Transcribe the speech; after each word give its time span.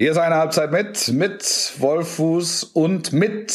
Hier 0.00 0.12
ist 0.12 0.16
eine 0.16 0.36
Halbzeit 0.36 0.72
mit, 0.72 1.12
mit 1.12 1.74
Wolfuß 1.76 2.64
und 2.64 3.12
mit 3.12 3.52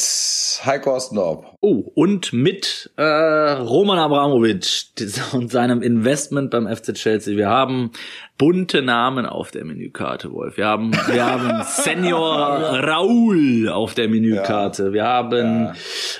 Heiko 0.64 0.94
Ostendorp. 0.94 1.56
Oh, 1.60 1.92
und 1.96 2.34
mit 2.34 2.92
äh, 2.98 3.04
Roman 3.04 3.98
Abramowitsch 3.98 4.90
und 5.34 5.52
seinem 5.52 5.82
Investment 5.82 6.52
beim 6.52 6.68
FC 6.68 6.94
Chelsea. 6.94 7.36
Wir 7.36 7.50
haben 7.50 7.94
bunte 8.38 8.84
Namen 8.84 9.26
auf 9.26 9.50
der 9.50 9.66
Menükarte, 9.66 10.32
Wolf. 10.32 10.58
Wir 10.58 10.68
haben, 10.68 10.92
wir 10.94 11.26
haben 11.32 11.64
Senior 11.64 12.80
Raul 12.80 13.68
auf 13.70 13.96
der 13.96 14.08
Menükarte. 14.08 14.94
Wir 14.94 15.04
haben 15.04 15.74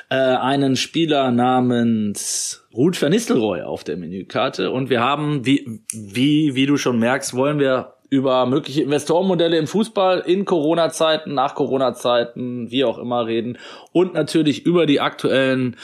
ja. 0.10 0.34
äh, 0.34 0.38
einen 0.38 0.76
Spieler 0.76 1.30
namens 1.30 2.66
Ruth 2.74 3.00
van 3.00 3.12
Nistelrooy 3.12 3.62
auf 3.62 3.84
der 3.84 3.98
Menükarte. 3.98 4.72
Und 4.72 4.90
wir 4.90 5.02
haben, 5.02 5.46
wie, 5.46 5.82
wie, 5.94 6.56
wie 6.56 6.66
du 6.66 6.78
schon 6.78 6.98
merkst, 6.98 7.36
wollen 7.36 7.60
wir 7.60 7.95
über 8.16 8.46
mögliche 8.46 8.82
Investorenmodelle 8.82 9.58
im 9.58 9.68
Fußball 9.68 10.20
in 10.20 10.46
Corona-Zeiten, 10.46 11.34
nach 11.34 11.54
Corona-Zeiten, 11.54 12.72
wie 12.72 12.86
auch 12.86 12.98
immer 12.98 13.26
reden 13.28 13.58
und 13.92 14.14
natürlich 14.14 14.66
über 14.66 14.86
die 14.86 15.02
aktuellen 15.02 15.76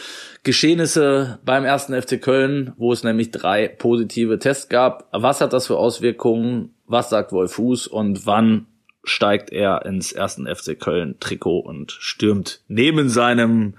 Geschehnisse 0.44 1.40
beim 1.44 1.66
ersten 1.66 2.00
FC 2.00 2.22
Köln, 2.22 2.74
wo 2.78 2.94
es 2.94 3.04
nämlich 3.04 3.32
drei 3.32 3.68
positive 3.68 4.40
Tests 4.40 4.70
gab. 4.70 5.08
Was 5.12 5.42
hat 5.42 5.54
das 5.54 5.68
für 5.68 5.78
Auswirkungen? 5.78 6.74
Was 6.88 7.10
sagt 7.10 7.32
Wolf 7.32 7.54
Fuß 7.54 7.88
und 7.88 8.26
wann 8.26 8.68
steigt 9.04 9.52
er 9.52 9.86
ins 9.86 10.12
ersten 10.12 10.48
FC 10.48 10.80
Köln 10.80 11.18
Trikot 11.20 11.60
und 11.60 11.92
stürmt 11.92 12.62
neben 12.68 13.10
seinem 13.10 13.74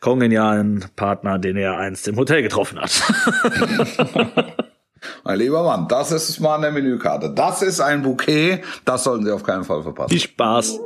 kongenialen 0.00 0.86
Partner, 0.96 1.38
den 1.38 1.56
er 1.56 1.76
einst 1.76 2.08
im 2.08 2.16
Hotel 2.16 2.42
getroffen 2.42 2.78
hat. 2.80 3.02
Mein 5.24 5.38
lieber 5.38 5.62
Mann, 5.62 5.88
das 5.88 6.12
ist 6.12 6.40
mal 6.40 6.56
eine 6.56 6.70
Menükarte. 6.70 7.30
Das 7.30 7.62
ist 7.62 7.80
ein 7.80 8.02
Bouquet, 8.02 8.62
das 8.84 9.04
sollten 9.04 9.24
Sie 9.24 9.32
auf 9.32 9.42
keinen 9.42 9.64
Fall 9.64 9.82
verpassen. 9.82 10.10
Viel 10.10 10.20
Spaß. 10.20 10.78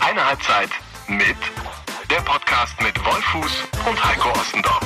Eine 0.00 0.26
Halbzeit 0.26 0.70
mit 1.08 1.36
der 2.10 2.22
Podcast 2.22 2.74
mit 2.82 2.96
Wolfuß 3.04 3.52
und 3.88 4.04
Heiko 4.04 4.30
Ostendorf. 4.30 4.80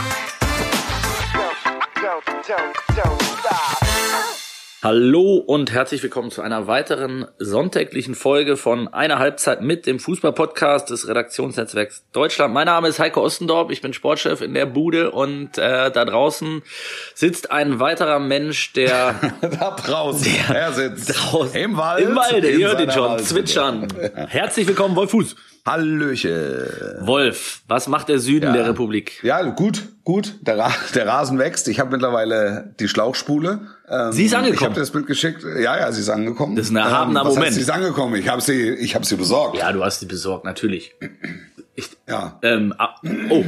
Don't, 2.03 2.25
don't, 2.47 2.97
don't, 2.97 3.82
Hallo 4.85 5.37
und 5.37 5.71
herzlich 5.71 6.03
willkommen 6.03 6.33
zu 6.33 6.43
einer 6.43 6.67
weiteren 6.67 7.29
sonntäglichen 7.39 8.17
Folge 8.17 8.57
von 8.57 8.89
einer 8.89 9.21
Halbzeit 9.21 9.63
mit 9.63 9.87
dem 9.87 10.01
Fußball-Podcast 10.01 10.91
des 10.91 11.07
Redaktionsnetzwerks 11.07 12.03
Deutschland. 12.11 12.53
Mein 12.53 12.67
Name 12.67 12.89
ist 12.89 12.99
Heiko 12.99 13.23
Ostendorp, 13.23 13.71
ich 13.71 13.81
bin 13.81 13.93
Sportchef 13.93 14.41
in 14.41 14.55
der 14.55 14.67
Bude 14.67 15.13
und 15.13 15.57
äh, 15.57 15.93
da 15.93 16.05
draußen 16.05 16.63
sitzt 17.15 17.53
ein 17.53 17.79
weiterer 17.79 18.19
Mensch, 18.19 18.73
der 18.73 19.15
da 19.41 19.71
draußen, 19.71 20.27
der 20.49 20.57
er 20.57 20.73
sitzt 20.73 21.15
draußen 21.15 21.61
im 21.61 21.77
Wald, 21.77 22.05
im 22.05 22.17
Walde, 22.17 22.51
ihr 22.51 22.67
hört 22.67 22.81
ihn 22.81 22.91
schon, 22.91 23.09
Wald. 23.09 23.25
zwitschern. 23.25 23.87
Herzlich 24.27 24.67
willkommen, 24.67 24.97
Wolf 24.97 25.13
Fuß. 25.13 25.37
Hallöchen. 25.65 27.07
Wolf, 27.07 27.63
was 27.69 27.87
macht 27.87 28.09
der 28.09 28.19
Süden 28.19 28.47
ja. 28.47 28.53
der 28.53 28.67
Republik? 28.67 29.23
Ja, 29.23 29.43
gut, 29.43 29.83
gut. 30.03 30.35
Der, 30.41 30.59
Ra 30.59 30.73
der 30.95 31.07
Rasen 31.07 31.39
wächst. 31.39 31.69
Ich 31.69 31.79
habe 31.79 31.93
mittlerweile 31.93 32.75
die 32.81 32.89
Schlauchspule. 32.89 33.61
Ähm, 33.89 34.13
sie 34.13 34.25
ist 34.25 34.35
angekommen. 34.35 34.57
Ich 34.57 34.65
habe 34.65 34.75
das 34.75 34.91
Bild 34.91 35.07
geschickt. 35.07 35.45
Ja, 35.45 35.79
ja, 35.79 35.93
sie 35.93 36.01
ist 36.01 36.09
angekommen. 36.09 36.57
Das 36.57 36.67
ist 36.67 36.73
ein 36.73 36.77
erhabener 36.77 37.21
ähm, 37.21 37.29
Moment. 37.29 37.47
Heißt, 37.47 37.55
sie 37.55 37.61
ist 37.61 37.71
angekommen. 37.71 38.17
Ich 38.17 38.29
habe 38.29 38.43
sie, 38.43 38.71
ich 38.71 38.97
habe 38.97 39.05
sie 39.05 39.17
besorgt. 39.17 39.57
Ja, 39.57 39.71
du 39.71 39.85
hast 39.85 40.01
sie 40.01 40.07
besorgt, 40.07 40.45
natürlich. 40.45 40.95
Ich, 41.75 41.89
ja. 42.07 42.39
Ähm, 42.43 42.75
ah, 42.77 42.97
oh. 43.31 43.43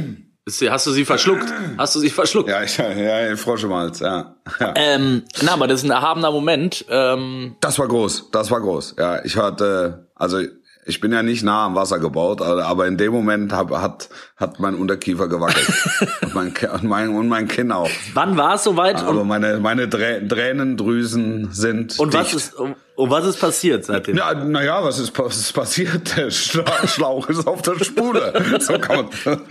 Hast 0.47 0.87
du 0.87 0.91
sie 0.91 1.05
verschluckt? 1.05 1.45
Hast 1.77 1.93
du 1.93 1.99
sie 1.99 2.09
verschluckt? 2.09 2.49
Ja, 2.49 2.63
ich, 2.63 2.75
ja, 2.75 3.35
Froschemalz, 3.35 3.99
ja. 3.99 4.35
ja. 4.59 4.73
Ähm, 4.75 5.21
na, 5.43 5.53
aber 5.53 5.67
das 5.67 5.81
ist 5.81 5.85
ein 5.85 5.91
erhabener 5.91 6.31
Moment. 6.31 6.85
Ähm, 6.89 7.55
das 7.61 7.77
war 7.77 7.87
groß, 7.87 8.31
das 8.31 8.49
war 8.49 8.61
groß. 8.61 8.95
Ja, 8.97 9.23
ich 9.23 9.37
hatte, 9.37 10.07
also 10.15 10.39
ich 10.85 11.01
bin 11.01 11.11
ja 11.11 11.23
nicht 11.23 11.43
nah 11.43 11.65
am 11.65 11.75
Wasser 11.75 11.99
gebaut, 11.99 12.41
aber 12.41 12.85
in 12.87 12.97
dem 12.97 13.11
Moment 13.11 13.51
hab, 13.51 13.71
hat, 13.71 14.09
hat 14.37 14.59
mein 14.59 14.75
Unterkiefer 14.75 15.27
gewackelt. 15.27 15.67
und, 16.21 16.33
mein, 16.33 16.53
und, 16.53 16.83
mein, 16.83 17.09
und 17.09 17.27
mein 17.27 17.47
Kinn 17.47 17.71
auch. 17.71 17.89
Wann 18.13 18.37
war 18.37 18.55
es 18.55 18.63
soweit? 18.63 19.03
Aber 19.03 19.23
meine, 19.23 19.57
meine 19.57 19.89
Tränendrüsen 19.89 21.51
sind. 21.51 21.99
Und 21.99 22.13
dicht. 22.13 22.23
was 22.23 22.33
ist, 22.33 22.53
und 22.95 23.09
was 23.09 23.25
ist 23.25 23.39
passiert 23.41 23.83
seitdem? 23.83 24.15
Ja, 24.15 24.33
naja, 24.33 24.83
was 24.83 24.99
ist, 24.99 25.17
was 25.17 25.37
ist 25.37 25.53
passiert? 25.53 26.15
Der 26.15 26.29
Schlauch 26.29 27.27
ist 27.29 27.45
auf 27.45 27.61
der 27.61 27.83
Spule. 27.83 28.33
So 28.59 28.79
kann 28.79 29.07
man, 29.07 29.41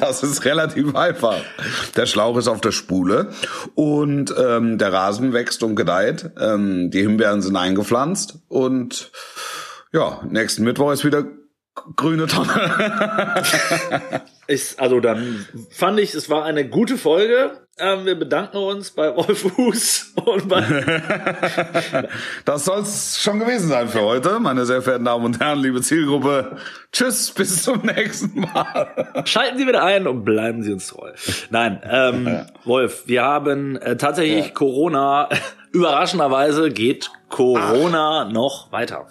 das 0.00 0.22
ist 0.22 0.44
relativ 0.44 0.96
einfach. 0.96 1.36
Der 1.96 2.06
Schlauch 2.06 2.36
ist 2.38 2.48
auf 2.48 2.60
der 2.60 2.72
Spule 2.72 3.30
und 3.74 4.34
ähm, 4.36 4.78
der 4.78 4.92
Rasen 4.92 5.32
wächst 5.32 5.62
und 5.62 5.76
gedeiht. 5.76 6.30
Ähm, 6.40 6.90
die 6.90 7.02
Himbeeren 7.02 7.40
sind 7.40 7.56
eingepflanzt 7.56 8.38
und 8.48 9.12
ja, 9.92 10.22
nächsten 10.28 10.64
Mittwoch 10.64 10.92
ist 10.92 11.04
wieder 11.04 11.24
grüne 11.96 12.26
Tonne. 12.26 13.42
ist, 14.46 14.80
also 14.80 15.00
dann 15.00 15.46
fand 15.70 16.00
ich, 16.00 16.14
es 16.14 16.28
war 16.30 16.44
eine 16.44 16.68
gute 16.68 16.96
Folge. 16.96 17.52
Ähm, 17.78 18.04
wir 18.06 18.16
bedanken 18.16 18.56
uns 18.56 18.90
bei 18.90 19.14
Wolf 19.14 19.52
Fuß 19.54 20.14
und 20.24 20.48
bei 20.48 20.62
Das 22.44 22.64
soll's 22.64 23.20
schon 23.22 23.38
gewesen 23.38 23.68
sein 23.68 23.88
für 23.88 24.02
heute, 24.02 24.40
meine 24.40 24.66
sehr 24.66 24.82
verehrten 24.82 25.04
Damen 25.04 25.24
und 25.24 25.38
Herren, 25.40 25.60
liebe 25.60 25.80
Zielgruppe. 25.80 26.56
Tschüss, 26.92 27.30
bis 27.30 27.62
zum 27.62 27.82
nächsten 27.82 28.40
Mal. 28.40 29.22
Schalten 29.26 29.58
Sie 29.58 29.66
wieder 29.66 29.84
ein 29.84 30.08
und 30.08 30.24
bleiben 30.24 30.62
Sie 30.62 30.72
uns 30.72 30.88
treu. 30.88 31.12
Nein, 31.50 31.80
ähm, 31.88 32.46
Wolf, 32.64 33.04
wir 33.06 33.22
haben 33.22 33.76
äh, 33.76 33.96
tatsächlich 33.96 34.46
ja. 34.46 34.52
Corona 34.52 35.28
Überraschenderweise 35.72 36.70
geht 36.70 37.10
Corona 37.28 38.26
Ach. 38.26 38.32
noch 38.32 38.72
weiter. 38.72 39.06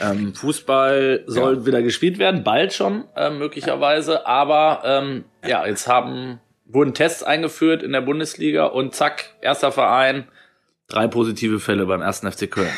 Ähm, 0.00 0.34
Fußball 0.34 1.24
soll 1.26 1.58
ja. 1.58 1.66
wieder 1.66 1.82
gespielt 1.82 2.18
werden, 2.18 2.44
bald 2.44 2.72
schon 2.72 3.04
äh, 3.16 3.30
möglicherweise, 3.30 4.26
aber 4.26 4.82
ähm, 4.84 5.24
ja, 5.46 5.66
jetzt 5.66 5.86
haben 5.88 6.40
wurden 6.66 6.94
Tests 6.94 7.22
eingeführt 7.22 7.82
in 7.82 7.92
der 7.92 8.00
Bundesliga 8.00 8.66
und 8.66 8.94
zack, 8.94 9.34
erster 9.40 9.72
Verein, 9.72 10.24
drei 10.88 11.06
positive 11.06 11.60
Fälle 11.60 11.86
beim 11.86 12.00
ersten 12.00 12.30
FC 12.30 12.50
Köln. 12.50 12.72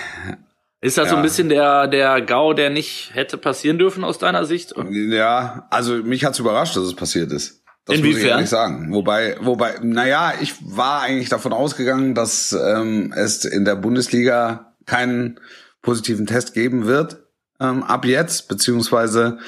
Ist 0.81 0.99
das 0.99 1.07
ja. 1.07 1.11
so 1.13 1.17
ein 1.17 1.23
bisschen 1.23 1.49
der, 1.49 1.87
der 1.87 2.21
GAU, 2.21 2.53
der 2.53 2.69
nicht 2.69 3.15
hätte 3.15 3.39
passieren 3.39 3.79
dürfen 3.79 4.05
aus 4.05 4.19
deiner 4.19 4.45
Sicht? 4.45 4.75
Ja, 4.91 5.67
also 5.71 5.95
mich 5.95 6.25
hat's 6.25 6.39
überrascht, 6.39 6.77
dass 6.77 6.85
es 6.85 6.95
passiert 6.95 7.33
ist. 7.33 7.63
Das 7.87 7.97
Inwiefern? 7.97 8.13
muss 8.13 8.23
ich 8.23 8.31
ehrlich 8.31 8.49
sagen. 8.51 8.93
Wobei, 8.93 9.37
wobei, 9.41 9.79
naja, 9.83 10.35
ich 10.41 10.55
war 10.61 11.01
eigentlich 11.03 11.29
davon 11.29 11.53
ausgegangen, 11.53 12.15
dass 12.15 12.53
ähm, 12.53 13.15
es 13.17 13.45
in 13.45 13.65
der 13.65 13.77
Bundesliga 13.77 14.74
keinen 14.87 15.41
positiven 15.83 16.27
Test 16.27 16.55
geben 16.55 16.87
wird 16.87 17.25
ähm, 17.61 17.83
ab 17.83 18.05
jetzt, 18.05 18.49
beziehungsweise 18.49 19.39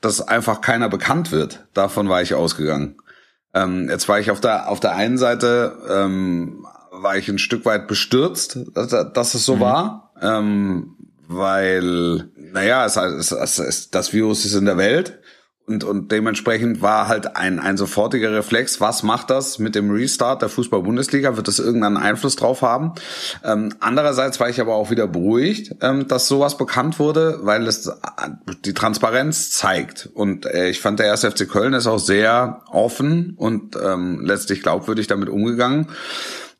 dass 0.00 0.26
einfach 0.26 0.60
keiner 0.60 0.88
bekannt 0.88 1.32
wird. 1.32 1.66
Davon 1.74 2.08
war 2.08 2.22
ich 2.22 2.34
ausgegangen. 2.34 2.96
Ähm, 3.54 3.88
jetzt 3.88 4.08
war 4.08 4.20
ich 4.20 4.30
auf 4.30 4.40
der 4.40 4.68
auf 4.68 4.80
der 4.80 4.94
einen 4.94 5.18
Seite 5.18 5.76
ähm, 5.88 6.66
war 6.90 7.16
ich 7.16 7.28
ein 7.28 7.38
Stück 7.38 7.64
weit 7.64 7.88
bestürzt, 7.88 8.58
dass, 8.74 8.88
dass 9.12 9.34
es 9.34 9.44
so 9.44 9.56
mhm. 9.56 9.60
war, 9.60 10.12
ähm, 10.20 10.96
weil 11.26 12.30
naja, 12.36 12.84
es, 12.84 12.96
es, 12.96 13.32
es, 13.32 13.58
es, 13.58 13.90
das 13.90 14.12
Virus 14.12 14.44
ist 14.44 14.54
in 14.54 14.64
der 14.64 14.76
Welt 14.76 15.18
und, 15.68 15.84
und 15.84 16.10
dementsprechend 16.10 16.80
war 16.80 17.08
halt 17.08 17.36
ein, 17.36 17.60
ein 17.60 17.76
sofortiger 17.76 18.32
Reflex, 18.32 18.80
was 18.80 19.02
macht 19.02 19.28
das 19.28 19.58
mit 19.58 19.74
dem 19.74 19.90
Restart 19.90 20.40
der 20.40 20.48
Fußball-Bundesliga? 20.48 21.36
Wird 21.36 21.46
das 21.46 21.58
irgendeinen 21.58 21.98
Einfluss 21.98 22.36
drauf 22.36 22.62
haben? 22.62 22.94
Ähm, 23.44 23.74
andererseits 23.78 24.40
war 24.40 24.48
ich 24.48 24.60
aber 24.60 24.74
auch 24.74 24.90
wieder 24.90 25.06
beruhigt, 25.06 25.76
ähm, 25.82 26.08
dass 26.08 26.26
sowas 26.26 26.56
bekannt 26.56 26.98
wurde, 26.98 27.40
weil 27.42 27.66
es 27.66 27.86
äh, 27.86 27.92
die 28.64 28.72
Transparenz 28.72 29.50
zeigt. 29.50 30.08
Und 30.14 30.46
äh, 30.46 30.70
ich 30.70 30.80
fand, 30.80 31.00
der 31.00 31.12
1. 31.12 31.24
FC 31.24 31.48
Köln 31.48 31.74
ist 31.74 31.86
auch 31.86 31.98
sehr 31.98 32.62
offen 32.70 33.34
und 33.36 33.76
ähm, 33.76 34.24
letztlich 34.24 34.62
glaubwürdig 34.62 35.06
damit 35.06 35.28
umgegangen. 35.28 35.88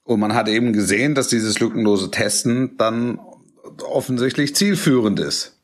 Und 0.04 0.20
man 0.20 0.34
hat 0.34 0.48
eben 0.48 0.72
gesehen, 0.74 1.14
dass 1.14 1.28
dieses 1.28 1.60
lückenlose 1.60 2.10
Testen 2.10 2.76
dann 2.76 3.18
offensichtlich 3.90 4.54
zielführend 4.54 5.18
ist. 5.18 5.54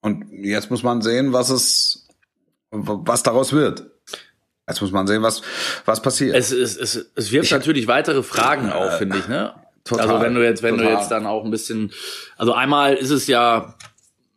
Und 0.00 0.26
jetzt 0.42 0.70
muss 0.70 0.82
man 0.82 1.00
sehen, 1.00 1.32
was 1.32 1.50
es 1.50 2.03
was 2.74 3.22
daraus 3.22 3.52
wird. 3.52 3.84
Jetzt 4.66 4.80
muss 4.80 4.92
man 4.92 5.06
sehen, 5.06 5.22
was, 5.22 5.42
was 5.84 6.00
passiert. 6.00 6.34
Es, 6.34 6.50
es, 6.50 6.76
es, 6.76 7.10
es 7.14 7.32
wirft 7.32 7.46
ich, 7.46 7.52
natürlich 7.52 7.86
weitere 7.86 8.22
Fragen 8.22 8.70
auf, 8.72 8.96
finde 8.98 9.18
ich, 9.18 9.28
ne? 9.28 9.54
Total, 9.84 10.08
also 10.08 10.24
wenn 10.24 10.34
du 10.34 10.42
jetzt, 10.42 10.62
wenn 10.62 10.78
total. 10.78 10.92
du 10.92 10.98
jetzt 10.98 11.10
dann 11.10 11.26
auch 11.26 11.44
ein 11.44 11.50
bisschen, 11.50 11.92
also 12.38 12.54
einmal 12.54 12.94
ist 12.94 13.10
es 13.10 13.26
ja 13.26 13.74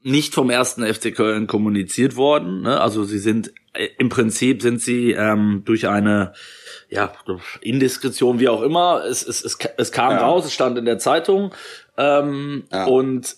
nicht 0.03 0.33
vom 0.33 0.49
ersten 0.49 0.85
FC 0.85 1.15
Köln 1.15 1.47
kommuniziert 1.47 2.17
worden, 2.17 2.61
ne? 2.61 2.81
Also 2.81 3.05
sie 3.05 3.19
sind 3.19 3.53
äh, 3.73 3.87
im 3.97 4.09
Prinzip 4.09 4.61
sind 4.61 4.81
sie 4.81 5.11
ähm, 5.11 5.63
durch 5.65 5.87
eine 5.87 6.33
ja 6.89 7.11
Indiskretion 7.61 8.39
wie 8.39 8.49
auch 8.49 8.61
immer, 8.61 9.03
es, 9.05 9.25
es, 9.25 9.43
es, 9.43 9.57
es 9.77 9.91
kam 9.91 10.11
ja. 10.11 10.19
raus, 10.19 10.45
es 10.45 10.53
stand 10.53 10.77
in 10.77 10.85
der 10.85 10.99
Zeitung 10.99 11.53
ähm, 11.97 12.65
ja. 12.71 12.85
und 12.85 13.35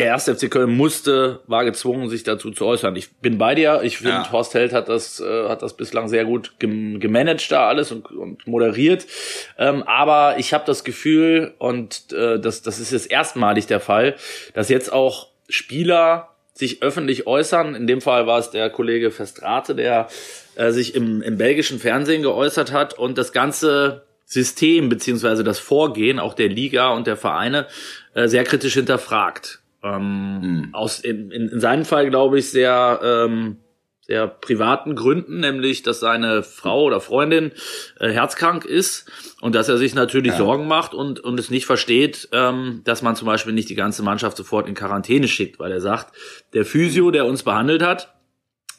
der 0.00 0.06
erste 0.06 0.34
FC 0.34 0.50
Köln 0.50 0.74
musste, 0.76 1.40
war 1.46 1.64
gezwungen, 1.64 2.08
sich 2.08 2.22
dazu 2.22 2.50
zu 2.50 2.64
äußern. 2.64 2.96
Ich 2.96 3.12
bin 3.16 3.36
bei 3.36 3.54
dir. 3.54 3.80
Ich 3.82 3.98
finde, 3.98 4.12
Ja. 4.12 4.32
Horst 4.32 4.54
Held 4.54 4.72
hat 4.72 4.88
das, 4.88 5.20
äh, 5.20 5.48
hat 5.48 5.60
das 5.60 5.76
bislang 5.76 6.08
sehr 6.08 6.24
gut 6.24 6.58
gem 6.58 7.00
gemanagt 7.00 7.52
da 7.52 7.68
alles 7.68 7.92
und, 7.92 8.10
und 8.10 8.46
moderiert. 8.46 9.06
Ähm, 9.58 9.82
aber 9.82 10.38
ich 10.38 10.54
habe 10.54 10.64
das 10.66 10.84
Gefühl, 10.84 11.52
und 11.58 12.12
äh, 12.12 12.40
das, 12.40 12.62
das 12.62 12.80
ist 12.80 12.92
jetzt 12.92 13.10
erstmalig 13.10 13.66
der 13.66 13.80
Fall, 13.80 14.16
dass 14.54 14.70
jetzt 14.70 14.90
auch 14.90 15.28
Spieler 15.50 16.30
sich 16.54 16.82
öffentlich 16.82 17.26
äußern. 17.26 17.74
In 17.74 17.86
dem 17.86 18.00
Fall 18.00 18.26
war 18.26 18.38
es 18.38 18.50
der 18.50 18.70
Kollege 18.70 19.10
Festrate, 19.10 19.74
der 19.74 20.08
äh, 20.56 20.70
sich 20.70 20.94
im, 20.94 21.20
im 21.20 21.36
belgischen 21.36 21.78
Fernsehen 21.78 22.22
geäußert 22.22 22.72
hat 22.72 22.98
und 22.98 23.18
das 23.18 23.32
ganze 23.32 24.04
System 24.24 24.88
beziehungsweise 24.88 25.44
das 25.44 25.58
Vorgehen 25.58 26.18
auch 26.18 26.32
der 26.32 26.48
Liga 26.48 26.90
und 26.90 27.06
der 27.06 27.16
Vereine 27.16 27.66
äh, 28.14 28.28
sehr 28.28 28.44
kritisch 28.44 28.74
hinterfragt. 28.74 29.60
Ähm, 29.82 30.68
Aus 30.72 31.00
in, 31.00 31.30
in, 31.30 31.48
in 31.48 31.60
seinem 31.60 31.84
Fall 31.84 32.10
glaube 32.10 32.38
ich 32.38 32.50
sehr 32.50 33.00
ähm, 33.02 33.56
sehr 34.02 34.26
privaten 34.26 34.96
Gründen, 34.96 35.38
nämlich 35.38 35.82
dass 35.82 36.00
seine 36.00 36.42
Frau 36.42 36.82
oder 36.82 37.00
Freundin 37.00 37.52
äh, 38.00 38.10
herzkrank 38.10 38.64
ist 38.64 39.08
und 39.40 39.54
dass 39.54 39.68
er 39.68 39.78
sich 39.78 39.94
natürlich 39.94 40.32
Sorgen 40.34 40.66
macht 40.66 40.94
und 40.94 41.20
und 41.20 41.38
es 41.38 41.48
nicht 41.48 41.64
versteht, 41.64 42.28
ähm, 42.32 42.82
dass 42.84 43.02
man 43.02 43.14
zum 43.14 43.26
Beispiel 43.26 43.52
nicht 43.52 43.70
die 43.70 43.76
ganze 43.76 44.02
Mannschaft 44.02 44.36
sofort 44.36 44.68
in 44.68 44.74
Quarantäne 44.74 45.28
schickt, 45.28 45.58
weil 45.60 45.70
er 45.70 45.80
sagt, 45.80 46.14
der 46.54 46.64
Physio, 46.64 47.10
der 47.10 47.24
uns 47.24 47.44
behandelt 47.44 47.82
hat, 47.82 48.12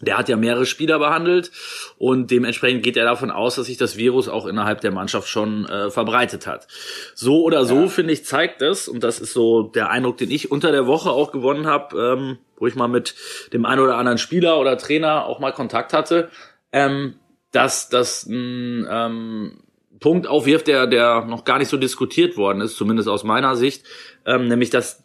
der 0.01 0.17
hat 0.17 0.29
ja 0.29 0.35
mehrere 0.35 0.65
Spieler 0.65 0.99
behandelt 0.99 1.51
und 1.97 2.31
dementsprechend 2.31 2.83
geht 2.83 2.97
er 2.97 3.05
davon 3.05 3.31
aus, 3.31 3.55
dass 3.55 3.67
sich 3.67 3.77
das 3.77 3.97
Virus 3.97 4.27
auch 4.27 4.45
innerhalb 4.45 4.81
der 4.81 4.91
Mannschaft 4.91 5.27
schon 5.27 5.65
äh, 5.65 5.89
verbreitet 5.89 6.47
hat. 6.47 6.67
So 7.15 7.43
oder 7.43 7.65
so, 7.65 7.87
finde 7.87 8.13
ich, 8.13 8.25
zeigt 8.25 8.61
es, 8.61 8.87
und 8.87 9.03
das 9.03 9.19
ist 9.19 9.33
so 9.33 9.63
der 9.63 9.89
Eindruck, 9.89 10.17
den 10.17 10.31
ich 10.31 10.51
unter 10.51 10.71
der 10.71 10.87
Woche 10.87 11.11
auch 11.11 11.31
gewonnen 11.31 11.67
habe, 11.67 11.97
ähm, 11.97 12.37
wo 12.57 12.67
ich 12.67 12.75
mal 12.75 12.87
mit 12.87 13.15
dem 13.53 13.65
einen 13.65 13.81
oder 13.81 13.97
anderen 13.97 14.17
Spieler 14.17 14.59
oder 14.59 14.77
Trainer 14.77 15.25
auch 15.25 15.39
mal 15.39 15.51
Kontakt 15.51 15.93
hatte, 15.93 16.29
ähm, 16.71 17.15
dass 17.51 17.89
das 17.89 18.25
ein 18.25 18.87
ähm, 18.89 19.63
Punkt 19.99 20.25
aufwirft, 20.25 20.67
der, 20.67 20.87
der 20.87 21.25
noch 21.25 21.43
gar 21.43 21.59
nicht 21.59 21.69
so 21.69 21.77
diskutiert 21.77 22.37
worden 22.37 22.61
ist, 22.61 22.75
zumindest 22.75 23.07
aus 23.07 23.23
meiner 23.23 23.55
Sicht, 23.55 23.85
ähm, 24.25 24.47
nämlich 24.47 24.69
dass 24.69 25.03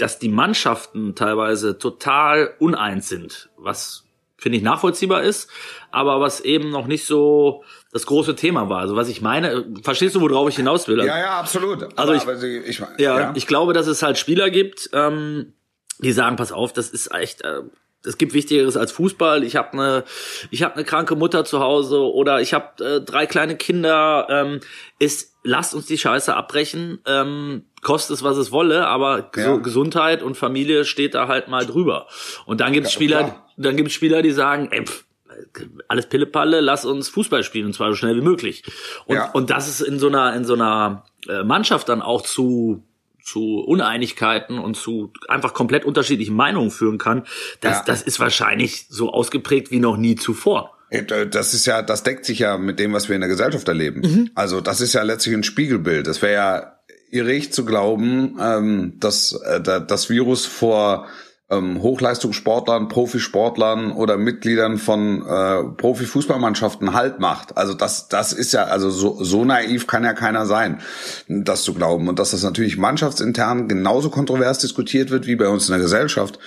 dass 0.00 0.18
die 0.18 0.28
Mannschaften 0.28 1.14
teilweise 1.14 1.78
total 1.78 2.54
uneins 2.58 3.08
sind, 3.08 3.50
was 3.56 4.06
finde 4.40 4.58
ich 4.58 4.64
nachvollziehbar 4.64 5.22
ist, 5.22 5.48
aber 5.90 6.20
was 6.20 6.40
eben 6.40 6.70
noch 6.70 6.86
nicht 6.86 7.06
so 7.06 7.62
das 7.92 8.06
große 8.06 8.34
Thema 8.36 8.68
war. 8.68 8.78
Also 8.80 8.96
was 8.96 9.08
ich 9.08 9.20
meine, 9.20 9.64
verstehst 9.82 10.14
du, 10.14 10.20
worauf 10.20 10.48
ich 10.48 10.56
hinaus 10.56 10.88
will? 10.88 10.98
Ja, 11.04 11.18
ja, 11.18 11.38
absolut. 11.38 11.82
Also 11.82 11.94
Aber- 11.96 12.14
ich- 12.16 12.22
aber 12.22 12.36
sie- 12.36 12.58
ich, 12.58 12.80
mein- 12.80 12.90
Ja, 12.98 13.32
ich 13.36 13.46
glaube, 13.46 13.72
dass 13.72 13.86
es 13.86 14.02
halt 14.02 14.16
Spieler 14.18 14.50
gibt, 14.50 14.90
ähm, 14.92 15.52
die 15.98 16.12
sagen, 16.12 16.36
pass 16.36 16.50
auf, 16.52 16.72
das 16.72 16.88
ist 16.88 17.12
echt, 17.14 17.42
äh, 17.44 17.60
es 18.04 18.16
gibt 18.18 18.32
Wichtigeres 18.32 18.76
als 18.76 18.92
Fußball. 18.92 19.44
Ich 19.44 19.56
habe 19.56 19.72
eine, 19.74 20.04
ich 20.50 20.62
habe 20.62 20.74
eine 20.76 20.84
kranke 20.84 21.16
Mutter 21.16 21.44
zu 21.44 21.60
Hause 21.60 22.00
oder 22.00 22.40
ich 22.40 22.54
habe 22.54 22.84
äh, 22.84 23.00
drei 23.00 23.26
kleine 23.26 23.56
Kinder. 23.56 24.26
Ähm, 24.30 24.60
ist, 24.98 25.34
lasst 25.44 25.74
uns 25.74 25.86
die 25.86 25.98
Scheiße 25.98 26.34
abbrechen, 26.34 27.00
ähm, 27.06 27.64
kostet 27.82 28.16
es 28.16 28.22
was 28.22 28.36
es 28.36 28.52
wolle, 28.52 28.86
aber 28.86 29.30
Ja. 29.36 29.56
Gesundheit 29.56 30.22
und 30.22 30.36
Familie 30.36 30.84
steht 30.84 31.14
da 31.14 31.28
halt 31.28 31.48
mal 31.48 31.66
drüber. 31.66 32.06
Und 32.46 32.60
dann 32.60 32.72
gibt's 32.72 32.90
Ja, 32.90 32.94
Spieler, 32.94 33.18
klar. 33.24 33.46
dann 33.56 33.76
gibt's 33.76 33.92
Spieler, 33.94 34.22
die 34.22 34.32
sagen, 34.32 34.68
ey, 34.70 34.84
pff, 34.86 35.04
alles 35.88 36.06
Pillepalle, 36.06 36.60
lass 36.60 36.84
uns 36.84 37.08
Fußball 37.08 37.42
spielen 37.44 37.66
und 37.66 37.72
zwar 37.74 37.88
so 37.90 37.96
schnell 37.96 38.16
wie 38.16 38.20
möglich. 38.20 38.62
Und, 39.06 39.16
Ja. 39.16 39.30
und 39.32 39.48
dass 39.50 39.68
es 39.68 39.80
in 39.80 39.98
so 39.98 40.08
einer, 40.08 40.34
in 40.34 40.44
so 40.44 40.54
einer 40.54 41.04
äh, 41.28 41.42
Mannschaft 41.44 41.88
dann 41.88 42.02
auch 42.02 42.22
zu 42.22 42.82
zu 43.30 43.60
Uneinigkeiten 43.60 44.58
und 44.58 44.76
zu 44.76 45.12
einfach 45.28 45.54
komplett 45.54 45.84
unterschiedlichen 45.84 46.34
Meinungen 46.34 46.70
führen 46.70 46.98
kann, 46.98 47.24
das, 47.60 47.78
Ja. 47.78 47.82
das 47.86 48.02
ist 48.02 48.18
wahrscheinlich 48.20 48.86
so 48.88 49.12
ausgeprägt 49.12 49.70
wie 49.70 49.78
noch 49.80 49.96
nie 49.96 50.16
zuvor. 50.16 50.76
Äh, 50.90 51.04
Das 51.26 51.54
ist 51.54 51.66
ja, 51.66 51.82
das 51.82 52.02
deckt 52.02 52.24
sich 52.24 52.40
ja 52.40 52.58
mit 52.58 52.78
dem, 52.78 52.92
was 52.92 53.08
wir 53.08 53.14
in 53.14 53.20
der 53.20 53.28
Gesellschaft 53.30 53.68
erleben. 53.68 54.00
Mhm. 54.00 54.30
Also 54.34 54.60
das 54.60 54.80
ist 54.80 54.92
ja 54.92 55.02
letztlich 55.02 55.34
ein 55.34 55.44
Spiegelbild. 55.44 56.06
Es 56.08 56.20
wäre 56.22 56.32
ja 56.34 56.76
irrig 57.12 57.52
zu 57.52 57.64
glauben, 57.64 58.36
ähm, 58.40 58.94
dass 59.00 59.32
äh, 59.32 59.60
da- 59.60 59.80
das 59.80 60.10
Virus 60.10 60.46
vor 60.46 61.06
ähm, 61.50 61.82
Hochleistungssportlern, 61.82 62.88
Profisportlern 62.88 63.92
oder 63.92 64.16
Mitgliedern 64.16 64.78
von 64.78 65.26
äh, 65.26 65.64
Profifußballmannschaften 65.76 66.94
Halt 66.94 67.18
macht. 67.18 67.56
Also 67.56 67.74
das, 67.74 68.08
das 68.08 68.32
ist 68.32 68.52
ja, 68.52 68.64
also 68.64 68.90
so, 68.90 69.22
so 69.22 69.44
naiv 69.44 69.86
kann 69.86 70.04
ja 70.04 70.12
keiner 70.12 70.46
sein, 70.46 70.80
das 71.28 71.64
zu 71.64 71.74
glauben. 71.74 72.08
Und 72.08 72.18
dass 72.18 72.30
das 72.30 72.42
natürlich 72.42 72.78
mannschaftsintern 72.78 73.68
genauso 73.68 74.10
kontrovers 74.10 74.58
diskutiert 74.58 75.10
wird 75.10 75.26
wie 75.26 75.36
bei 75.36 75.48
uns 75.48 75.68
in 75.68 75.72
der 75.72 75.82
Gesellschaft, 75.82 76.38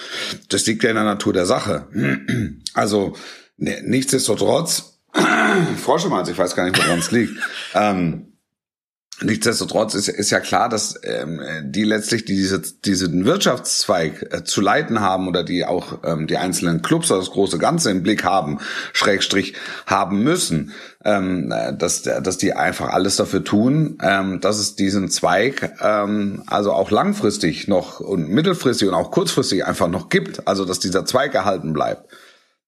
das 0.50 0.66
liegt 0.66 0.84
ja 0.84 0.90
in 0.90 0.96
der 0.96 1.06
Natur 1.06 1.34
der 1.34 1.46
Sache. 1.46 1.88
Also 2.76 3.14
ne, 3.58 3.82
nichtsdestotrotz, 3.86 5.00
mal, 5.14 6.28
ich 6.28 6.38
weiß 6.38 6.56
gar 6.56 6.64
nicht, 6.64 6.78
woran 6.84 6.98
es 6.98 7.12
liegt. 7.12 7.38
Ähm, 7.76 8.33
Nichtsdestotrotz 9.24 9.94
ist, 9.94 10.10
ist 10.10 10.32
ja 10.32 10.40
klar, 10.40 10.70
dass 10.70 11.00
ähm, 11.04 11.42
die 11.64 11.84
letztlich 11.84 12.26
diese, 12.26 12.62
diesen 12.62 13.26
Wirtschaftszweig 13.26 14.28
äh, 14.32 14.44
zu 14.44 14.62
leiten 14.62 15.00
haben 15.00 15.28
oder 15.28 15.44
die 15.44 15.66
auch 15.66 16.00
ähm, 16.04 16.28
die 16.28 16.38
einzelnen 16.38 16.82
Clubs 16.82 17.10
oder 17.10 17.20
das 17.20 17.32
große 17.32 17.58
Ganze 17.58 17.92
im 17.92 18.04
Blick 18.04 18.24
haben, 18.24 18.60
Schrägstrich 18.92 19.54
haben 19.86 20.24
müssen, 20.24 20.74
ähm, 21.06 21.52
äh, 21.52 21.76
dass, 21.76 22.04
dass 22.04 22.38
die 22.38 22.54
einfach 22.54 22.90
alles 22.90 23.16
dafür 23.16 23.44
tun, 23.44 23.98
ähm, 24.02 24.42
dass 24.42 24.60
es 24.60 24.76
diesen 24.76 25.10
Zweig 25.10 25.74
ähm, 25.82 26.44
also 26.48 26.74
auch 26.74 26.92
langfristig 26.92 27.68
noch 27.68 28.00
und 28.00 28.30
mittelfristig 28.30 28.88
und 28.88 28.94
auch 28.94 29.12
kurzfristig 29.12 29.66
einfach 29.66 29.88
noch 29.88 30.10
gibt, 30.10 30.48
also 30.48 30.66
dass 30.66 30.80
dieser 30.80 31.06
Zweig 31.06 31.34
erhalten 31.34 31.74
bleibt 31.74 32.10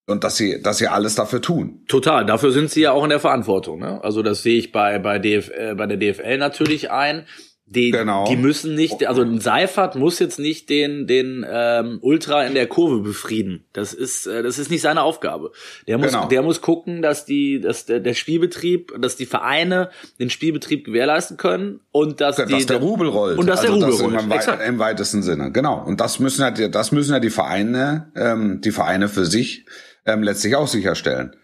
und 0.08 0.24
dass 0.24 0.38
sie, 0.38 0.62
dass 0.62 0.78
sie 0.78 0.88
alles 0.88 1.16
dafür 1.16 1.42
tun. 1.42 1.82
Total, 1.88 2.26
dafür 2.26 2.52
sind 2.52 2.70
sie 2.70 2.82
ja 2.82 2.92
auch 2.92 3.04
in 3.04 3.10
der 3.10 3.20
Verantwortung. 3.20 3.80
Ne? 3.80 4.04
Also 4.04 4.22
das 4.22 4.44
sehe 4.44 4.58
ich 4.58 4.72
bei 4.72 5.00
bei, 5.00 5.20
DF, 5.20 5.50
äh, 5.50 5.74
bei 5.76 5.88
der 5.88 5.98
DFL 5.98 6.38
natürlich 6.38 6.92
ein. 6.92 7.26
Die, 7.68 7.90
Genau. 7.90 8.28
die 8.28 8.36
müssen 8.36 8.76
nicht, 8.76 9.08
also 9.08 9.24
ein 9.24 9.40
Seifert 9.42 9.96
muss 9.96 10.20
jetzt 10.20 10.38
nicht 10.38 10.70
den 10.70 11.08
den 11.08 11.44
ähm, 11.50 11.98
Ultra 12.04 12.44
in 12.46 12.54
der 12.54 12.68
Kurve 12.68 13.00
befrieden. 13.02 13.66
Das 13.74 13.92
ist 13.92 14.28
äh, 14.28 14.44
das 14.44 14.60
ist 14.60 14.70
nicht 14.70 14.82
seine 14.84 15.02
Aufgabe. 15.02 15.52
Der 15.88 15.98
muss 15.98 16.12
Genau. 16.12 16.28
der 16.28 16.44
muss 16.44 16.62
gucken, 16.62 17.02
dass 17.02 17.26
die 17.26 17.60
dass 17.60 17.88
der, 17.88 18.02
der 18.02 18.14
Spielbetrieb, 18.14 18.94
dass 19.02 19.16
die 19.16 19.26
Vereine 19.26 19.90
den 20.20 20.30
Spielbetrieb 20.30 20.86
gewährleisten 20.86 21.38
können 21.38 21.80
und 21.92 22.22
dass 22.22 22.36
die 22.36 22.46
dass 22.46 22.68
der 22.68 22.78
Rubel 22.78 23.08
rollt. 23.10 23.40
und 23.40 23.48
dass 23.48 23.62
der 23.62 23.72
Also 23.72 23.84
Rubel 23.88 24.00
im, 24.00 24.16
rollt. 24.18 24.30
wei- 24.30 24.36
Exakt. 24.36 24.62
Im 24.68 24.78
weitesten 24.78 25.24
Sinne, 25.24 25.52
genau. 25.52 25.84
Und 25.84 26.00
das 26.02 26.20
müssen 26.20 26.42
ja, 26.44 26.52
die- 26.52 26.70
das 26.70 26.92
müssen 26.92 27.14
ja 27.14 27.20
die 27.20 27.32
Vereine, 27.32 28.12
ähm, 28.16 28.62
die 28.62 28.72
Vereine 28.72 29.08
für 29.10 29.26
sich 29.26 29.66
ähm, 30.06 30.24
letztlich 30.24 30.56
auch 30.56 30.68
sicherstellen. 30.68 31.36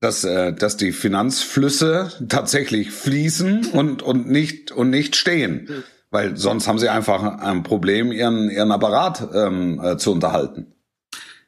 Dass, 0.00 0.24
äh, 0.24 0.54
dass 0.54 0.76
die 0.76 0.92
Finanzflüsse 0.92 2.12
tatsächlich 2.28 2.90
fließen 2.90 3.66
und, 3.72 4.02
und 4.02 4.30
nicht, 4.30 4.72
und 4.72 4.90
nicht 4.90 5.16
stehen. 5.16 5.84
Weil 6.10 6.36
sonst 6.36 6.66
haben 6.66 6.78
sie 6.78 6.88
einfach 6.88 7.22
ein 7.22 7.62
Problem, 7.62 8.10
ihren, 8.10 8.50
ihren 8.50 8.72
Apparat 8.72 9.28
ähm, 9.32 9.80
äh, 9.82 9.96
zu 9.96 10.12
unterhalten. 10.12 10.74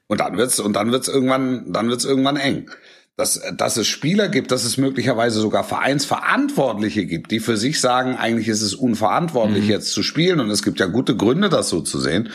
Und 0.07 0.21
dann 0.21 0.37
wird's, 0.37 0.61
und 0.61 0.75
dann 0.75 0.93
wird's 0.93 1.09
irgendwann, 1.09 1.73
dann 1.73 1.89
wird's 1.89 2.05
irgendwann 2.05 2.37
eng. 2.37 2.71
Dass, 3.16 3.42
dass 3.59 3.76
es 3.76 3.87
Spieler 3.88 4.28
gibt, 4.28 4.52
dass 4.52 4.64
es 4.64 4.78
möglicherweise 4.78 5.38
sogar 5.38 5.64
Vereinsverantwortliche 5.64 7.04
gibt, 7.04 7.31
die 7.31 7.40
für 7.40 7.59
sich 7.59 7.78
sagen, 7.78 8.16
eigentlich 8.16 8.49
ist 8.49 8.62
es 8.62 8.75
unverantwortlich, 8.75 9.69
jetzt 9.69 9.92
zu 9.92 10.02
spielen. 10.02 10.40
Und 10.40 10.50
es 10.50 10.62
gibt 10.62 10.81
ja 10.81 10.87
gute 10.87 11.14
Gründe, 11.14 11.50
das 11.50 11.69
so 11.69 11.83
zu 11.83 12.00
sehen. 12.00 12.31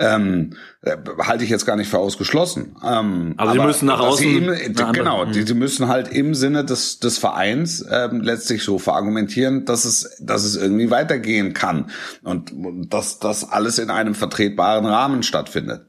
Ähm, 0.00 0.54
äh, 0.82 0.96
halte 1.18 1.44
ich 1.44 1.50
jetzt 1.50 1.64
gar 1.64 1.76
nicht 1.76 1.90
für 1.90 1.98
ausgeschlossen. 1.98 2.76
Ähm, 2.84 3.34
Aber 3.36 3.52
sie 3.52 3.58
müssen 3.58 3.86
nach 3.86 4.00
außen 4.00 4.48
Im, 4.48 4.74
genau, 4.92 5.24
die, 5.24 5.44
die 5.44 5.54
müssen 5.54 5.88
halt 5.88 6.08
im 6.08 6.34
Sinne 6.34 6.64
des, 6.64 7.00
des 7.00 7.18
Vereins 7.18 7.84
ähm, 7.90 8.20
letztlich 8.20 8.62
so 8.62 8.78
verargumentieren, 8.78 9.64
dass 9.64 9.84
es, 9.84 10.16
dass 10.20 10.44
es 10.44 10.56
irgendwie 10.56 10.90
weitergehen 10.90 11.54
kann. 11.54 11.90
Und, 12.22 12.52
und 12.52 12.88
dass 12.92 13.18
das 13.18 13.48
alles 13.48 13.78
in 13.78 13.90
einem 13.90 14.14
vertretbaren 14.14 14.86
Rahmen 14.86 15.22
stattfindet. 15.22 15.86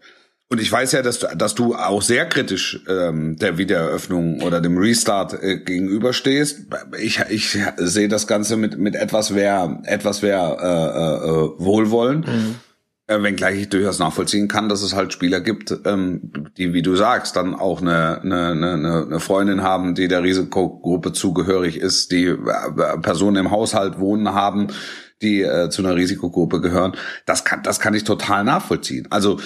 Und 0.50 0.62
ich 0.62 0.72
weiß 0.72 0.94
ja, 0.94 1.02
dass 1.02 1.20
du, 1.20 1.28
dass 1.36 1.56
du 1.56 1.76
auch 1.76 2.02
sehr 2.02 2.26
kritisch 2.26 2.80
ähm, 2.88 3.36
der 3.36 3.58
Wiedereröffnung 3.58 4.42
oder 4.42 4.62
dem 4.62 4.78
Restart 4.78 5.34
äh, 5.44 5.58
gegenüberstehst. 5.58 6.68
Ich, 7.00 7.20
ich 7.30 7.58
sehe 7.78 8.08
das 8.08 8.28
Ganze 8.28 8.56
mit, 8.56 8.78
mit 8.78 8.96
etwas 8.96 9.32
mehr, 9.32 9.82
etwas 9.84 10.22
mehr 10.22 10.58
äh, 10.62 11.28
äh, 11.28 11.66
Wohlwollen. 11.66 12.24
Äh, 13.10 13.24
wenngleich 13.24 13.62
ich 13.62 13.70
durchaus 13.70 14.00
nachvollziehen 14.00 14.50
kann, 14.50 14.68
dass 14.68 14.82
es 14.82 14.94
halt 14.94 15.14
Spieler 15.14 15.40
gibt, 15.40 15.74
ähm, 15.86 16.32
die, 16.58 16.74
wie 16.74 16.82
du 16.82 16.98
sagst, 16.98 17.38
dann 17.38 17.56
auch 17.56 17.82
eine, 17.82 18.22
eine, 18.22 18.52
eine, 18.52 19.06
eine 19.06 19.20
Freundin 19.22 19.64
haben, 19.64 19.96
die 19.96 20.10
der 20.10 20.24
Risikogruppe 20.24 21.14
zugehörig 21.14 21.78
ist, 21.78 22.12
die 22.12 22.26
äh, 22.26 22.38
Personen 23.02 23.38
im 23.38 23.52
Haushalt 23.52 24.00
wohnen 24.00 24.34
haben, 24.34 24.68
die 25.22 25.42
äh, 25.42 25.70
zu 25.70 25.82
einer 25.84 25.96
Risikogruppe 25.96 26.62
gehören. 26.62 26.96
Das 27.26 27.44
kann, 27.44 27.64
das 27.64 27.80
kann 27.80 27.94
ich 27.94 28.04
total 28.04 28.44
nachvollziehen. 28.44 29.08
Also 29.10 29.40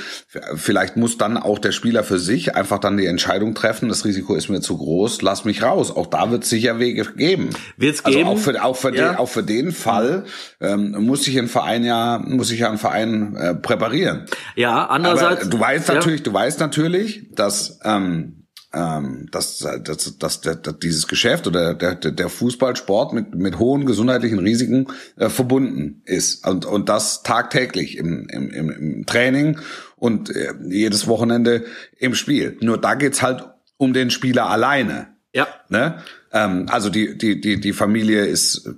vielleicht 0.55 0.97
muss 0.97 1.17
dann 1.17 1.37
auch 1.37 1.59
der 1.59 1.71
Spieler 1.71 2.03
für 2.03 2.19
sich 2.19 2.55
einfach 2.55 2.79
dann 2.79 2.97
die 2.97 3.05
Entscheidung 3.05 3.53
treffen, 3.53 3.89
das 3.89 4.03
Risiko 4.05 4.35
ist 4.35 4.49
mir 4.49 4.61
zu 4.61 4.77
groß, 4.77 5.21
lass 5.21 5.45
mich 5.45 5.63
raus. 5.63 5.95
Auch 5.95 6.07
da 6.07 6.29
wird 6.31 6.43
es 6.43 6.49
sicher 6.49 6.79
Wege 6.79 7.05
geben. 7.15 7.49
Wird's 7.77 8.03
also 8.03 8.17
geben? 8.17 8.29
auch 8.29 8.37
für, 8.37 8.63
auch 8.63 8.75
für, 8.75 8.95
Ja. 8.95 9.09
den, 9.09 9.17
auch 9.17 9.29
für 9.29 9.43
den 9.43 9.71
Fall 9.71 10.25
ähm, 10.59 10.91
muss 11.05 11.23
sich 11.23 11.37
ein 11.39 11.47
Verein 11.47 11.83
ja, 11.83 12.19
muss 12.23 12.49
sich 12.49 12.59
ja 12.59 12.69
ein 12.69 12.77
Verein 12.77 13.35
äh, 13.35 13.55
präparieren. 13.55 14.25
Ja, 14.55 14.73
Aber 14.73 14.91
andererseits. 14.91 15.49
du 15.49 15.59
weißt 15.59 15.87
ja. 15.87 15.95
natürlich, 15.95 16.23
du 16.23 16.33
weißt 16.33 16.59
natürlich, 16.59 17.29
dass 17.33 17.79
ähm, 17.83 18.40
ähm, 18.73 19.27
dass, 19.31 19.59
dass, 19.59 20.17
dass, 20.17 20.41
dass, 20.41 20.79
dieses 20.81 21.07
Geschäft 21.07 21.45
oder 21.45 21.73
der, 21.73 21.95
der, 21.95 22.29
Fußballsport 22.29 23.13
mit, 23.13 23.35
mit 23.35 23.59
hohen 23.59 23.85
gesundheitlichen 23.85 24.39
Risiken 24.39 24.87
äh, 25.17 25.29
verbunden 25.29 26.01
ist 26.05 26.47
und, 26.47 26.65
und 26.65 26.87
das 26.87 27.23
tagtäglich 27.23 27.97
im, 27.97 28.27
im, 28.29 28.49
im, 28.49 28.69
im 28.69 29.05
Training 29.05 29.59
und 29.97 30.29
äh, 30.29 30.53
jedes 30.69 31.07
Wochenende 31.07 31.65
im 31.97 32.15
Spiel. 32.15 32.57
Nur 32.61 32.77
da 32.77 32.93
geht's 32.93 33.21
halt 33.21 33.43
um 33.77 33.93
den 33.93 34.09
Spieler 34.09 34.49
alleine. 34.49 35.07
Ja. 35.33 35.47
Ne? 35.69 36.01
Ähm, 36.31 36.67
also 36.69 36.89
die, 36.89 37.17
die, 37.17 37.41
die, 37.41 37.59
die 37.59 37.73
Familie 37.73 38.25
ist, 38.25 38.69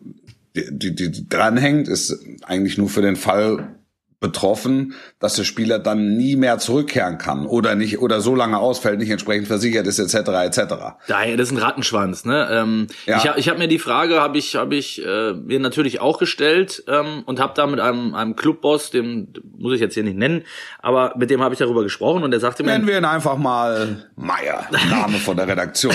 die, 0.56 0.96
die, 0.96 1.12
die 1.12 1.30
dranhängt, 1.30 1.88
ist 1.88 2.18
eigentlich 2.44 2.78
nur 2.78 2.90
für 2.90 3.02
den 3.02 3.16
Fall 3.16 3.76
betroffen, 4.24 4.96
dass 5.20 5.36
der 5.36 5.44
Spieler 5.44 5.80
dann 5.80 6.16
nie 6.16 6.38
mehr 6.38 6.58
zurückkehren 6.58 7.18
kann 7.18 7.46
oder 7.46 7.76
nicht 7.76 8.00
oder 8.00 8.22
so 8.22 8.36
lange 8.36 8.58
ausfällt, 8.58 8.98
nicht 9.00 9.10
entsprechend 9.10 9.48
versichert 9.48 9.86
ist 9.86 10.00
etc. 10.00 10.30
etc. 10.46 10.74
Daher, 11.10 11.36
das 11.36 11.50
ist 11.50 11.58
ein 11.58 11.62
Rattenschwanz, 11.62 12.24
ne? 12.24 12.48
Ähm, 12.50 12.88
Ja. 13.06 13.18
Ich 13.18 13.28
habe 13.28 13.40
ich 13.40 13.50
hab 13.50 13.58
mir 13.58 13.68
die 13.68 13.80
Frage, 13.80 14.22
habe 14.22 14.38
ich, 14.38 14.56
hab 14.56 14.72
ich 14.72 15.06
äh, 15.06 15.34
mir 15.34 15.60
natürlich 15.60 16.00
auch 16.00 16.20
gestellt 16.20 16.84
ähm, 16.88 17.24
und 17.26 17.42
habe 17.42 17.52
da 17.54 17.68
mit 17.68 17.82
einem, 17.82 18.16
einem 18.16 18.38
Clubboss, 18.38 18.92
dem 18.92 19.28
muss 19.58 19.74
ich 19.74 19.82
jetzt 19.82 19.94
hier 19.94 20.04
nicht 20.04 20.18
nennen, 20.18 20.44
aber 20.82 21.14
mit 21.18 21.30
dem 21.30 21.42
habe 21.42 21.54
ich 21.54 21.60
darüber 21.60 21.84
gesprochen 21.84 22.24
und 22.24 22.32
der 22.32 22.40
sagte 22.40 22.64
mir, 22.64 22.72
Nennen 22.72 22.88
wir 22.88 22.98
ihn 22.98 23.06
einfach 23.06 23.36
mal 23.36 24.10
Meier, 24.16 24.68
Name 24.90 25.18
von 25.18 25.36
der 25.36 25.50
Redaktion. 25.50 25.94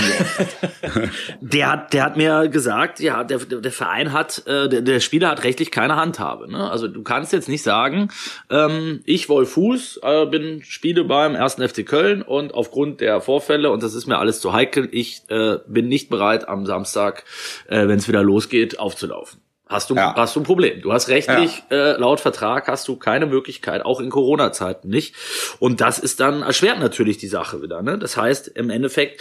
der 1.41 1.73
hat, 1.73 1.95
der 1.95 2.05
hat 2.05 2.19
mir 2.19 2.49
gesagt, 2.49 3.01
ja, 3.01 3.25
der, 3.25 3.39
der 3.39 3.73
Verein 3.73 4.13
hat, 4.13 4.43
äh, 4.47 4.69
der, 4.69 4.83
der 4.83 5.01
Spieler 5.01 5.31
hat 5.31 5.45
rechtlich 5.45 5.71
keine 5.71 5.97
Handhabe. 5.97 6.51
Ne? 6.53 6.71
Also 6.71 6.89
du 6.89 7.03
kannst 7.03 7.33
jetzt 7.33 7.49
nicht 7.49 7.63
sagen, 7.63 8.11
ähm, 8.51 9.01
ich 9.05 9.29
Wolf 9.29 9.53
Fuß 9.53 10.01
äh, 10.03 10.27
bin 10.27 10.63
spiele 10.65 11.05
beim 11.05 11.35
ersten 11.35 11.67
FC 11.67 11.87
Köln 11.87 12.23
und 12.23 12.55
aufgrund 12.55 13.01
der 13.01 13.21
Vorfälle 13.21 13.71
und 13.71 13.83
das 13.83 13.95
ist 13.95 14.07
mir 14.07 14.19
alles 14.19 14.41
zu 14.41 14.53
heikel, 14.53 14.89
ich 14.93 15.23
äh, 15.29 15.59
bin 15.67 15.89
nicht 15.89 16.09
bereit 16.11 16.49
am 16.49 16.67
Samstag, 16.67 17.25
äh, 17.69 17.89
wenn 17.89 17.99
es 17.99 18.09
wieder 18.09 18.23
losgeht, 18.23 18.79
aufzulaufen. 18.79 19.41
Hast 19.67 19.91
du, 19.91 19.95
Ja. 19.97 20.15
hast 20.17 20.35
du 20.35 20.41
ein 20.41 20.45
Problem. 20.45 20.81
Du 20.81 20.93
hast 20.95 21.09
rechtlich, 21.09 21.63
äh, 21.71 21.93
laut 21.99 22.21
Vertrag 22.21 22.69
hast 22.69 22.89
du 22.89 22.97
keine 22.97 23.27
Möglichkeit, 23.27 23.85
auch 23.85 24.01
in 24.01 24.09
Corona-Zeiten 24.09 24.89
nicht. 24.89 25.15
Und 25.59 25.83
das 25.83 25.99
ist 25.99 26.21
dann, 26.21 26.41
erschwert 26.41 26.79
natürlich 26.81 27.19
die 27.19 27.27
Sache 27.27 27.61
wieder. 27.63 27.83
Ne? 27.83 27.99
Das 27.99 28.17
heißt, 28.17 28.49
im 28.49 28.71
Endeffekt 28.71 29.21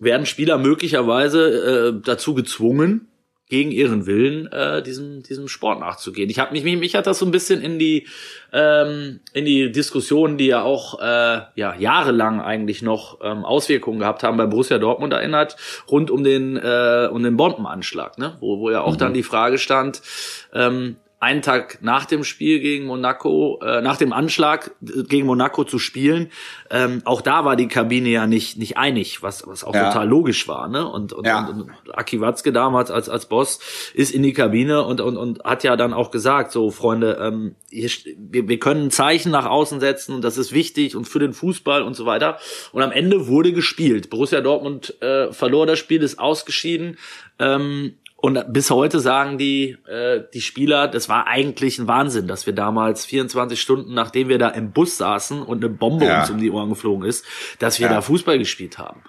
werden 0.00 0.26
Spieler 0.26 0.58
möglicherweise 0.58 1.92
äh, 1.96 2.00
dazu 2.04 2.34
gezwungen, 2.34 3.06
gegen 3.48 3.70
ihren 3.70 4.06
Willen 4.06 4.46
äh, 4.46 4.82
diesem 4.82 5.22
diesem 5.22 5.48
Sport 5.48 5.80
nachzugehen. 5.80 6.30
Ich 6.30 6.38
habe 6.38 6.52
mich, 6.52 6.64
mich 6.64 6.78
mich 6.78 6.94
hat 6.94 7.06
das 7.06 7.18
so 7.18 7.26
ein 7.26 7.30
bisschen 7.30 7.60
in 7.60 7.78
die 7.78 8.06
ähm, 8.52 9.20
in 9.32 9.44
die 9.44 9.70
Diskussionen, 9.70 10.38
die 10.38 10.46
ja 10.46 10.62
auch 10.62 11.00
äh, 11.00 11.40
ja 11.54 11.74
jahrelang 11.78 12.40
eigentlich 12.40 12.82
noch 12.82 13.20
ähm, 13.22 13.44
Auswirkungen 13.44 13.98
gehabt 13.98 14.22
haben 14.22 14.38
bei 14.38 14.46
Borussia 14.46 14.78
Dortmund 14.78 15.12
erinnert, 15.12 15.56
rund 15.90 16.10
um 16.10 16.24
den 16.24 16.56
äh, 16.56 17.08
um 17.12 17.22
den 17.22 17.36
Bombenanschlag, 17.36 18.18
ne, 18.18 18.36
wo 18.40 18.60
wo 18.60 18.70
ja 18.70 18.80
auch 18.80 18.96
dann 18.96 19.12
die 19.12 19.22
Frage 19.22 19.58
stand. 19.58 20.00
Ähm, 20.52 20.96
einen 21.24 21.42
Tag 21.42 21.78
nach 21.82 22.04
dem 22.04 22.22
Spiel 22.24 22.60
gegen 22.60 22.86
Monaco, 22.86 23.60
äh, 23.62 23.80
nach 23.82 23.96
dem 23.96 24.12
Anschlag 24.12 24.70
äh, 24.82 25.02
gegen 25.02 25.26
Monaco 25.26 25.64
zu 25.64 25.78
spielen, 25.78 26.30
ähm, 26.70 27.02
auch 27.04 27.20
da 27.20 27.44
war 27.44 27.56
die 27.56 27.68
Kabine 27.68 28.08
ja 28.10 28.26
nicht 28.26 28.56
nicht 28.58 28.76
einig, 28.76 29.22
was 29.22 29.46
was 29.46 29.64
auch 29.64 29.74
Ja. 29.74 29.88
total 29.90 30.08
logisch 30.08 30.46
war, 30.46 30.68
ne? 30.68 30.88
Und 30.88 31.12
und, 31.12 31.26
Ja. 31.26 31.46
und, 31.46 31.62
und 31.62 31.70
Aki 31.98 32.20
Watzke 32.20 32.52
damals 32.52 32.90
als 32.90 33.08
als 33.08 33.26
Boss 33.26 33.58
ist 33.94 34.12
in 34.14 34.22
die 34.22 34.32
Kabine 34.32 34.84
und 34.84 35.00
und 35.00 35.16
und 35.16 35.42
hat 35.44 35.64
ja 35.64 35.76
dann 35.76 35.92
auch 35.92 36.10
gesagt, 36.10 36.52
so 36.52 36.70
Freunde, 36.70 37.18
ähm, 37.20 37.56
hier, 37.70 37.90
wir, 38.18 38.46
wir 38.48 38.58
können 38.58 38.84
ein 38.86 38.90
Zeichen 38.90 39.32
nach 39.32 39.46
außen 39.46 39.80
setzen 39.80 40.14
und 40.14 40.22
das 40.22 40.38
ist 40.38 40.52
wichtig 40.52 40.94
und 40.94 41.08
für 41.08 41.18
den 41.18 41.32
Fußball 41.32 41.82
und 41.82 41.94
so 41.94 42.06
weiter. 42.06 42.38
Und 42.72 42.82
am 42.82 42.92
Ende 42.92 43.26
wurde 43.26 43.52
gespielt. 43.52 44.10
Borussia 44.10 44.40
Dortmund 44.40 45.00
äh, 45.02 45.32
verlor 45.32 45.66
das 45.66 45.78
Spiel, 45.78 46.02
ist 46.02 46.18
ausgeschieden. 46.18 46.98
Ähm, 47.38 47.94
und 48.24 48.42
bis 48.54 48.70
heute 48.70 49.00
sagen 49.00 49.36
die, 49.36 49.76
äh, 49.86 50.22
die 50.32 50.40
Spieler, 50.40 50.88
das 50.88 51.10
war 51.10 51.26
eigentlich 51.26 51.78
ein 51.78 51.86
Wahnsinn, 51.86 52.26
dass 52.26 52.46
wir 52.46 52.54
damals 52.54 53.04
24 53.04 53.60
Stunden, 53.60 53.92
nachdem 53.92 54.30
wir 54.30 54.38
da 54.38 54.48
im 54.48 54.72
Bus 54.72 54.96
saßen 54.96 55.42
und 55.42 55.62
eine 55.62 55.68
Bombe 55.74 56.06
Ja. 56.06 56.20
uns 56.20 56.30
um 56.30 56.38
die 56.38 56.50
Ohren 56.50 56.70
geflogen 56.70 57.06
ist, 57.06 57.26
dass 57.58 57.78
wir 57.80 57.88
Ja. 57.88 57.92
da 57.92 58.00
Fußball 58.00 58.38
gespielt 58.38 58.78
haben. 58.78 59.02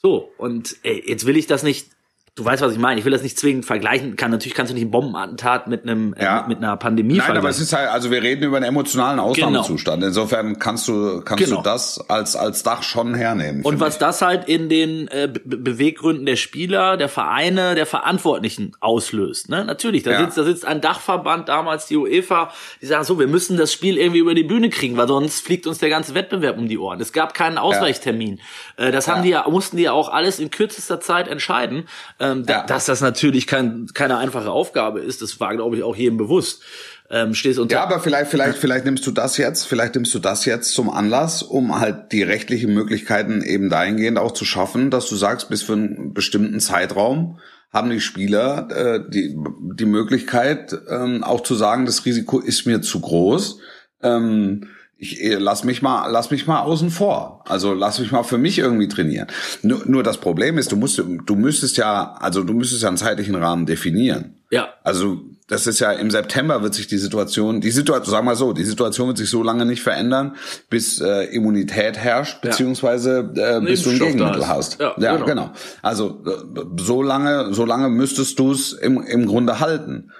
So, 0.00 0.32
und 0.38 0.76
ey, 0.84 1.04
jetzt 1.06 1.26
will 1.26 1.36
ich 1.36 1.46
das 1.46 1.62
nicht, 1.62 1.88
du 2.34 2.44
weißt, 2.46 2.62
was 2.62 2.72
ich 2.72 2.78
meine, 2.78 2.98
ich 2.98 3.04
will 3.04 3.12
das 3.12 3.22
nicht 3.22 3.38
zwingend 3.38 3.66
vergleichen. 3.66 4.16
Kann, 4.16 4.30
natürlich 4.30 4.54
kannst 4.54 4.70
du 4.70 4.74
nicht 4.74 4.84
ein 4.84 4.90
Bombenattentat 4.90 5.66
mit 5.68 5.82
einem 5.82 6.14
äh, 6.14 6.24
Ja. 6.24 6.38
mit, 6.40 6.48
mit 6.48 6.58
einer 6.58 6.76
Pandemie 6.78 7.18
Nein, 7.18 7.36
aber 7.36 7.50
es 7.50 7.56
vergleichen. 7.58 7.62
ist 7.64 7.72
halt, 7.74 7.88
also 7.90 8.10
wir 8.10 8.22
reden 8.22 8.42
über 8.44 8.56
einen 8.56 8.64
emotionalen 8.66 9.20
Ausnahmezustand. 9.20 10.02
Insofern 10.02 10.58
kannst 10.58 10.88
du, 10.88 11.20
kannst 11.20 11.44
Genau. 11.44 11.58
du 11.58 11.62
das 11.62 12.00
als, 12.08 12.34
als 12.34 12.62
Dach 12.62 12.82
schon 12.82 13.14
hernehmen. 13.14 13.62
Und 13.62 13.80
was 13.80 13.94
ich. 13.94 13.98
das 14.00 14.22
halt 14.22 14.48
in 14.48 14.68
den 14.70 15.08
äh, 15.08 15.28
Be 15.32 15.58
Beweggründen 15.58 16.24
der 16.24 16.36
Spieler, 16.36 16.96
der 16.96 17.08
Vereine, 17.10 17.74
der 17.74 17.84
Verantwortlichen 17.86 18.72
auslöst. 18.80 19.48
Ne? 19.50 19.64
Natürlich, 19.66 20.02
da, 20.02 20.12
Ja. 20.12 20.20
sitzt, 20.20 20.38
da 20.38 20.44
sitzt 20.44 20.64
ein 20.64 20.80
Dachverband, 20.80 21.48
damals 21.50 21.86
die 21.86 21.96
UEFA, 21.96 22.50
die 22.80 22.86
sagen 22.86 23.04
so, 23.04 23.18
wir 23.18 23.26
müssen 23.28 23.56
das 23.58 23.72
Spiel 23.72 23.98
irgendwie 23.98 24.20
über 24.20 24.34
die 24.34 24.42
Bühne 24.44 24.70
kriegen, 24.70 24.96
weil 24.96 25.06
sonst 25.08 25.44
fliegt 25.44 25.66
uns 25.66 25.78
der 25.78 25.90
ganze 25.90 26.14
Wettbewerb 26.14 26.56
um 26.56 26.66
die 26.68 26.78
Ohren. 26.78 27.00
Es 27.00 27.12
gab 27.12 27.34
keinen 27.34 27.58
Ausweichtermin. 27.58 28.40
Äh, 28.78 28.90
das 28.90 29.06
haben 29.08 29.18
Ja. 29.18 29.22
die 29.22 29.28
ja, 29.30 29.48
mussten 29.50 29.76
die 29.76 29.82
ja 29.84 29.92
auch 29.92 30.08
alles 30.10 30.38
in 30.38 30.50
kürzester 30.50 30.98
Zeit 31.00 31.28
entscheiden. 31.28 31.84
Ähm, 32.22 32.44
Ja. 32.48 32.64
Dass 32.64 32.86
das 32.86 33.00
natürlich 33.00 33.46
kein, 33.46 33.86
keine 33.92 34.16
einfache 34.18 34.50
Aufgabe 34.50 35.00
ist, 35.00 35.22
das 35.22 35.40
war, 35.40 35.54
glaube 35.56 35.76
ich, 35.76 35.82
auch 35.82 35.96
jedem 35.96 36.16
bewusst. 36.16 36.62
Ähm, 37.10 37.34
stehst 37.34 37.58
unter 37.58 37.74
Ja, 37.74 37.82
aber 37.82 38.00
vielleicht, 38.00 38.30
vielleicht, 38.30 38.56
vielleicht 38.56 38.86
nimmst 38.86 39.06
du 39.06 39.10
das 39.10 39.36
jetzt, 39.36 39.66
vielleicht 39.66 39.96
nimmst 39.96 40.14
du 40.14 40.18
das 40.18 40.46
jetzt 40.46 40.72
zum 40.72 40.88
Anlass, 40.88 41.42
um 41.42 41.78
halt 41.78 42.12
die 42.12 42.22
rechtlichen 42.22 42.72
Möglichkeiten 42.72 43.42
eben 43.42 43.68
dahingehend 43.68 44.18
auch 44.18 44.32
zu 44.32 44.46
schaffen, 44.46 44.90
dass 44.90 45.08
du 45.08 45.16
sagst, 45.16 45.50
bis 45.50 45.62
für 45.62 45.74
einen 45.74 46.14
bestimmten 46.14 46.60
Zeitraum 46.60 47.38
haben 47.70 47.90
die 47.90 48.00
Spieler 48.00 48.68
äh, 48.70 49.00
die, 49.10 49.36
die 49.74 49.86
Möglichkeit, 49.86 50.74
ähm, 50.88 51.24
auch 51.24 51.42
zu 51.42 51.54
sagen, 51.54 51.86
das 51.86 52.06
Risiko 52.06 52.38
ist 52.38 52.66
mir 52.66 52.80
zu 52.82 53.00
groß. 53.00 53.58
Ähm, 54.02 54.68
ich 55.02 55.20
äh, 55.20 55.34
lass 55.34 55.64
mich 55.64 55.82
mal, 55.82 56.08
lass 56.08 56.30
mich 56.30 56.46
mal 56.46 56.60
außen 56.60 56.90
vor. 56.90 57.42
Also 57.48 57.74
lass 57.74 57.98
mich 57.98 58.12
mal 58.12 58.22
für 58.22 58.38
mich 58.38 58.58
irgendwie 58.60 58.86
trainieren. 58.86 59.26
Nur, 59.62 59.82
nur 59.84 60.04
das 60.04 60.18
Problem 60.18 60.58
ist, 60.58 60.70
du 60.70 60.76
musst, 60.76 60.96
du 60.98 61.34
müsstest 61.34 61.76
ja, 61.76 62.14
also 62.20 62.44
du 62.44 62.52
müsstest 62.52 62.82
ja 62.82 62.88
einen 62.88 62.96
zeitlichen 62.96 63.34
Rahmen 63.34 63.66
definieren. 63.66 64.36
ja, 64.50 64.68
Also 64.84 65.20
das 65.48 65.66
ist 65.66 65.80
ja 65.80 65.90
im 65.90 66.12
September 66.12 66.62
wird 66.62 66.74
sich 66.74 66.86
die 66.86 66.98
Situation, 66.98 67.60
die 67.60 67.72
Situation, 67.72 68.12
sagen 68.12 68.26
wir 68.26 68.36
so, 68.36 68.52
die 68.52 68.62
Situation 68.62 69.08
wird 69.08 69.18
sich 69.18 69.28
so 69.28 69.42
lange 69.42 69.66
nicht 69.66 69.82
verändern, 69.82 70.36
bis 70.70 71.00
äh, 71.00 71.24
Immunität 71.34 71.98
herrscht, 71.98 72.40
beziehungsweise 72.40 73.32
äh, 73.34 73.60
bis 73.60 73.82
du 73.82 73.90
ein 73.90 73.98
Gegenmittel 73.98 74.46
hast. 74.46 74.78
Ja, 74.78 74.94
Ja, 74.98 75.14
genau. 75.16 75.26
genau. 75.26 75.52
Also 75.82 76.22
äh, 76.24 76.60
so 76.80 77.02
lange, 77.02 77.52
so 77.52 77.64
lange 77.64 77.88
müsstest 77.88 78.38
du 78.38 78.52
es 78.52 78.72
im, 78.72 79.02
im 79.02 79.26
Grunde 79.26 79.58
halten. 79.58 80.12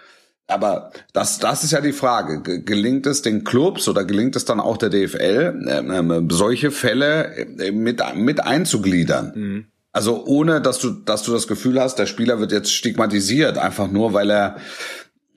Aber 0.52 0.92
das, 1.12 1.38
das 1.38 1.64
ist 1.64 1.72
ja 1.72 1.80
die 1.80 1.92
Frage. 1.92 2.42
Ge- 2.42 2.62
Gelingt 2.62 3.06
es 3.06 3.22
den 3.22 3.44
Clubs 3.44 3.88
oder 3.88 4.04
gelingt 4.04 4.36
es 4.36 4.44
dann 4.44 4.60
auch 4.60 4.76
der 4.76 4.90
DFL, 4.90 5.64
ähm, 5.68 5.90
ähm, 6.10 6.30
solche 6.30 6.70
Fälle 6.70 7.34
äh, 7.36 7.72
mit, 7.72 8.00
mit 8.16 8.42
einzugliedern? 8.44 9.32
Mhm. 9.34 9.64
Also 9.92 10.24
ohne, 10.24 10.60
dass 10.62 10.78
du, 10.78 10.90
dass 10.90 11.22
du 11.22 11.32
das 11.32 11.46
Gefühl 11.46 11.78
hast, 11.80 11.96
der 11.98 12.06
Spieler 12.06 12.40
wird 12.40 12.50
jetzt 12.52 12.72
stigmatisiert, 12.72 13.58
einfach 13.58 13.90
nur, 13.90 14.12
weil 14.14 14.30
er, 14.30 14.56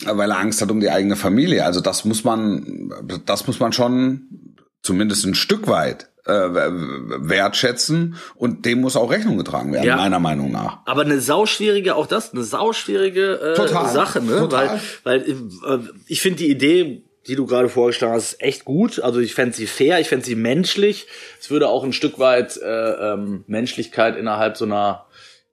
weil 0.06 0.32
er 0.32 0.40
Angst 0.40 0.62
hat 0.62 0.72
um 0.72 0.80
die 0.80 0.90
eigene 0.92 1.16
Familie. 1.18 1.66
Also 1.66 1.82
das 1.82 2.06
muss 2.06 2.24
man, 2.24 2.90
das 3.26 3.48
muss 3.48 3.60
man 3.60 3.74
schon 3.74 4.56
zumindest 4.82 5.26
ein 5.26 5.36
Stück 5.36 5.68
weit 5.68 6.10
äh, 6.26 6.32
wertschätzen 6.34 8.16
und 8.36 8.66
dem 8.66 8.82
muss 8.82 8.96
auch 8.96 9.12
Rechnung 9.12 9.38
getragen 9.38 9.74
werden, 9.74 9.86
Ja. 9.86 9.98
meiner 9.98 10.20
Meinung 10.20 10.52
nach. 10.52 10.80
Aber 10.86 11.02
eine 11.02 11.20
sauschwierige, 11.20 11.96
auch 11.96 12.08
das, 12.08 12.34
eine 12.34 12.44
sauschwierige 12.44 13.40
äh, 13.40 13.54
Total, 13.56 13.92
Sache, 13.92 14.22
ne? 14.22 14.40
total. 14.40 14.80
Weil, 15.04 15.26
weil 15.66 15.80
äh, 15.80 15.90
ich 16.08 16.22
finde 16.22 16.40
die 16.40 16.50
Idee, 16.50 17.04
die 17.28 17.36
du 17.36 17.46
gerade 17.46 17.70
vorgeschlagen 17.70 18.14
hast, 18.14 18.42
echt 18.42 18.66
gut. 18.66 19.00
Also 19.00 19.20
ich 19.20 19.34
fände 19.34 19.56
sie 19.56 19.68
fair, 19.68 20.00
ich 20.00 20.10
fände 20.10 20.26
sie 20.26 20.36
menschlich. 20.36 21.08
Es 21.40 21.50
würde 21.50 21.70
auch 21.70 21.84
ein 21.84 21.94
Stück 21.94 22.20
weit 22.20 22.58
äh, 22.58 22.68
ähm, 23.14 23.44
Menschlichkeit 23.48 24.16
innerhalb 24.16 24.58
so 24.58 24.66
einer 24.66 25.06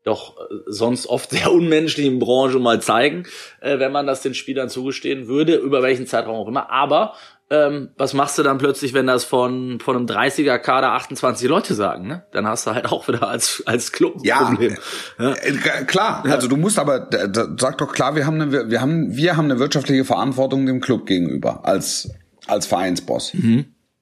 doch 0.04 0.36
äh, 0.38 0.54
sonst 0.66 1.06
oft 1.06 1.30
sehr 1.32 1.50
unmenschlichen 1.52 2.18
Branche 2.18 2.58
mal 2.58 2.82
zeigen, 2.82 3.24
äh, 3.60 3.78
wenn 3.78 3.92
man 3.92 4.06
das 4.06 4.20
den 4.20 4.34
Spielern 4.34 4.68
zugestehen 4.68 5.28
würde, 5.28 5.54
über 5.54 5.82
welchen 5.82 6.06
Zeitraum 6.06 6.36
auch 6.36 6.48
immer. 6.48 6.70
Aber 6.70 7.14
ähm, 7.52 7.90
was 7.98 8.14
machst 8.14 8.38
du 8.38 8.42
dann 8.42 8.56
plötzlich, 8.56 8.94
wenn 8.94 9.06
das 9.06 9.24
von, 9.24 9.78
von 9.78 9.94
einem 9.94 10.06
30er 10.06 10.58
Kader 10.58 10.92
28 10.92 11.46
Leute 11.48 11.74
sagen, 11.74 12.06
ne? 12.06 12.24
Dann 12.32 12.46
hast 12.46 12.66
du 12.66 12.70
halt 12.72 12.86
auch 12.86 13.06
wieder 13.08 13.28
als, 13.28 13.62
als 13.66 13.92
Club 13.92 14.16
ein 14.16 14.24
Ja, 14.24 14.44
Problem. 14.44 14.76
Ja. 15.18 15.34
Äh, 15.34 15.84
klar. 15.86 16.24
Also 16.26 16.48
du 16.48 16.56
musst 16.56 16.78
aber, 16.78 17.10
sag 17.58 17.76
doch 17.76 17.92
klar, 17.92 18.16
wir 18.16 18.24
haben 18.24 18.40
eine, 18.40 18.70
wir 18.70 18.80
haben, 18.80 19.14
wir 19.14 19.36
haben 19.36 19.44
eine 19.44 19.58
wirtschaftliche 19.58 20.06
Verantwortung 20.06 20.64
dem 20.64 20.80
Club 20.80 21.04
gegenüber 21.04 21.66
als 21.66 22.10
als 22.46 22.66
Vereinsboss. 22.66 23.36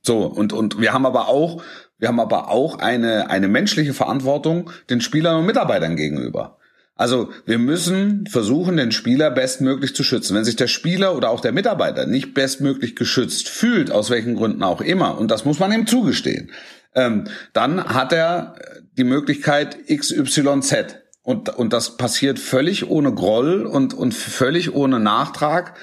So 0.02 0.26
und 0.26 0.52
und 0.52 0.80
wir 0.80 0.92
haben 0.92 1.04
aber 1.04 1.28
auch, 1.28 1.60
wir 1.98 2.08
haben 2.08 2.20
aber 2.20 2.50
auch 2.50 2.78
eine 2.78 3.30
eine 3.30 3.48
menschliche 3.48 3.94
Verantwortung 3.94 4.70
den 4.88 5.00
Spielern 5.00 5.36
und 5.40 5.46
Mitarbeitern 5.46 5.96
gegenüber. 5.96 6.56
Also 7.00 7.30
wir 7.46 7.56
müssen 7.56 8.26
versuchen, 8.26 8.76
den 8.76 8.92
Spieler 8.92 9.30
bestmöglich 9.30 9.94
zu 9.94 10.02
schützen. 10.02 10.36
Wenn 10.36 10.44
sich 10.44 10.56
der 10.56 10.66
Spieler 10.66 11.16
oder 11.16 11.30
auch 11.30 11.40
der 11.40 11.52
Mitarbeiter 11.52 12.04
nicht 12.04 12.34
bestmöglich 12.34 12.94
geschützt 12.94 13.48
fühlt, 13.48 13.90
aus 13.90 14.10
welchen 14.10 14.34
Gründen 14.34 14.62
auch 14.62 14.82
immer, 14.82 15.16
und 15.16 15.30
das 15.30 15.46
muss 15.46 15.58
man 15.58 15.72
ihm 15.72 15.86
zugestehen, 15.86 16.50
ähm, 16.94 17.24
dann 17.54 17.82
hat 17.82 18.12
er 18.12 18.54
die 18.98 19.04
Möglichkeit 19.04 19.78
XYZ. 19.88 20.98
Und, 21.22 21.48
und 21.48 21.72
das 21.72 21.96
passiert 21.96 22.38
völlig 22.38 22.90
ohne 22.90 23.14
Groll 23.14 23.64
und, 23.64 23.94
und 23.94 24.12
völlig 24.12 24.74
ohne 24.74 25.00
Nachtrag, 25.00 25.78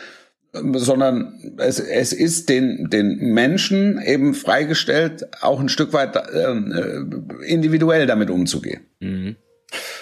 ähm, 0.54 0.78
sondern 0.78 1.34
es, 1.58 1.80
es 1.80 2.14
ist 2.14 2.48
den, 2.48 2.92
den 2.92 3.34
Menschen 3.34 4.00
eben 4.00 4.36
freigestellt, 4.36 5.26
auch 5.42 5.60
ein 5.60 5.70
Stück 5.70 5.94
weit 5.94 6.16
ähm, 6.36 6.72
äh, 7.42 7.48
individuell 7.52 8.06
damit 8.06 8.30
umzugehen. 8.30 8.82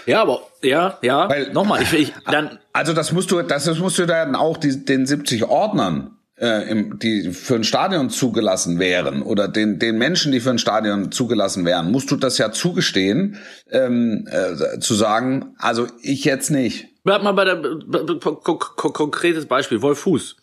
Ja, 0.06 0.22
aber 0.22 0.42
ja, 0.62 0.98
ja. 1.02 1.28
Weil- 1.30 1.52
Nochmal, 1.54 1.82
ich, 1.82 1.94
ich 1.94 2.14
dann 2.30 2.60
Also 2.74 2.94
das 2.94 3.12
musst 3.12 3.32
du, 3.32 3.42
das, 3.42 3.66
das 3.66 3.80
musst 3.80 3.98
du 3.98 4.06
dann 4.06 4.36
auch 4.36 4.58
die, 4.58 4.86
den 4.86 5.06
70 5.06 5.46
Ordnern, 5.46 6.12
äh, 6.38 6.70
im, 6.70 7.00
die 7.00 7.32
für 7.32 7.56
ein 7.56 7.64
Stadion 7.64 8.10
zugelassen 8.10 8.78
wären 8.78 9.22
oder 9.24 9.48
den, 9.48 9.80
den 9.80 9.98
Menschen, 9.98 10.32
die 10.32 10.40
für 10.42 10.50
ein 10.52 10.60
Stadion 10.60 11.12
zugelassen 11.12 11.66
wären, 11.66 11.92
musst 11.92 12.12
du 12.12 12.18
das 12.18 12.38
ja 12.38 12.52
zugestehen, 12.52 13.38
ähm, 13.72 14.28
äh, 14.30 14.80
zu 14.80 14.94
sagen, 14.94 15.56
also 15.58 15.88
ich 16.02 16.26
jetzt 16.26 16.52
nicht. 16.52 16.88
bleib 17.04 17.24
mal 17.24 17.32
bei 17.32 17.46
der 17.46 17.56
b- 17.56 17.76
b- 17.88 18.20
konkretes 18.76 19.46
Beispiel, 19.46 19.82
Wolf 19.82 20.00
Fuß. 20.00 20.36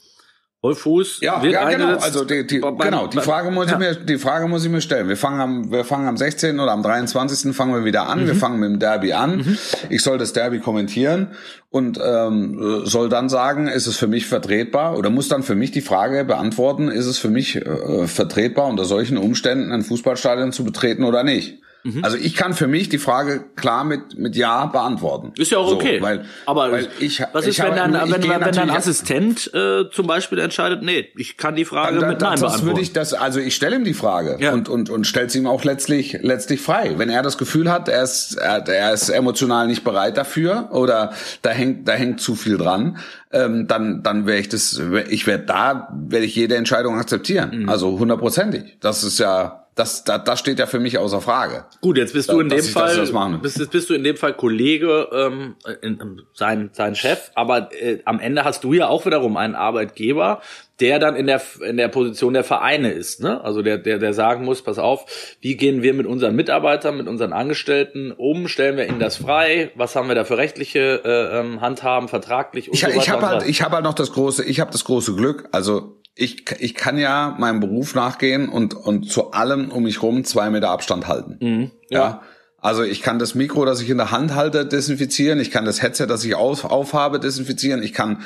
Wolf 0.62 0.78
Fuß 0.78 1.18
Ja, 1.22 1.42
wird 1.42 1.54
ja 1.54 1.68
genau. 1.68 1.96
Also 1.96 2.24
die, 2.24 2.46
die, 2.46 2.60
beim- 2.60 2.78
genau, 2.78 3.08
die 3.08 3.18
Frage 3.18 3.50
muss 3.50 3.66
ja. 3.66 3.72
ich 3.72 3.78
mir, 3.80 3.94
die 3.96 4.16
Frage 4.16 4.46
muss 4.46 4.64
ich 4.64 4.70
mir 4.70 4.80
stellen. 4.80 5.08
Wir 5.08 5.16
fangen 5.16 5.40
am, 5.40 5.72
wir 5.72 5.84
fangen 5.84 6.06
am 6.06 6.16
16. 6.16 6.60
oder 6.60 6.70
am 6.70 6.84
23. 6.84 7.54
fangen 7.54 7.74
wir 7.74 7.84
wieder 7.84 8.08
an. 8.08 8.22
Mhm. 8.22 8.26
Wir 8.28 8.34
fangen 8.36 8.60
mit 8.60 8.70
dem 8.70 8.78
Derby 8.78 9.12
an. 9.12 9.58
Ich 9.90 10.02
soll 10.04 10.18
das 10.18 10.32
Derby 10.32 10.60
kommentieren 10.60 11.32
und 11.70 11.98
ähm, 12.00 12.82
soll 12.84 13.08
dann 13.08 13.28
sagen, 13.28 13.66
ist 13.66 13.88
es 13.88 13.96
für 13.96 14.06
mich 14.06 14.26
vertretbar 14.26 14.96
oder 14.96 15.10
muss 15.10 15.26
dann 15.26 15.42
für 15.42 15.56
mich 15.56 15.72
die 15.72 15.80
Frage 15.80 16.24
beantworten, 16.24 16.86
ist 16.88 17.06
es 17.06 17.18
für 17.18 17.30
mich 17.30 17.56
äh, 17.56 18.06
vertretbar 18.06 18.68
unter 18.68 18.84
solchen 18.84 19.16
Umständen 19.18 19.72
ein 19.72 19.82
Fußballstadion 19.82 20.52
zu 20.52 20.62
betreten 20.64 21.02
oder 21.02 21.24
nicht? 21.24 21.58
Mhm. 21.84 22.04
Also 22.04 22.16
ich 22.16 22.34
kann 22.36 22.54
für 22.54 22.66
mich 22.68 22.88
die 22.88 22.98
Frage 22.98 23.44
klar 23.56 23.82
mit 23.84 24.16
mit 24.16 24.36
ja 24.36 24.66
beantworten. 24.66 25.32
Ist 25.36 25.50
ja 25.50 25.58
auch 25.58 25.68
So, 25.68 25.76
okay. 25.76 26.00
weil, 26.00 26.24
aber 26.46 26.70
weil 26.70 26.88
ich, 27.00 27.22
was 27.32 27.46
ist, 27.46 27.58
ich 27.58 27.64
wenn 27.64 27.74
dein, 27.74 27.94
ich 27.94 28.12
wenn, 28.12 28.28
wenn 28.40 28.52
dein 28.52 28.70
Assistent 28.70 29.52
äh, 29.52 29.90
zum 29.90 30.06
Beispiel 30.06 30.38
entscheidet, 30.38 30.82
nee, 30.82 31.08
ich 31.16 31.36
kann 31.36 31.56
die 31.56 31.64
Frage 31.64 31.98
Da- 31.98 32.08
mit 32.08 32.22
da- 32.22 32.26
Nein 32.26 32.32
das 32.34 32.40
beantworten. 32.40 32.66
würde 32.66 32.80
ich 32.82 32.92
das, 32.92 33.14
also 33.14 33.40
ich 33.40 33.54
stelle 33.56 33.76
ihm 33.76 33.84
die 33.84 33.94
Frage 33.94 34.36
Ja. 34.40 34.52
und 34.52 34.68
und 34.68 34.90
und 34.90 35.06
stell's 35.06 35.34
ihm 35.34 35.46
auch 35.46 35.64
letztlich 35.64 36.18
letztlich 36.22 36.60
frei. 36.60 36.94
Wenn 36.98 37.08
er 37.10 37.22
das 37.22 37.36
Gefühl 37.38 37.70
hat, 37.70 37.88
er 37.88 38.02
ist 38.04 38.34
er, 38.34 38.66
er 38.68 38.92
ist 38.92 39.08
emotional 39.08 39.66
nicht 39.66 39.82
bereit 39.82 40.16
dafür 40.16 40.68
oder 40.72 41.12
da 41.42 41.50
hängt 41.50 41.88
da 41.88 41.92
hängt 41.92 42.20
zu 42.20 42.34
viel 42.36 42.58
dran, 42.58 42.98
ähm, 43.32 43.66
dann 43.66 44.02
dann 44.04 44.26
wäre 44.26 44.38
ich 44.38 44.48
das, 44.48 44.80
ich 45.08 45.26
werde 45.26 45.46
da 45.46 45.88
werde 46.06 46.26
ich 46.26 46.36
jede 46.36 46.54
Entscheidung 46.56 46.96
akzeptieren. 46.98 47.62
Mhm. 47.62 47.68
Also 47.68 47.98
hundertprozentig. 47.98 48.76
Das 48.80 49.02
ist 49.04 49.18
ja 49.18 49.61
das, 49.74 50.04
das 50.04 50.24
das 50.24 50.38
steht 50.38 50.58
ja 50.58 50.66
für 50.66 50.80
mich 50.80 50.98
außer 50.98 51.20
Frage. 51.20 51.64
Gut, 51.80 51.96
jetzt 51.96 52.12
bist 52.12 52.30
du 52.30 52.40
in 52.40 52.48
dem 52.48 52.58
das- 52.58 52.68
Fall, 52.68 52.94
das 52.94 53.12
bist, 53.40 53.58
jetzt 53.58 53.70
bist 53.70 53.88
du 53.88 53.94
in 53.94 54.04
dem 54.04 54.16
Fall 54.16 54.34
Kollege, 54.34 55.08
ähm, 55.12 55.56
in, 55.80 55.98
in, 55.98 56.22
sein, 56.34 56.70
sein 56.72 56.94
Chef, 56.94 57.30
aber 57.34 57.70
äh, 57.72 58.00
am 58.04 58.20
Ende 58.20 58.44
hast 58.44 58.64
du 58.64 58.74
ja 58.74 58.88
auch 58.88 59.06
wiederum 59.06 59.36
einen 59.36 59.54
Arbeitgeber, 59.54 60.42
der 60.80 60.98
dann 60.98 61.16
in 61.16 61.26
der 61.26 61.40
in 61.66 61.76
der 61.78 61.88
Position 61.88 62.34
der 62.34 62.44
Vereine 62.44 62.90
ist, 62.92 63.22
ne? 63.22 63.42
Also 63.42 63.62
der 63.62 63.78
der 63.78 63.98
der 63.98 64.12
sagen 64.12 64.44
muss, 64.44 64.62
pass 64.62 64.78
auf, 64.78 65.06
wie 65.40 65.56
gehen 65.56 65.82
wir 65.82 65.94
mit 65.94 66.06
unseren 66.06 66.34
Mitarbeitern, 66.36 66.96
mit 66.96 67.08
unseren 67.08 67.32
Angestellten 67.32 68.12
um, 68.12 68.48
stellen 68.48 68.76
wir 68.76 68.86
ihnen 68.88 69.00
das 69.00 69.16
frei, 69.16 69.70
was 69.74 69.96
haben 69.96 70.08
wir 70.08 70.14
da 70.14 70.24
für 70.24 70.36
rechtliche 70.36 71.00
äh, 71.04 71.38
ähm, 71.38 71.60
Handhaben, 71.62 72.08
vertraglich 72.08 72.68
und 72.68 72.74
Ich, 72.74 72.80
so 72.80 72.88
weiter 72.88 72.96
ich 72.98 73.08
habe 73.10 73.26
halt, 73.26 73.48
ich 73.48 73.62
habe 73.62 73.76
halt 73.76 73.84
noch 73.84 73.94
das 73.94 74.12
große, 74.12 74.44
ich 74.44 74.60
habe 74.60 74.70
das 74.70 74.84
große 74.84 75.14
Glück. 75.14 75.48
Also 75.52 75.96
ich, 76.14 76.44
ich 76.58 76.74
kann 76.74 76.98
ja 76.98 77.34
meinem 77.38 77.60
Beruf 77.60 77.94
nachgehen 77.94 78.48
und 78.48 78.74
und 78.74 79.10
zu 79.10 79.32
allem 79.32 79.70
um 79.70 79.84
mich 79.84 80.02
rum 80.02 80.24
zwei 80.24 80.50
Meter 80.50 80.70
Abstand 80.70 81.08
halten. 81.08 81.38
Mhm. 81.40 81.70
Ja. 81.88 82.22
Also 82.58 82.84
ich 82.84 83.02
kann 83.02 83.18
das 83.18 83.34
Mikro, 83.34 83.64
das 83.64 83.80
ich 83.80 83.90
in 83.90 83.96
der 83.96 84.12
Hand 84.12 84.34
halte, 84.34 84.64
desinfizieren. 84.64 85.40
Ich 85.40 85.50
kann 85.50 85.64
das 85.64 85.82
Headset, 85.82 86.06
das 86.06 86.24
ich 86.24 86.36
auf, 86.36 86.64
aufhabe, 86.64 87.18
desinfizieren. 87.18 87.82
Ich 87.82 87.92
kann 87.92 88.22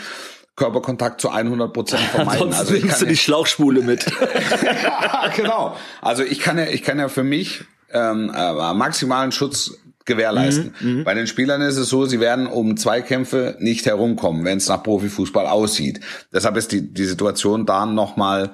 Körperkontakt 0.57 1.21
zu 1.21 1.31
100 1.31 1.73
Prozent 1.73 2.03
vermeiden. 2.03 2.53
Ansonsten 2.53 2.61
Also 2.61 2.75
ich 2.75 2.89
kann 2.89 3.01
du 3.01 3.07
die 3.07 3.17
Schlauchspule 3.17 3.83
mit. 3.83 4.05
ja, 4.05 5.29
genau. 5.37 5.77
Also 6.03 6.23
ich 6.23 6.41
kann 6.41 6.59
ja, 6.59 6.67
ich 6.67 6.83
kann 6.83 6.99
ja 6.99 7.09
für 7.09 7.25
mich 7.25 7.65
ähm, 7.93 8.31
äh, 8.35 8.75
maximalen 8.75 9.33
Schutz 9.33 9.79
gewährleisten. 10.07 10.75
Mhm, 10.81 11.05
Bei 11.05 11.15
den 11.15 11.27
Spielern 11.27 11.61
ist 11.63 11.77
es 11.77 11.89
so, 11.89 12.07
sie 12.07 12.21
werden 12.21 12.47
um 12.47 12.77
Zweikämpfe 12.77 13.57
nicht 13.59 13.85
herumkommen, 13.87 14.45
wenn 14.45 14.59
es 14.59 14.69
nach 14.69 14.83
Profifußball 14.83 15.47
aussieht. 15.47 16.01
Deshalb 16.33 16.57
ist 16.57 16.73
die, 16.73 16.93
die 16.95 17.05
Situation 17.05 17.67
da 17.67 17.85
nochmal. 17.87 18.51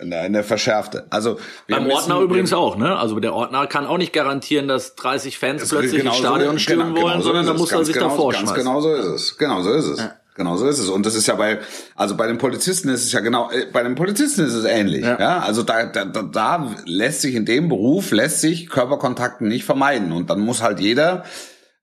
Eine, 0.00 0.16
eine 0.18 0.42
verschärfte. 0.44 1.06
Also 1.10 1.38
Beim 1.68 1.84
müssen- 1.84 1.96
Ordner 1.96 2.20
übrigens 2.20 2.52
auch, 2.52 2.76
ne? 2.76 2.96
Also 2.96 3.18
der 3.20 3.34
Ordner 3.34 3.66
kann 3.66 3.86
auch 3.86 3.98
nicht 3.98 4.12
garantieren, 4.12 4.68
dass 4.68 4.94
30 4.94 5.38
Fans 5.38 5.68
plötzlich 5.68 6.02
genau 6.02 6.12
ins 6.12 6.20
so- 6.22 6.26
Stadion 6.26 6.58
stürmen 6.58 6.94
genau- 6.94 7.02
wollen, 7.02 7.12
genau 7.14 7.22
so 7.22 7.26
sondern 7.28 7.46
da 7.46 7.52
muss 7.54 7.70
er 7.72 7.76
Ganz 7.78 7.86
sich 7.88 7.94
genau, 7.96 8.08
davor 8.10 8.32
Ganz 8.32 8.42
schmeißen. 8.44 8.56
genau 8.64 8.80
so 8.80 8.94
ist 8.94 9.06
es. 9.06 9.38
Genau 9.38 9.62
so 9.62 9.72
ist 9.72 9.84
es. 9.86 10.04
Genau 10.38 10.56
so 10.56 10.68
ist 10.68 10.78
es. 10.78 10.88
Und 10.88 11.04
das 11.04 11.16
ist 11.16 11.26
ja 11.26 11.34
bei, 11.34 11.58
also 11.96 12.16
bei 12.16 12.28
den 12.28 12.38
Polizisten 12.38 12.88
ist 12.90 13.04
es 13.04 13.10
ja 13.10 13.18
genau, 13.18 13.50
äh, 13.50 13.66
bei 13.72 13.82
den 13.82 13.96
Polizisten 13.96 14.46
ist 14.46 14.54
es 14.54 14.64
ähnlich. 14.64 15.04
Ja. 15.04 15.18
Ja, 15.18 15.38
also 15.40 15.64
da, 15.64 15.86
da, 15.86 16.04
da, 16.04 16.22
da 16.22 16.74
lässt 16.86 17.22
sich 17.22 17.34
in 17.34 17.44
dem 17.44 17.68
Beruf, 17.68 18.12
lässt 18.12 18.40
sich 18.40 18.68
Körperkontakten 18.68 19.48
nicht 19.48 19.64
vermeiden. 19.64 20.12
Und 20.12 20.30
dann 20.30 20.38
muss 20.38 20.62
halt 20.62 20.78
jeder 20.78 21.24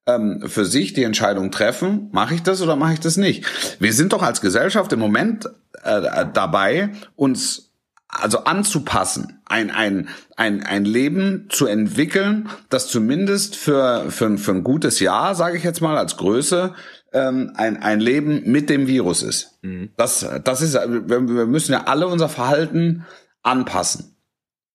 ähm, 0.07 0.41
für 0.47 0.65
sich 0.65 0.93
die 0.93 1.03
Entscheidung 1.03 1.51
treffen, 1.51 2.07
mache 2.13 2.35
ich 2.35 2.43
das 2.43 2.61
oder 2.61 2.77
mache 2.77 2.93
ich 2.93 3.01
das 3.01 3.17
nicht. 3.17 3.45
Wir 3.79 3.91
sind 3.91 4.13
doch 4.13 4.23
als 4.23 4.39
Gesellschaft 4.39 4.93
im 4.93 4.99
Moment 4.99 5.49
äh, 5.83 6.25
dabei, 6.33 6.91
uns 7.17 7.73
also 8.07 8.45
anzupassen, 8.45 9.41
ein, 9.45 9.71
ein, 9.71 10.07
ein, 10.37 10.63
ein 10.63 10.85
Leben 10.85 11.47
zu 11.49 11.65
entwickeln, 11.65 12.49
das 12.69 12.87
zumindest 12.87 13.57
für, 13.57 14.09
für, 14.09 14.37
für 14.37 14.51
ein 14.51 14.63
gutes 14.63 15.01
Jahr, 15.01 15.35
sage 15.35 15.57
ich 15.57 15.63
jetzt 15.65 15.81
mal, 15.81 15.97
als 15.97 16.15
Größe, 16.15 16.73
ähm, 17.15 17.53
ein, 17.55 17.81
ein 17.81 18.01
Leben 18.01 18.43
mit 18.51 18.69
dem 18.69 18.87
Virus 18.87 19.23
ist. 19.23 19.57
Das, 19.95 20.27
das 20.43 20.61
ist, 20.61 20.73
wir, 20.73 21.27
wir 21.27 21.45
müssen 21.45 21.71
ja 21.71 21.85
alle 21.85 22.07
unser 22.07 22.29
Verhalten 22.29 23.05
anpassen. 23.41 24.17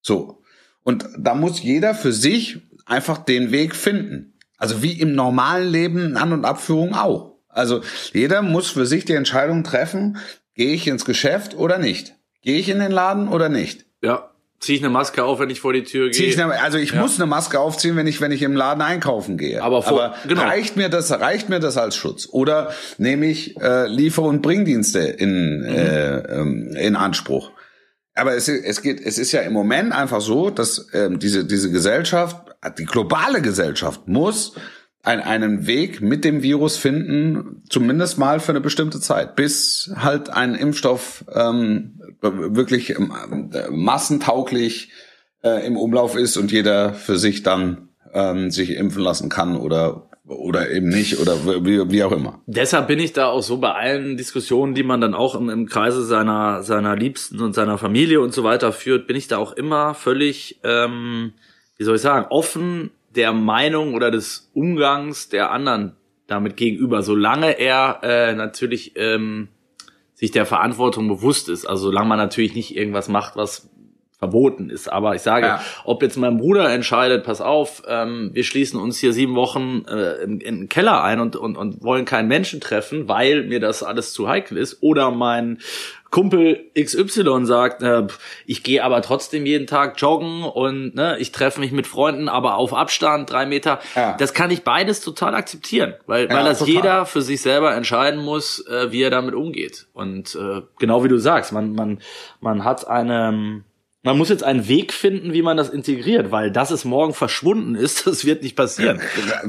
So. 0.00 0.42
Und 0.82 1.06
da 1.18 1.34
muss 1.34 1.62
jeder 1.62 1.94
für 1.94 2.12
sich 2.12 2.62
einfach 2.86 3.18
den 3.18 3.52
Weg 3.52 3.76
finden. 3.76 4.38
Also 4.56 4.82
wie 4.82 4.92
im 4.92 5.14
normalen 5.14 5.68
Leben 5.68 6.16
An- 6.16 6.32
und 6.32 6.44
Abführung 6.44 6.94
auch. 6.94 7.36
Also 7.48 7.82
jeder 8.12 8.42
muss 8.42 8.70
für 8.70 8.86
sich 8.86 9.04
die 9.04 9.14
Entscheidung 9.14 9.62
treffen, 9.62 10.16
gehe 10.54 10.72
ich 10.72 10.86
ins 10.86 11.04
Geschäft 11.04 11.54
oder 11.54 11.78
nicht? 11.78 12.16
Gehe 12.42 12.58
ich 12.58 12.68
in 12.68 12.78
den 12.78 12.92
Laden 12.92 13.28
oder 13.28 13.50
nicht? 13.50 13.84
Ja, 14.02 14.29
zieh 14.60 14.74
ich 14.74 14.82
eine 14.82 14.90
Maske 14.90 15.24
auf, 15.24 15.40
wenn 15.40 15.50
ich 15.50 15.60
vor 15.60 15.72
die 15.72 15.84
Tür 15.84 16.10
gehe. 16.10 16.26
ich 16.26 16.40
eine, 16.40 16.60
also 16.62 16.78
ich 16.78 16.94
muss 16.94 17.18
eine 17.18 17.26
Maske 17.26 17.58
aufziehen, 17.58 17.96
wenn 17.96 18.06
ich 18.06 18.20
wenn 18.20 18.30
ich 18.30 18.42
im 18.42 18.54
Laden 18.54 18.82
einkaufen 18.82 19.36
gehe. 19.38 19.62
Aber 19.62 19.82
vor- 19.82 20.14
genau. 20.28 20.42
reicht 20.42 20.76
mir 20.76 20.88
das 20.88 21.10
reicht 21.10 21.48
mir 21.48 21.60
das 21.60 21.76
als 21.76 21.96
Schutz? 21.96 22.28
Oder 22.30 22.72
nehme 22.98 23.26
ich 23.26 23.58
äh, 23.60 23.86
Liefer- 23.88 24.22
und 24.22 24.42
Bringdienste 24.42 25.00
in 25.00 25.64
äh, 25.64 26.18
ähm, 26.18 26.76
in 26.78 26.94
Anspruch? 26.94 27.50
Aber 28.14 28.34
es, 28.34 28.48
es 28.48 28.82
geht, 28.82 29.00
es 29.00 29.18
ist 29.18 29.32
ja 29.32 29.40
im 29.40 29.52
Moment 29.54 29.92
einfach 29.92 30.20
so, 30.20 30.50
dass 30.50 30.88
ähm, 30.92 31.18
diese 31.18 31.46
diese 31.46 31.70
Gesellschaft, 31.70 32.36
die 32.78 32.84
globale 32.84 33.40
Gesellschaft 33.40 34.08
muss 34.08 34.52
ein, 35.02 35.20
einen 35.20 35.66
Weg 35.66 36.02
mit 36.02 36.24
dem 36.24 36.42
Virus 36.42 36.76
finden, 36.76 37.62
zumindest 37.70 38.18
mal 38.18 38.40
für 38.40 38.52
eine 38.52 38.60
bestimmte 38.60 39.00
Zeit, 39.00 39.34
bis 39.36 39.90
halt 39.96 40.28
ein 40.28 40.54
Impfstoff 40.54 41.24
ähm, 41.34 41.99
wirklich 42.20 42.90
ähm, 42.90 43.50
äh, 43.52 43.70
massentauglich 43.70 44.90
äh, 45.42 45.66
im 45.66 45.76
Umlauf 45.76 46.16
ist 46.16 46.36
und 46.36 46.52
jeder 46.52 46.94
für 46.94 47.18
sich 47.18 47.42
dann 47.42 47.88
ähm, 48.12 48.50
sich 48.50 48.70
impfen 48.76 49.02
lassen 49.02 49.28
kann 49.28 49.56
oder 49.56 50.06
oder 50.26 50.70
eben 50.70 50.88
nicht 50.88 51.18
oder 51.18 51.44
wie, 51.64 51.90
wie 51.90 52.04
auch 52.04 52.12
immer. 52.12 52.40
Deshalb 52.46 52.86
bin 52.86 53.00
ich 53.00 53.12
da 53.12 53.26
auch 53.26 53.42
so 53.42 53.58
bei 53.58 53.72
allen 53.72 54.16
Diskussionen, 54.16 54.74
die 54.74 54.84
man 54.84 55.00
dann 55.00 55.12
auch 55.12 55.34
im, 55.34 55.48
im 55.48 55.66
Kreise 55.66 56.04
seiner 56.04 56.62
seiner 56.62 56.94
Liebsten 56.94 57.40
und 57.40 57.54
seiner 57.54 57.78
Familie 57.78 58.20
und 58.20 58.32
so 58.32 58.44
weiter 58.44 58.72
führt, 58.72 59.06
bin 59.06 59.16
ich 59.16 59.26
da 59.26 59.38
auch 59.38 59.52
immer 59.52 59.94
völlig, 59.94 60.60
ähm, 60.62 61.32
wie 61.76 61.84
soll 61.84 61.96
ich 61.96 62.02
sagen, 62.02 62.26
offen 62.30 62.90
der 63.14 63.32
Meinung 63.32 63.94
oder 63.94 64.10
des 64.10 64.50
Umgangs 64.54 65.28
der 65.30 65.50
anderen 65.50 65.96
damit 66.28 66.56
gegenüber, 66.56 67.02
solange 67.02 67.58
er 67.58 68.00
äh, 68.04 68.34
natürlich 68.34 68.92
ähm, 68.94 69.48
sich 70.20 70.30
der 70.30 70.44
Verantwortung 70.44 71.08
bewusst 71.08 71.48
ist. 71.48 71.64
Also 71.64 71.84
solange 71.84 72.10
man 72.10 72.18
natürlich 72.18 72.54
nicht 72.54 72.76
irgendwas 72.76 73.08
macht, 73.08 73.36
was 73.36 73.70
verboten 74.20 74.68
ist. 74.68 74.92
Aber 74.92 75.14
ich 75.14 75.22
sage, 75.22 75.46
ja. 75.46 75.64
ob 75.84 76.02
jetzt 76.02 76.16
mein 76.16 76.36
Bruder 76.36 76.70
entscheidet, 76.70 77.24
pass 77.24 77.40
auf, 77.40 77.82
ähm, 77.88 78.30
wir 78.34 78.44
schließen 78.44 78.78
uns 78.78 78.98
hier 78.98 79.14
sieben 79.14 79.34
Wochen 79.34 79.86
äh, 79.88 80.22
in, 80.22 80.40
in 80.40 80.58
den 80.58 80.68
Keller 80.68 81.02
ein 81.02 81.20
und, 81.20 81.36
und, 81.36 81.56
und 81.56 81.82
wollen 81.82 82.04
keinen 82.04 82.28
Menschen 82.28 82.60
treffen, 82.60 83.08
weil 83.08 83.44
mir 83.44 83.60
das 83.60 83.82
alles 83.82 84.12
zu 84.12 84.28
heikel 84.28 84.58
ist, 84.58 84.82
oder 84.82 85.10
mein 85.10 85.58
Kumpel 86.10 86.70
XY 86.78 87.46
sagt, 87.46 87.82
äh, 87.82 88.08
ich 88.44 88.62
gehe 88.62 88.84
aber 88.84 89.00
trotzdem 89.00 89.46
jeden 89.46 89.66
Tag 89.66 89.98
joggen 89.98 90.42
und 90.42 90.94
ne, 90.94 91.16
ich 91.18 91.32
treffe 91.32 91.60
mich 91.60 91.72
mit 91.72 91.86
Freunden, 91.86 92.28
aber 92.28 92.56
auf 92.56 92.74
Abstand, 92.74 93.30
drei 93.30 93.46
Meter. 93.46 93.78
Ja. 93.94 94.16
Das 94.18 94.34
kann 94.34 94.50
ich 94.50 94.64
beides 94.64 95.00
total 95.00 95.34
akzeptieren, 95.34 95.94
weil, 96.06 96.28
ja, 96.28 96.36
weil 96.36 96.44
das 96.44 96.58
total. 96.58 96.74
jeder 96.74 97.06
für 97.06 97.22
sich 97.22 97.40
selber 97.40 97.74
entscheiden 97.74 98.22
muss, 98.22 98.66
äh, 98.66 98.92
wie 98.92 99.02
er 99.02 99.10
damit 99.10 99.34
umgeht. 99.34 99.86
Und 99.94 100.34
äh, 100.34 100.60
genau 100.78 101.04
wie 101.04 101.08
du 101.08 101.16
sagst, 101.16 101.52
man, 101.52 101.72
man, 101.72 102.00
man 102.40 102.64
hat 102.64 102.86
eine 102.86 103.62
man 104.02 104.16
muss 104.16 104.28
jetzt 104.28 104.42
einen 104.42 104.66
Weg 104.66 104.92
finden, 104.92 105.32
wie 105.32 105.42
man 105.42 105.56
das 105.56 105.68
integriert, 105.68 106.30
weil 106.30 106.50
dass 106.50 106.70
es 106.70 106.84
morgen 106.84 107.14
verschwunden 107.14 107.74
ist, 107.74 108.06
das 108.06 108.24
wird 108.24 108.42
nicht 108.42 108.56
passieren. 108.56 109.00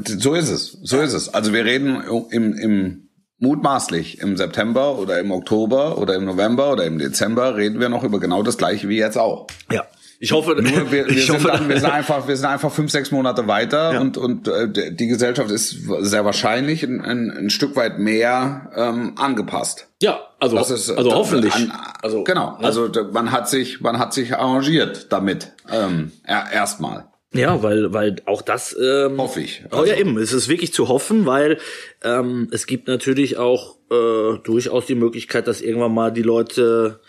So 0.05 0.33
ist 0.33 0.49
es, 0.49 0.77
so 0.83 0.99
ist 0.99 1.13
es. 1.13 1.33
Also 1.33 1.53
wir 1.53 1.65
reden 1.65 2.03
im, 2.31 2.53
im 2.53 3.07
mutmaßlich 3.39 4.19
im 4.19 4.37
September 4.37 4.99
oder 4.99 5.19
im 5.19 5.31
Oktober 5.31 5.97
oder 5.97 6.15
im 6.15 6.25
November 6.25 6.71
oder 6.71 6.85
im 6.85 6.99
Dezember 6.99 7.57
reden 7.57 7.79
wir 7.79 7.89
noch 7.89 8.03
über 8.03 8.19
genau 8.19 8.43
das 8.43 8.57
gleiche 8.57 8.87
wie 8.87 8.97
jetzt 8.97 9.17
auch. 9.17 9.47
Ja. 9.71 9.85
Ich 10.23 10.31
hoffe, 10.33 10.51
Nur 10.51 10.91
wir, 10.91 10.91
wir, 10.91 11.07
ich 11.09 11.25
sind 11.25 11.37
hoffe, 11.37 11.47
dann, 11.47 11.67
wir 11.67 11.79
sind 11.79 11.91
einfach, 11.91 12.27
wir 12.27 12.37
sind 12.37 12.45
einfach 12.45 12.71
fünf, 12.71 12.91
sechs 12.91 13.09
Monate 13.09 13.47
weiter 13.47 13.93
ja. 13.93 13.99
und 13.99 14.17
und 14.17 14.47
äh, 14.47 14.93
die 14.93 15.07
Gesellschaft 15.07 15.49
ist 15.49 15.75
sehr 16.01 16.23
wahrscheinlich 16.23 16.83
ein, 16.83 17.01
ein, 17.01 17.31
ein 17.31 17.49
Stück 17.49 17.75
weit 17.75 17.97
mehr 17.97 18.69
ähm, 18.75 19.13
angepasst. 19.17 19.87
Ja, 19.99 20.19
also 20.39 20.59
ist, 20.59 20.91
also 20.91 21.15
hoffentlich. 21.15 21.55
An, 21.55 21.73
also 22.03 22.23
genau, 22.23 22.57
ne? 22.59 22.65
also 22.65 22.87
man 23.11 23.31
hat 23.31 23.49
sich 23.49 23.81
man 23.81 23.97
hat 23.97 24.13
sich 24.13 24.35
arrangiert 24.35 25.11
damit 25.11 25.53
ähm, 25.71 26.11
erstmal. 26.27 27.05
Ja, 27.33 27.63
weil, 27.63 27.93
weil 27.93 28.17
auch 28.25 28.41
das 28.41 28.75
ähm, 28.77 29.17
hoffe 29.17 29.41
ich. 29.41 29.63
Also. 29.71 29.83
Oh 29.83 29.85
ja, 29.85 29.93
also 29.93 30.01
eben. 30.01 30.17
Es 30.17 30.33
ist 30.33 30.49
wirklich 30.49 30.73
zu 30.73 30.89
hoffen, 30.89 31.25
weil 31.25 31.59
ähm, 32.03 32.49
es 32.51 32.67
gibt 32.67 32.87
natürlich 32.87 33.37
auch 33.37 33.77
äh, 33.89 34.37
durchaus 34.43 34.85
die 34.85 34.95
Möglichkeit, 34.95 35.47
dass 35.47 35.61
irgendwann 35.61 35.93
mal 35.93 36.11
die 36.11 36.23
Leute 36.23 36.99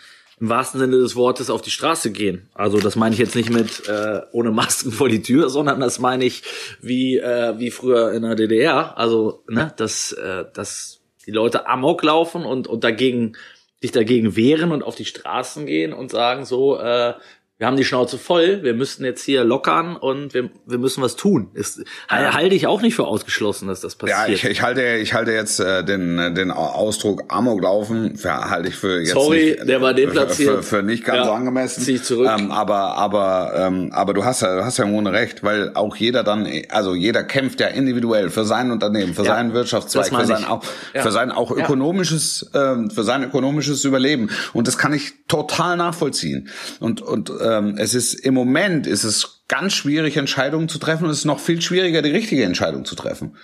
im 0.43 0.49
wahrsten 0.49 0.81
Sinne 0.81 0.97
des 0.97 1.15
Wortes 1.15 1.49
auf 1.49 1.61
die 1.61 1.71
Straße 1.71 2.11
gehen. 2.11 2.49
Also 2.53 2.77
das 2.77 2.97
meine 2.97 3.13
ich 3.13 3.19
jetzt 3.19 3.33
nicht 3.33 3.49
mit 3.49 3.87
äh, 3.87 4.23
ohne 4.33 4.51
Masken 4.51 4.91
vor 4.91 5.07
die 5.07 5.21
Tür, 5.21 5.49
sondern 5.57 5.79
das 5.79 5.99
meine 5.99 6.25
ich 6.25 6.43
wie 6.81 7.17
äh, 7.17 7.57
wie 7.59 7.71
früher 7.71 8.11
in 8.11 8.23
der 8.23 8.35
DDR. 8.35 8.97
Also 8.97 9.45
ne, 9.47 9.73
dass 9.77 10.11
äh, 10.11 10.43
dass 10.53 10.99
die 11.25 11.31
Leute 11.31 11.65
amok 11.67 12.03
laufen 12.03 12.43
und 12.43 12.67
und 12.67 12.83
dagegen 12.83 13.37
sich 13.81 13.93
dagegen 13.93 14.35
wehren 14.35 14.73
und 14.73 14.83
auf 14.83 14.95
die 14.95 15.05
Straßen 15.05 15.65
gehen 15.65 15.93
und 15.93 16.11
sagen 16.11 16.43
so 16.43 16.77
äh, 16.77 17.13
wir 17.59 17.67
haben 17.67 17.77
die 17.77 17.85
Schnauze 17.85 18.17
voll, 18.17 18.63
wir 18.63 18.73
müssten 18.73 19.05
jetzt 19.05 19.23
hier 19.23 19.43
lockern 19.43 19.95
und 19.95 20.33
wir, 20.33 20.49
wir 20.65 20.79
müssen 20.79 21.03
was 21.03 21.15
tun. 21.15 21.51
Ist, 21.53 21.83
ja. 22.09 22.33
Halte 22.33 22.55
ich 22.55 22.65
auch 22.65 22.81
nicht 22.81 22.95
für 22.95 23.05
ausgeschlossen, 23.05 23.67
dass 23.67 23.79
das 23.79 23.95
passiert. 23.95 24.27
Ja, 24.27 24.33
ich, 24.33 24.43
ich 24.43 24.63
halte, 24.63 24.95
ich 24.95 25.13
halte 25.13 25.31
jetzt 25.31 25.59
äh, 25.59 25.83
den, 25.85 26.33
den 26.33 26.49
Ausdruck 26.49 27.23
Amoklaufen 27.27 28.17
für, 28.17 28.49
halte 28.49 28.69
ich 28.69 28.75
für 28.75 28.99
jetzt 28.99 29.11
Sorry, 29.11 29.55
nicht, 29.55 29.69
der 29.69 29.81
war 29.81 29.93
deplatziert. 29.93 30.49
Für, 30.49 30.63
für, 30.63 30.77
für 30.77 30.83
nicht 30.83 31.05
ganz 31.05 31.19
ja, 31.19 31.25
so 31.25 31.31
angemessen. 31.31 31.83
Zieh 31.83 31.93
ich 31.93 32.03
zurück. 32.03 32.27
Ähm, 32.35 32.49
aber, 32.49 32.95
aber, 32.95 33.53
ähm, 33.55 33.91
aber 33.93 34.15
du 34.15 34.25
hast 34.25 34.41
ja, 34.41 34.55
du 34.55 34.65
hast 34.65 34.79
ja 34.79 34.85
im 34.85 34.91
Grunde 34.91 35.13
recht, 35.13 35.43
weil 35.43 35.71
auch 35.75 35.95
jeder 35.95 36.23
dann, 36.23 36.47
also 36.69 36.95
jeder 36.95 37.23
kämpft 37.23 37.59
ja 37.59 37.67
individuell 37.67 38.31
für 38.31 38.45
sein 38.45 38.71
Unternehmen, 38.71 39.13
für 39.13 39.23
ja, 39.23 39.35
seinen 39.35 39.53
Wirtschaftszweig, 39.53 40.07
für 40.07 40.25
sein 40.25 40.45
auch, 40.45 40.63
für 40.95 41.11
sein 41.11 41.31
auch 41.31 41.51
ökonomisches, 41.51 42.49
ähm, 42.55 42.89
für 42.89 43.03
sein 43.03 43.23
ökonomisches 43.23 43.85
Überleben. 43.85 44.31
Und 44.53 44.67
das 44.67 44.79
kann 44.79 44.91
ich 44.91 45.13
total 45.27 45.77
nachvollziehen. 45.77 46.49
Und, 46.79 47.01
und 47.01 47.29
äh, 47.29 47.42
ähm, 47.43 47.75
es 47.77 47.93
ist 47.93 48.13
im 48.13 48.33
Moment 48.33 48.87
ist 48.87 49.03
es 49.03 49.43
ganz 49.47 49.73
schwierig, 49.73 50.17
Entscheidungen 50.17 50.69
zu 50.69 50.79
treffen 50.79 51.05
und 51.05 51.09
es 51.11 51.19
ist 51.19 51.25
noch 51.25 51.39
viel 51.39 51.61
schwieriger, 51.61 52.01
die 52.01 52.11
richtige 52.11 52.43
Entscheidung 52.43 52.85
zu 52.85 52.95
treffen. 52.95 53.35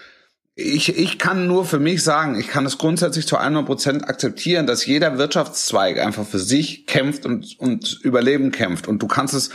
Ich, 0.56 0.98
ich 0.98 1.18
kann 1.18 1.48
nur 1.48 1.64
für 1.64 1.80
mich 1.80 2.04
sagen, 2.04 2.38
ich 2.38 2.50
kann 2.50 2.66
es 2.66 2.78
grundsätzlich 2.78 3.26
zu 3.26 3.38
100 3.38 3.66
Prozent 3.66 4.10
akzeptieren, 4.10 4.68
dass 4.68 4.86
jeder 4.86 5.18
Wirtschaftszweig 5.18 6.00
einfach 6.00 6.26
für 6.26 6.40
sich 6.40 6.86
kämpft 6.86 7.26
und, 7.26 7.58
und 7.60 8.00
Überleben 8.04 8.52
kämpft. 8.52 8.88
Und 8.88 9.02
du 9.02 9.08
kannst 9.08 9.34
es, 9.34 9.52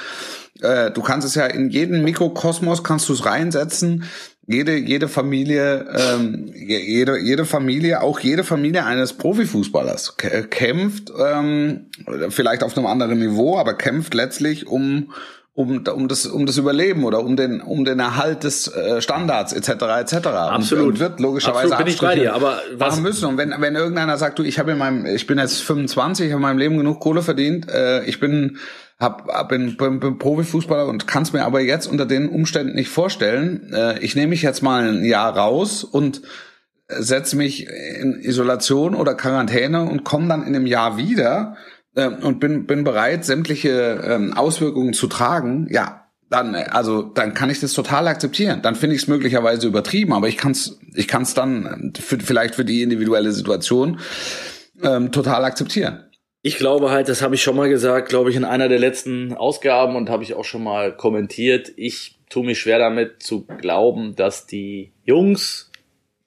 äh, 0.62 0.90
du 0.90 1.02
kannst 1.02 1.26
es 1.26 1.34
ja 1.34 1.44
in 1.44 1.68
jeden 1.68 2.02
Mikrokosmos 2.04 2.84
kannst 2.84 3.08
du 3.10 3.12
es 3.12 3.26
reinsetzen 3.26 4.04
jede 4.46 4.76
jede 4.76 5.08
Familie 5.08 5.86
ähm, 5.96 6.52
jede 6.54 7.18
jede 7.18 7.44
Familie 7.44 8.02
auch 8.02 8.20
jede 8.20 8.44
Familie 8.44 8.84
eines 8.84 9.14
Profifußballers 9.14 10.16
kämpft 10.50 11.12
ähm, 11.18 11.86
vielleicht 12.28 12.62
auf 12.62 12.76
einem 12.76 12.86
anderen 12.86 13.18
Niveau 13.18 13.58
aber 13.58 13.74
kämpft 13.74 14.14
letztlich 14.14 14.66
um 14.66 15.12
um 15.54 15.84
um 15.86 16.08
das 16.08 16.26
um 16.26 16.46
das 16.46 16.58
Überleben 16.58 17.04
oder 17.04 17.20
um 17.20 17.36
den 17.36 17.60
um 17.60 17.84
den 17.84 18.00
Erhalt 18.00 18.42
des 18.42 18.66
äh, 18.66 19.00
Standards 19.00 19.52
etc. 19.52 19.70
etc. 20.00 20.26
Absolut 20.26 20.94
und, 20.94 20.98
wird 20.98 21.20
logischerweise 21.20 21.76
Absolut 21.76 21.84
bin 21.84 21.94
ich 21.94 22.00
bei 22.00 22.14
dir, 22.16 22.34
aber 22.34 22.60
was 22.76 23.00
müssen 23.00 23.26
und 23.26 23.38
wenn 23.38 23.54
wenn 23.58 23.76
irgendeiner 23.76 24.18
sagt 24.18 24.38
du 24.38 24.42
ich 24.42 24.58
habe 24.58 24.72
in 24.72 24.78
meinem 24.78 25.06
ich 25.06 25.26
bin 25.26 25.38
jetzt 25.38 25.62
25 25.62 26.26
ich 26.26 26.32
habe 26.32 26.40
in 26.40 26.42
meinem 26.42 26.58
Leben 26.58 26.76
genug 26.76 27.00
Kohle 27.00 27.22
verdient 27.22 27.70
äh, 27.70 28.04
ich 28.04 28.18
bin 28.18 28.58
hab, 28.98 29.48
bin, 29.48 29.76
bin, 29.76 30.00
bin 30.00 30.18
Profifußballer 30.18 30.86
und 30.86 31.06
kann 31.06 31.24
es 31.24 31.32
mir 31.32 31.44
aber 31.44 31.60
jetzt 31.60 31.86
unter 31.86 32.06
den 32.06 32.28
Umständen 32.28 32.74
nicht 32.74 32.88
vorstellen. 32.88 33.72
Äh, 33.72 33.98
ich 34.00 34.14
nehme 34.14 34.28
mich 34.28 34.42
jetzt 34.42 34.62
mal 34.62 34.88
ein 34.88 35.04
Jahr 35.04 35.36
raus 35.36 35.84
und 35.84 36.22
setze 36.88 37.36
mich 37.36 37.66
in 37.66 38.20
Isolation 38.20 38.94
oder 38.94 39.14
Quarantäne 39.14 39.82
und 39.82 40.04
komme 40.04 40.28
dann 40.28 40.42
in 40.42 40.54
einem 40.54 40.66
Jahr 40.66 40.96
wieder 40.96 41.56
äh, 41.94 42.08
und 42.08 42.40
bin, 42.40 42.66
bin 42.66 42.84
bereit, 42.84 43.24
sämtliche 43.24 43.70
äh, 43.70 44.32
Auswirkungen 44.36 44.92
zu 44.92 45.06
tragen. 45.06 45.66
Ja, 45.70 46.04
dann, 46.30 46.54
also 46.54 47.02
dann 47.02 47.34
kann 47.34 47.50
ich 47.50 47.60
das 47.60 47.72
total 47.72 48.08
akzeptieren. 48.08 48.60
Dann 48.62 48.74
finde 48.74 48.96
ich 48.96 49.02
es 49.02 49.08
möglicherweise 49.08 49.66
übertrieben, 49.66 50.12
aber 50.12 50.28
ich 50.28 50.36
kann 50.36 50.52
es 50.52 50.78
ich 50.94 51.08
kann's 51.08 51.34
dann 51.34 51.92
für, 51.98 52.18
vielleicht 52.18 52.54
für 52.54 52.64
die 52.64 52.82
individuelle 52.82 53.32
Situation 53.32 54.00
ähm, 54.82 55.12
total 55.12 55.44
akzeptieren. 55.44 56.03
Ich 56.46 56.58
glaube 56.58 56.90
halt, 56.90 57.08
das 57.08 57.22
habe 57.22 57.36
ich 57.36 57.42
schon 57.42 57.56
mal 57.56 57.70
gesagt, 57.70 58.10
glaube 58.10 58.28
ich, 58.28 58.36
in 58.36 58.44
einer 58.44 58.68
der 58.68 58.78
letzten 58.78 59.32
Ausgaben 59.32 59.96
und 59.96 60.10
habe 60.10 60.22
ich 60.24 60.34
auch 60.34 60.44
schon 60.44 60.62
mal 60.62 60.94
kommentiert. 60.94 61.72
Ich 61.76 62.18
tue 62.28 62.44
mich 62.44 62.58
schwer 62.58 62.78
damit 62.78 63.22
zu 63.22 63.46
glauben, 63.46 64.14
dass 64.14 64.46
die 64.46 64.92
Jungs, 65.04 65.70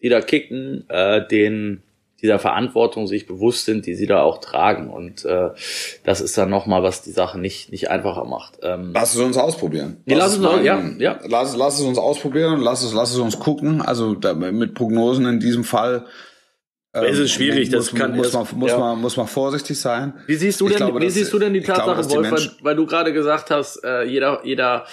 die 0.01 0.09
da 0.09 0.19
kicken, 0.21 0.89
äh, 0.89 1.27
den 1.27 1.83
dieser 2.19 2.39
Verantwortung 2.39 3.05
sich 3.05 3.27
bewusst 3.27 3.65
sind, 3.65 3.85
die 3.85 3.93
sie 3.93 4.07
da 4.07 4.23
auch 4.23 4.39
tragen. 4.39 4.89
Und 4.89 5.23
äh, 5.23 5.51
das 6.03 6.19
ist 6.19 6.35
dann 6.35 6.49
nochmal, 6.49 6.81
was 6.81 7.03
die 7.03 7.11
Sache 7.11 7.37
nicht, 7.37 7.71
nicht 7.71 7.91
einfacher 7.91 8.25
macht. 8.25 8.57
Ähm, 8.63 8.93
lass 8.95 9.13
es 9.13 9.19
uns 9.19 9.37
ausprobieren. 9.37 9.97
Lass, 10.07 10.17
lass 10.17 10.33
es, 10.33 10.39
mal, 10.39 10.65
ja, 10.65 10.83
ja. 10.97 11.19
Lass, 11.27 11.55
lass 11.55 11.79
es 11.79 11.85
uns 11.85 11.99
ausprobieren 11.99 12.55
und 12.55 12.61
lass 12.61 12.81
es, 12.81 12.91
lass 12.91 13.11
es 13.11 13.19
uns 13.19 13.37
gucken. 13.37 13.83
Also 13.83 14.15
da, 14.15 14.33
mit 14.33 14.73
Prognosen 14.73 15.27
in 15.27 15.39
diesem 15.39 15.63
Fall 15.63 16.07
ähm, 17.03 17.13
es 17.13 17.19
ist 17.19 17.31
schwierig, 17.31 17.69
das 17.69 17.91
muss, 17.91 17.99
kann 17.99 18.15
muss 18.15 18.33
man 18.33 18.47
muss 18.53 18.71
ja. 18.71 18.77
man 18.77 18.99
muss 18.99 19.17
man 19.17 19.27
vorsichtig 19.27 19.79
sein. 19.79 20.13
Wie 20.25 20.35
siehst 20.35 20.59
du 20.61 20.67
denn 20.67 20.77
glaube, 20.77 21.01
wie 21.01 21.09
siehst 21.09 21.33
du 21.33 21.39
denn 21.39 21.53
die 21.53 21.61
Tatsache, 21.61 22.07
glaube, 22.07 22.29
Wolf, 22.29 22.31
weil, 22.31 22.49
weil, 22.61 22.75
du 22.75 22.85
gerade 22.85 23.13
gesagt 23.13 23.51
hast, 23.51 23.83
äh, 23.83 24.03
jeder 24.03 24.41
jeder 24.43 24.85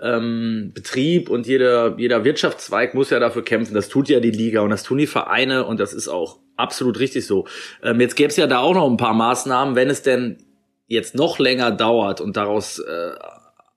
ähm, 0.00 0.72
Betrieb 0.74 1.30
und 1.30 1.46
jeder 1.46 1.94
jeder 1.98 2.24
Wirtschaftszweig 2.24 2.94
muss 2.94 3.10
ja 3.10 3.18
dafür 3.20 3.42
kämpfen. 3.42 3.74
Das 3.74 3.88
tut 3.88 4.08
ja 4.08 4.20
die 4.20 4.30
Liga 4.30 4.60
und 4.60 4.70
das 4.70 4.82
tun 4.82 4.98
die 4.98 5.06
Vereine 5.06 5.64
und 5.64 5.80
das 5.80 5.92
ist 5.92 6.08
auch 6.08 6.38
absolut 6.56 6.98
richtig 6.98 7.26
so. 7.26 7.46
Ähm, 7.82 8.00
jetzt 8.00 8.16
gäbe 8.16 8.28
es 8.28 8.36
ja 8.36 8.46
da 8.46 8.58
auch 8.58 8.74
noch 8.74 8.88
ein 8.88 8.96
paar 8.96 9.14
Maßnahmen, 9.14 9.74
wenn 9.74 9.90
es 9.90 10.02
denn 10.02 10.38
jetzt 10.86 11.14
noch 11.14 11.38
länger 11.38 11.70
dauert 11.70 12.20
und 12.20 12.36
daraus 12.36 12.78
äh, 12.78 13.12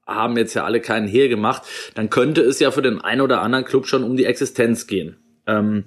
haben 0.06 0.38
jetzt 0.38 0.54
ja 0.54 0.66
alle 0.66 0.82
keinen 0.82 1.08
Hehl 1.08 1.30
gemacht, 1.30 1.64
dann 1.96 2.10
könnte 2.10 2.42
es 2.42 2.60
ja 2.60 2.72
für 2.72 2.82
den 2.82 3.02
einen 3.02 3.22
oder 3.22 3.42
anderen 3.42 3.66
Club 3.66 3.88
schon 3.88 4.04
um 4.04 4.16
die 4.16 4.26
Existenz 4.26 4.88
gehen. 4.88 5.18
Ähm, 5.48 5.84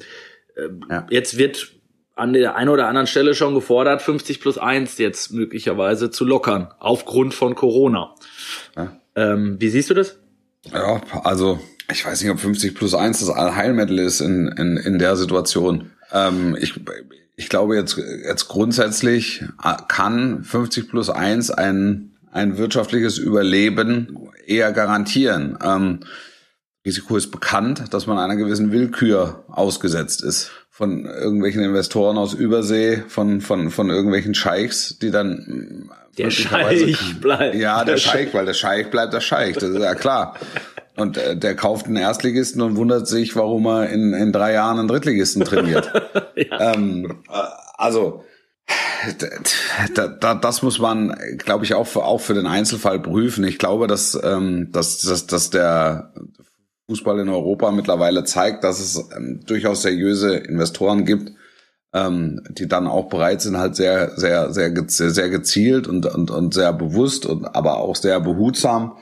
äh, 0.57 0.69
ja. 0.91 1.07
Jetzt 1.11 1.39
wird 1.39 1.73
an 2.19 2.33
der 2.33 2.57
einen 2.57 2.69
oder 2.69 2.89
anderen 2.89 3.07
Stelle 3.07 3.35
schon 3.35 3.55
gefordert, 3.55 4.03
50 4.03 4.41
plus 4.41 4.59
1 4.59 4.99
jetzt 4.99 5.33
möglicherweise 5.33 6.11
zu 6.11 6.25
lockern, 6.25 6.69
aufgrund 6.79 7.33
von 7.33 7.55
Corona. 7.55 8.15
Ja. 8.77 8.97
Ähm, 9.15 9.57
wie 9.61 9.69
siehst 9.69 9.91
du 9.91 9.95
das? 9.95 10.19
Ja, 10.65 11.01
also 11.23 11.61
ich 11.91 12.05
weiß 12.05 12.21
nicht, 12.21 12.31
ob 12.31 12.41
50 12.41 12.75
plus 12.75 12.95
1 12.95 13.21
das 13.21 13.31
Allheilmittel 13.31 13.99
ist 14.01 14.21
in, 14.21 14.49
in, 14.49 14.77
in 14.77 14.99
der 14.99 15.17
Situation. 15.17 15.93
Ähm, 16.13 16.57
ich, 16.61 16.75
ich 17.37 17.49
glaube 17.49 17.77
jetzt, 17.77 17.97
jetzt 17.97 18.49
grundsätzlich 18.49 19.45
kann 19.87 20.43
50 20.43 20.89
plus 20.89 21.11
1 21.11 21.53
ein, 21.53 22.17
ein 22.33 22.59
wirtschaftliches 22.59 23.19
Überleben 23.19 24.29
eher 24.45 24.73
garantieren. 24.73 25.57
Ähm, 25.63 26.01
Risiko 26.85 27.17
ist 27.17 27.31
bekannt, 27.31 27.85
dass 27.93 28.07
man 28.07 28.19
einer 28.19 28.37
gewissen 28.37 28.73
Willkür 28.73 29.45
ausgesetzt 29.49 30.23
ist 30.25 30.51
von 30.79 31.07
irgendwelchen 31.07 31.61
Investoren 31.61 32.17
aus 32.19 32.35
Übersee, 32.35 33.03
von, 33.09 33.41
von, 33.41 33.73
von 33.73 33.91
irgendwelchen 33.91 34.33
Scheichs, 34.33 34.97
die 35.01 35.11
dann 35.11 35.91
der 36.17 36.31
Scheich 36.31 37.19
bleibt. 37.21 37.57
Ja, 37.57 37.79
der, 37.85 37.97
der 37.97 38.01
Scheich, 38.01 38.33
weil 38.33 38.47
der 38.47 38.55
Scheich 38.55 38.89
bleibt 38.89 39.13
der 39.13 39.21
Scheich, 39.21 39.57
das 39.57 39.71
ist 39.71 39.83
ja 39.83 39.97
klar. 39.97 40.37
Und 40.95 41.17
äh, 41.17 41.37
der 41.37 41.57
kauft 41.57 41.87
einen 41.87 41.97
Erstligisten 41.97 42.63
und 42.63 42.77
wundert 42.77 43.09
sich, 43.09 43.35
warum 43.35 43.67
er 43.67 43.89
in, 43.89 44.13
in 44.13 44.31
drei 44.31 44.53
Jahren 44.53 44.79
einen 44.79 44.87
Drittligisten 44.87 45.43
trainiert. 45.43 45.91
ja. 46.37 46.75
ähm, 46.75 47.23
äh, 47.29 47.33
also 47.77 48.23
Da, 49.97 50.07
da, 50.07 50.35
das 50.37 50.63
muss 50.63 50.79
man, 50.79 51.13
glaube 51.39 51.65
ich, 51.65 51.75
auch 51.75 51.89
für, 51.89 52.05
auch 52.05 52.21
für 52.21 52.35
den 52.35 52.47
Einzelfall 52.47 53.01
prüfen. 53.01 53.43
Ich 53.43 53.59
glaube, 53.59 53.89
dass, 53.89 54.17
ähm, 54.23 54.71
dass, 54.71 54.99
dass, 54.99 55.27
dass 55.27 55.51
der 55.51 56.13
Fußball 56.89 57.21
in 57.21 57.29
Europa 57.29 57.71
mittlerweile 57.71 58.25
zeigt, 58.25 58.65
dass 58.65 58.81
es 58.81 59.11
ähm, 59.15 59.41
durchaus 59.47 59.83
seriöse 59.83 60.37
Investoren 60.37 61.05
gibt, 61.05 61.33
ähm, 61.93 62.41
die 62.49 62.67
dann 62.67 62.87
auch 62.87 63.11
bereit 63.11 63.43
sind, 63.43 63.59
halt 63.59 63.77
sehr, 63.77 64.13
sehr, 64.17 64.53
sehr, 64.53 64.81
sehr 64.89 65.29
gezielt 65.29 65.87
und, 65.87 66.07
und, 66.07 66.31
und 66.31 66.55
sehr 66.55 66.73
bewusst 66.73 67.27
und 67.27 67.45
aber 67.55 67.77
auch 67.79 67.95
sehr 67.95 68.21
behutsam 68.21 68.97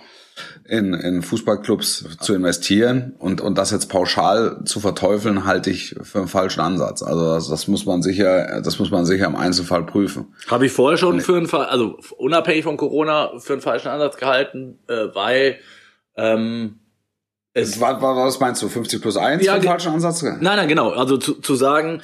in, 0.65 0.95
in 0.95 1.23
Fußballclubs 1.23 2.19
zu 2.21 2.35
investieren 2.35 3.15
und, 3.21 3.41
und 3.41 3.57
das 3.57 3.71
jetzt 3.71 3.87
pauschal 3.87 4.63
zu 4.65 4.81
verteufeln, 4.81 5.45
halte 5.45 5.71
ich 5.71 5.95
für 6.03 6.19
einen 6.19 6.29
falschen 6.29 6.61
Ansatz. 6.61 7.05
Also 7.05 7.35
das, 7.35 7.49
das 7.49 7.69
muss 7.69 7.87
man 7.87 8.03
sicher, 8.03 8.61
das 8.63 8.81
muss 8.81 8.91
man 8.91 9.07
sicher 9.07 9.27
im 9.27 9.37
Einzelfall 9.37 9.87
prüfen. 9.87 10.35
Habe 10.49 10.67
ich 10.67 10.73
vorher 10.73 10.99
schon 10.99 11.21
für 11.21 11.37
einen 11.37 11.47
Fall, 11.47 11.67
also 11.67 11.99
unabhängig 12.19 12.65
von 12.65 12.77
Corona, 12.77 13.39
für 13.39 13.53
einen 13.53 13.63
falschen 13.63 13.89
Ansatz 13.89 14.17
gehalten, 14.17 14.81
äh, 14.89 15.15
weil 15.15 15.59
ähm, 16.17 16.81
es 17.57 17.81
war, 17.81 18.03
war, 18.03 18.15
was 18.17 18.39
meinst 18.39 18.61
du, 18.61 18.69
50 18.69 19.01
plus 19.01 19.17
1 19.17 19.43
ja, 19.43 19.59
falschen 19.59 19.93
Ansatz? 19.93 20.23
Nein, 20.23 20.39
nein, 20.43 20.69
genau. 20.69 20.91
Also 20.91 21.17
zu, 21.17 21.41
zu 21.41 21.55
sagen, 21.55 22.03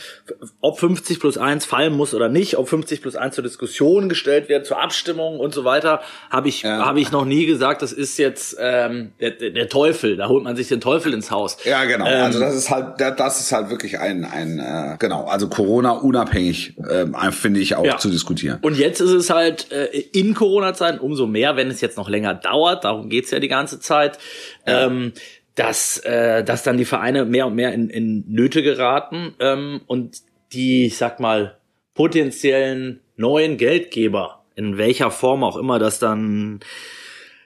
ob 0.63 0.79
50 0.79 1.21
plus 1.21 1.37
1 1.37 1.67
fallen 1.67 1.93
muss 1.93 2.15
oder 2.15 2.31
nicht, 2.31 2.57
ob 2.57 2.71
50 2.71 3.03
plus 3.03 3.17
1 3.17 3.35
zur 3.35 3.45
Diskussion 3.45 4.09
gestellt 4.09 4.49
wird, 4.49 4.65
zur 4.65 4.81
Abstimmung 4.81 5.39
und 5.39 5.53
so 5.53 5.65
weiter, 5.65 6.01
habe 6.31 6.49
ich, 6.49 6.63
ja. 6.63 6.87
habe 6.87 7.01
ich 7.01 7.13
noch 7.13 7.27
nie 7.27 7.45
gesagt, 7.45 7.83
das 7.83 7.93
ist 7.93 8.17
jetzt 8.17 8.57
ähm, 8.59 9.13
der, 9.21 9.33
der 9.33 9.69
Teufel, 9.69 10.17
da 10.17 10.29
holt 10.29 10.43
man 10.43 10.57
sich 10.57 10.69
den 10.69 10.81
Teufel 10.81 11.13
ins 11.13 11.31
Haus. 11.31 11.59
Ja, 11.65 11.85
genau. 11.85 12.07
Ähm, 12.07 12.23
also 12.23 12.41
das 12.41 12.55
ist 12.55 12.71
halt, 12.71 12.99
das 12.99 13.41
ist 13.41 13.53
halt 13.53 13.69
wirklich 13.69 13.99
ein, 13.99 14.25
ein 14.25 14.59
äh, 14.59 14.97
genau, 14.99 15.27
also 15.27 15.49
Corona 15.51 15.91
unabhängig, 15.91 16.79
äh, 16.89 17.31
finde 17.31 17.61
ich 17.61 17.77
auch 17.77 17.85
ja. 17.85 17.99
zu 17.99 18.09
diskutieren. 18.09 18.59
Und 18.63 18.79
jetzt 18.79 19.01
ist 19.01 19.13
es 19.13 19.29
halt 19.29 19.71
äh, 19.71 19.85
in 20.13 20.33
Corona-Zeiten 20.33 20.99
umso 20.99 21.27
mehr, 21.27 21.57
wenn 21.57 21.69
es 21.69 21.83
jetzt 21.83 21.99
noch 21.99 22.09
länger 22.09 22.33
dauert, 22.33 22.85
darum 22.85 23.11
geht's 23.11 23.31
ja 23.31 23.39
die 23.39 23.49
ganze 23.49 23.81
Zeit. 23.81 24.19
Ja. 24.67 24.87
Ähm, 24.87 25.13
dass, 25.55 25.99
äh, 25.99 26.45
dass 26.45 26.63
dann 26.63 26.79
die 26.79 26.85
Vereine 26.85 27.25
mehr 27.25 27.47
und 27.47 27.55
mehr 27.55 27.73
in, 27.73 27.91
in 27.91 28.25
Nöte 28.29 28.63
geraten 28.63 29.35
ähm, 29.39 29.83
und 29.87 30.19
die, 30.53 30.87
ich 30.87 30.97
sag 30.97 31.21
mal, 31.21 31.59
potenziellen 31.95 33.01
neuen 33.17 33.57
Geldgeber, 33.57 34.45
in 34.55 34.79
welcher 34.79 35.11
Form 35.11 35.45
auch 35.45 35.57
immer 35.57 35.79
das 35.79 35.99
dann 35.99 36.61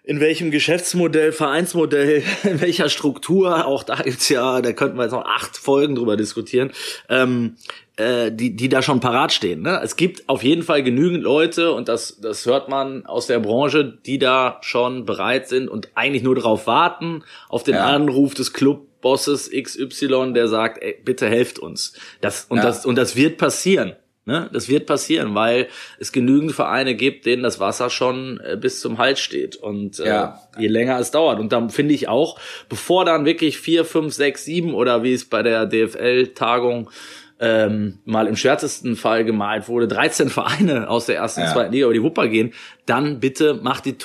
in 0.07 0.21
welchem 0.21 0.53
Geschäftsmodell, 0.53 1.33
Vereinsmodell, 1.33 2.23
in 2.45 2.61
welcher 2.61 2.89
Struktur, 2.89 3.67
auch 3.67 3.83
da 3.83 3.97
gibt's 3.97 4.29
ja, 4.29 4.63
da 4.63 4.73
könnten 4.73 4.97
wir 4.97 5.03
jetzt 5.03 5.13
noch 5.13 5.27
acht 5.27 5.57
Folgen 5.57 5.97
drüber 5.97 6.17
diskutieren, 6.17 6.71
ähm, 7.09 7.57
äh, 7.97 8.31
die, 8.31 8.55
die 8.55 8.69
da 8.69 8.83
schon 8.83 9.01
parat 9.01 9.33
stehen. 9.33 9.63
Ne? 9.63 9.81
Es 9.83 9.97
gibt 9.97 10.29
auf 10.29 10.45
jeden 10.45 10.63
Fall 10.63 10.85
genügend 10.85 11.25
Leute, 11.25 11.73
und 11.73 11.89
das, 11.89 12.21
das 12.21 12.47
hört 12.47 12.69
man 12.69 13.05
aus 13.05 13.27
der 13.27 13.41
Branche, 13.41 13.99
die 14.07 14.21
da 14.21 14.59
schon 14.63 15.07
bereit 15.07 15.49
sind 15.49 15.69
und 15.69 15.89
eigentlich 15.97 16.23
nur 16.23 16.37
darauf 16.37 16.69
warten, 16.69 17.25
auf 17.49 17.65
den 17.65 17.75
ja. 17.75 17.87
Anruf 17.87 18.35
des 18.35 18.53
Clubbosses 18.53 19.51
XY, 19.51 20.35
der 20.35 20.47
sagt, 20.47 20.81
ey, 20.83 20.97
bitte 21.05 21.29
helft 21.29 21.59
uns. 21.59 21.95
Das, 22.21 22.45
und, 22.45 22.59
ja. 22.59 22.63
das, 22.63 22.87
und 22.87 22.95
das 22.97 23.17
wird 23.17 23.39
passieren. 23.39 23.97
Ne? 24.27 24.51
Das 24.53 24.69
wird 24.69 24.87
passieren, 24.87 25.37
weil 25.37 25.69
es 26.01 26.11
genügend 26.11 26.53
Vereine 26.53 26.97
gibt, 26.97 27.27
denen 27.27 27.45
das 27.45 27.61
Wasser 27.61 27.91
schon 27.91 28.41
äh, 28.41 28.57
bis 28.57 28.81
zum 28.81 28.99
Hals 28.99 29.21
steht. 29.21 29.55
Und 29.55 30.01
äh, 30.01 30.09
ja. 30.09 30.41
je 30.59 30.67
länger 30.67 30.99
es 30.99 31.13
dauert. 31.13 31.39
Und 31.39 31.53
dann 31.53 31.71
finde 31.71 31.95
ich 31.95 32.09
auch, 32.09 32.37
bevor 32.69 33.05
dann 33.05 33.25
wirklich 33.25 33.59
vier, 33.59 33.85
fünf, 33.85 34.13
sechs, 34.15 34.45
sieben 34.45 34.75
oder 34.75 35.05
wie 35.05 35.13
es 35.13 35.27
bei 35.27 35.45
der 35.45 35.67
DFL-Tagung 35.67 36.91
ähm, 37.39 37.99
mal 38.05 38.27
im 38.27 38.35
schwärzesten 38.35 38.97
Fall 38.97 39.25
gemalt 39.25 39.69
wurde, 39.69 39.87
13 39.87 40.29
Vereine 40.29 40.91
aus 40.91 41.07
der 41.07 41.17
ersten, 41.17 41.43
ja. 41.43 41.53
zweiten 41.53 41.73
Liga 41.73 41.85
über 41.85 41.95
die 41.95 42.03
Wupper 42.03 42.27
gehen, 42.27 42.53
dann 42.85 43.21
bitte 43.21 43.55
macht 43.55 43.85
die 43.85 43.97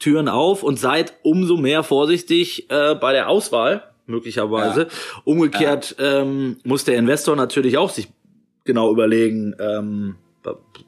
Türen 0.00 0.28
auf 0.28 0.64
und 0.64 0.78
seid 0.78 1.14
umso 1.22 1.56
mehr 1.56 1.84
vorsichtig 1.84 2.68
äh, 2.70 2.96
bei 2.96 3.12
der 3.12 3.28
Auswahl 3.28 3.84
möglicherweise. 4.06 4.82
Ja. 4.82 4.88
Umgekehrt 5.24 5.96
ja. 5.98 6.22
Ähm, 6.22 6.56
muss 6.64 6.84
der 6.84 6.96
Investor 6.96 7.36
natürlich 7.36 7.78
auch 7.78 7.90
sich 7.90 8.08
genau 8.68 8.92
überlegen, 8.92 9.56
ähm, 9.58 10.14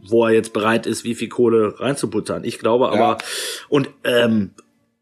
wo 0.07 0.25
er 0.25 0.33
jetzt 0.33 0.53
bereit 0.53 0.87
ist, 0.87 1.03
wie 1.03 1.17
viel 1.17 1.29
Kohle 1.29 1.75
reinzuputtern. 1.81 2.45
Ich 2.45 2.59
glaube 2.59 2.89
aber, 2.89 2.99
ja. 2.99 3.19
und 3.69 3.91
ähm, 4.05 4.53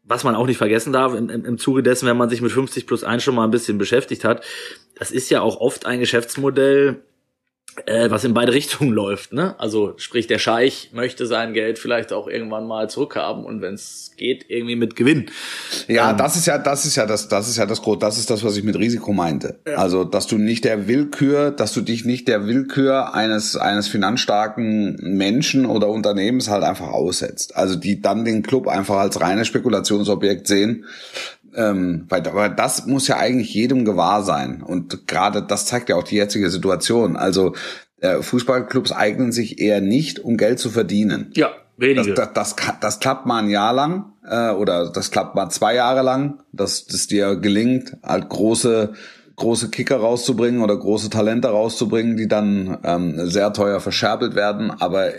was 0.03 0.23
man 0.23 0.33
auch 0.33 0.47
nicht 0.47 0.57
vergessen 0.57 0.91
darf, 0.91 1.13
im, 1.13 1.29
im, 1.29 1.45
im 1.45 1.57
Zuge 1.59 1.83
dessen, 1.83 2.07
wenn 2.07 2.17
man 2.17 2.29
sich 2.29 2.41
mit 2.41 2.51
50 2.51 2.87
plus 2.87 3.03
1 3.03 3.21
schon 3.21 3.35
mal 3.35 3.43
ein 3.43 3.51
bisschen 3.51 3.77
beschäftigt 3.77 4.23
hat, 4.23 4.43
das 4.95 5.11
ist 5.11 5.29
ja 5.29 5.41
auch 5.41 5.57
oft 5.61 5.85
ein 5.85 5.99
Geschäftsmodell, 5.99 7.03
äh, 7.85 8.09
was 8.09 8.23
in 8.23 8.33
beide 8.33 8.53
Richtungen 8.59 8.91
läuft. 8.91 9.33
Ne? 9.33 9.55
Also 9.59 9.93
sprich, 9.97 10.27
der 10.27 10.39
Scheich 10.39 10.89
möchte 10.93 11.25
sein 11.25 11.53
Geld 11.53 11.79
vielleicht 11.79 12.13
auch 12.13 12.27
irgendwann 12.27 12.67
mal 12.67 12.89
zurückhaben 12.89 13.45
und 13.45 13.61
wenn 13.61 13.75
es 13.75 14.11
geht, 14.17 14.45
irgendwie 14.49 14.75
mit 14.75 14.95
Gewinn. 14.95 15.31
Ja, 15.87 16.11
ähm, 16.11 16.17
das 16.17 16.35
ist 16.35 16.45
ja, 16.45 16.57
das 16.57 16.85
ist 16.85 16.95
ja 16.95 17.05
das, 17.05 17.27
das 17.27 17.49
ist 17.49 17.57
ja 17.57 17.65
das 17.65 17.81
das 17.99 18.17
ist 18.17 18.29
das, 18.29 18.43
was 18.43 18.57
ich 18.57 18.63
mit 18.63 18.77
Risiko 18.77 19.13
meinte. 19.13 19.59
Ja. 19.65 19.75
Also, 19.75 20.03
dass 20.03 20.27
du 20.27 20.37
nicht 20.37 20.65
der 20.65 20.87
Willkür, 20.87 21.51
dass 21.51 21.73
du 21.73 21.81
dich 21.81 22.05
nicht 22.05 22.27
der 22.27 22.45
Willkür 22.45 23.15
eines 23.15 23.55
eines 23.55 23.87
finanzstarken 23.87 24.97
Menschen 25.01 25.65
oder 25.65 25.87
Unternehmens 25.87 26.49
halt 26.49 26.63
einfach 26.63 26.89
aussetzt. 26.89 27.55
Also 27.55 27.75
die 27.75 28.01
dann 28.01 28.25
den 28.25 28.43
Club 28.43 28.67
einfach 28.67 28.97
als 28.97 29.19
reines 29.21 29.47
Spekulationsobjekt 29.47 30.47
sehen. 30.47 30.85
Ähm, 31.55 32.05
weil, 32.09 32.25
aber 32.27 32.49
das 32.49 32.85
muss 32.85 33.07
ja 33.07 33.17
eigentlich 33.17 33.53
jedem 33.53 33.85
gewahr 33.85 34.23
sein. 34.23 34.61
Und 34.61 35.07
gerade 35.07 35.41
das 35.41 35.65
zeigt 35.65 35.89
ja 35.89 35.95
auch 35.95 36.03
die 36.03 36.15
jetzige 36.15 36.49
Situation. 36.49 37.15
Also 37.15 37.55
äh, 38.01 38.21
Fußballclubs 38.21 38.91
eignen 38.91 39.31
sich 39.31 39.59
eher 39.59 39.81
nicht, 39.81 40.19
um 40.19 40.37
Geld 40.37 40.59
zu 40.59 40.69
verdienen. 40.69 41.31
Ja, 41.35 41.51
wenige. 41.77 42.13
Das, 42.13 42.33
das, 42.33 42.55
das, 42.55 42.79
das 42.79 42.99
klappt 42.99 43.25
mal 43.25 43.43
ein 43.43 43.49
Jahr 43.49 43.73
lang 43.73 44.13
äh, 44.27 44.51
oder 44.51 44.91
das 44.91 45.11
klappt 45.11 45.35
mal 45.35 45.49
zwei 45.49 45.75
Jahre 45.75 46.01
lang, 46.01 46.39
dass 46.51 46.85
das 46.85 47.07
dir 47.07 47.35
gelingt, 47.35 47.97
halt 48.03 48.29
große 48.29 48.93
große 49.39 49.69
Kicker 49.69 49.97
rauszubringen 49.97 50.61
oder 50.61 50.77
große 50.77 51.09
Talente 51.09 51.47
rauszubringen, 51.47 52.15
die 52.15 52.27
dann 52.27 52.77
ähm, 52.83 53.27
sehr 53.27 53.51
teuer 53.53 53.79
verscherbelt 53.79 54.35
werden. 54.35 54.71
Aber 54.71 55.11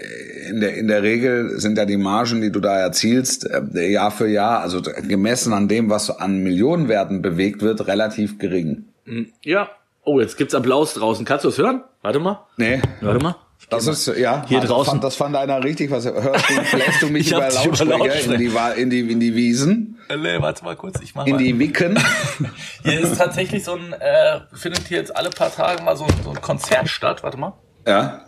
in 0.48 0.61
der, 0.61 0.76
in 0.76 0.88
der 0.88 1.02
Regel 1.02 1.59
sind 1.59 1.76
ja 1.76 1.85
die 1.85 1.96
Margen, 1.96 2.40
die 2.40 2.52
du 2.52 2.61
da 2.61 2.78
erzielst, 2.78 3.48
äh, 3.50 3.90
Jahr 3.90 4.11
für 4.11 4.28
Jahr, 4.28 4.61
also 4.61 4.80
gemessen 4.83 5.52
an 5.52 5.68
dem, 5.68 5.90
was 5.90 6.11
an 6.11 6.42
Millionenwerten 6.42 7.22
bewegt 7.22 7.62
wird, 7.62 7.87
relativ 7.87 8.38
gering. 8.38 8.85
Hm, 9.04 9.26
ja. 9.42 9.68
Oh, 10.02 10.20
jetzt 10.20 10.38
gibt's 10.38 10.54
Applaus 10.54 10.94
draußen. 10.94 11.24
Kannst 11.24 11.44
du 11.44 11.48
es 11.50 11.59
hören? 11.59 11.83
Warte 12.02 12.20
mal. 12.20 12.46
Nee. 12.56 12.80
Warte 13.00 13.22
mal. 13.22 13.37
Das 13.68 13.87
ist, 13.87 14.07
ja, 14.18 14.44
hier 14.49 14.61
draußen. 14.61 15.01
Das 15.01 15.16
fand, 15.16 15.33
das 15.33 15.37
fand 15.37 15.37
einer 15.37 15.62
richtig. 15.62 15.90
Was 15.90 16.05
hörst 16.05 16.51
du? 16.51 16.55
Bläst 16.77 17.03
du 17.03 17.09
mich 17.09 17.31
über 17.31 17.40
Lautsprecher, 17.40 17.85
über 17.85 17.99
Lautsprecher, 17.99 18.75
in 18.75 18.90
die, 18.90 19.01
in 19.01 19.07
die, 19.07 19.12
in 19.12 19.20
die 19.20 19.35
Wiesen? 19.35 19.99
Äh, 20.09 20.16
nee, 20.16 20.40
warte 20.40 20.64
mal 20.64 20.77
kurz, 20.77 21.01
ich 21.01 21.14
mach 21.14 21.27
In 21.27 21.35
mal. 21.35 21.38
die 21.38 21.57
Wicken? 21.59 21.99
hier 22.83 23.01
ist 23.01 23.16
tatsächlich 23.16 23.62
so 23.62 23.75
ein, 23.75 23.92
äh, 23.92 24.40
findet 24.53 24.88
hier 24.88 24.99
jetzt 24.99 25.14
alle 25.14 25.31
paar 25.31 25.55
Tage 25.55 25.83
mal 25.83 25.96
so, 25.96 26.07
so 26.25 26.31
ein 26.31 26.40
Konzert 26.40 26.88
statt. 26.88 27.23
Warte 27.23 27.37
mal. 27.37 27.53
Ja. 27.87 28.25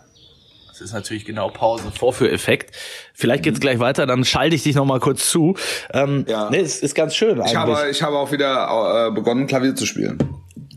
Das 0.69 0.81
ist 0.81 0.93
natürlich 0.93 1.25
genau 1.25 1.49
Pause, 1.49 1.91
Vorführeffekt. 1.91 2.75
Vielleicht 3.13 3.43
geht's 3.43 3.59
gleich 3.59 3.79
weiter, 3.79 4.07
dann 4.07 4.23
schalte 4.25 4.55
ich 4.55 4.63
dich 4.63 4.75
noch 4.75 4.85
mal 4.85 4.99
kurz 4.99 5.29
zu. 5.29 5.55
Ähm, 5.93 6.25
ja. 6.27 6.49
Nee, 6.49 6.61
es 6.61 6.81
ist 6.81 6.95
ganz 6.95 7.15
schön 7.15 7.39
eigentlich. 7.39 7.51
Ich 7.51 7.55
habe, 7.57 7.89
ich 7.91 8.01
habe 8.01 8.17
auch 8.17 8.31
wieder 8.31 9.07
äh, 9.07 9.11
begonnen, 9.11 9.45
Klavier 9.45 9.75
zu 9.75 9.85
spielen. 9.85 10.17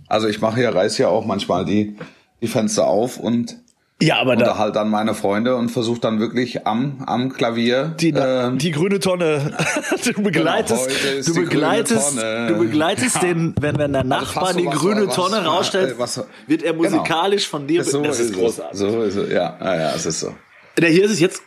Also 0.09 0.29
ich 0.29 0.41
mache 0.41 0.57
hier, 0.57 0.75
reiß 0.75 0.99
ja 0.99 1.09
auch 1.09 1.25
manchmal 1.25 1.65
die, 1.65 1.97
die 2.43 2.47
Fenster 2.47 2.87
auf 2.87 3.19
und 3.19 3.57
ja, 4.01 4.19
aber 4.19 4.37
da 4.37 4.59
halt 4.59 4.77
dann 4.77 4.91
meine 4.91 5.15
Freunde 5.15 5.57
und 5.57 5.71
versucht 5.71 6.05
dann 6.05 6.21
wirklich 6.21 6.67
am 6.67 7.03
am 7.07 7.33
Klavier 7.33 7.95
die, 7.99 8.11
ähm, 8.11 8.59
die 8.59 8.71
grüne 8.71 9.01
Tonne. 9.01 9.57
du 10.05 10.23
begleitest, 10.23 10.89
genau, 10.89 11.25
du 11.25 11.35
begleitest, 11.35 12.19
du 12.19 12.59
begleitest 12.59 13.23
den, 13.23 13.55
wenn 13.59 13.79
wenn 13.79 13.95
der 13.95 14.05
Nachbar 14.05 14.53
die 14.53 14.65
grüne 14.65 15.07
was, 15.07 15.15
Tonne 15.15 15.39
was, 15.39 15.47
rausstellt, 15.47 15.99
was, 15.99 16.23
wird 16.47 16.63
er 16.63 16.75
genau. 16.75 16.85
musikalisch 16.85 17.51
genau. 17.51 17.59
von 17.59 17.67
dir. 17.67 17.85
So 17.85 18.03
das 18.03 18.21
ist, 18.21 18.31
ist 18.31 18.39
großartig. 18.39 18.79
So 18.79 19.03
ist 19.03 19.17
es. 19.17 19.33
Ja, 19.33 19.57
ja, 19.61 19.75
ja, 19.75 19.95
es 19.95 20.05
ist 20.05 20.21
so. 20.21 20.35
Der 20.77 20.91
hier 20.91 21.05
ist 21.05 21.13
es 21.13 21.21
jetzt. 21.21 21.43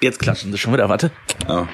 Jetzt 0.00 0.18
klatschen 0.18 0.50
sie 0.50 0.58
schon 0.58 0.72
wieder. 0.72 0.88
Warte. 0.88 1.12
Oh. 1.48 1.64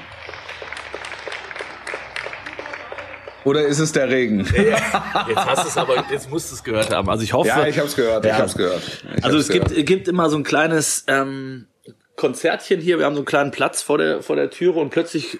Oder 3.45 3.63
ist 3.63 3.79
es 3.79 3.91
der 3.91 4.09
Regen? 4.09 4.39
jetzt 4.39 5.45
hast 5.45 5.63
du 5.63 5.67
es 5.69 5.77
aber, 5.77 6.03
jetzt 6.11 6.29
musst 6.29 6.51
du 6.51 6.55
es 6.55 6.63
gehört 6.63 6.93
haben. 6.93 7.09
Also 7.09 7.23
ich 7.23 7.31
hoffe. 7.31 7.47
Ja, 7.47 7.65
ich 7.67 7.77
habe 7.77 7.87
es 7.87 7.95
gehört. 7.95 8.25
Ja. 8.25 8.31
Ich 8.31 8.37
habe 8.37 8.47
es 8.47 8.57
gehört. 8.57 8.81
Ich 9.15 9.23
also 9.23 9.37
es 9.37 9.47
gibt, 9.47 9.69
gehört. 9.69 9.85
gibt 9.85 10.07
immer 10.07 10.29
so 10.29 10.37
ein 10.37 10.43
kleines 10.43 11.05
ähm, 11.07 11.67
Konzertchen 12.15 12.81
hier. 12.81 12.97
Wir 12.97 13.05
haben 13.05 13.13
so 13.13 13.19
einen 13.19 13.25
kleinen 13.25 13.51
Platz 13.51 13.81
vor 13.81 13.99
der 13.99 14.21
vor 14.21 14.35
der 14.35 14.49
Türe 14.49 14.79
und 14.79 14.89
plötzlich 14.89 15.39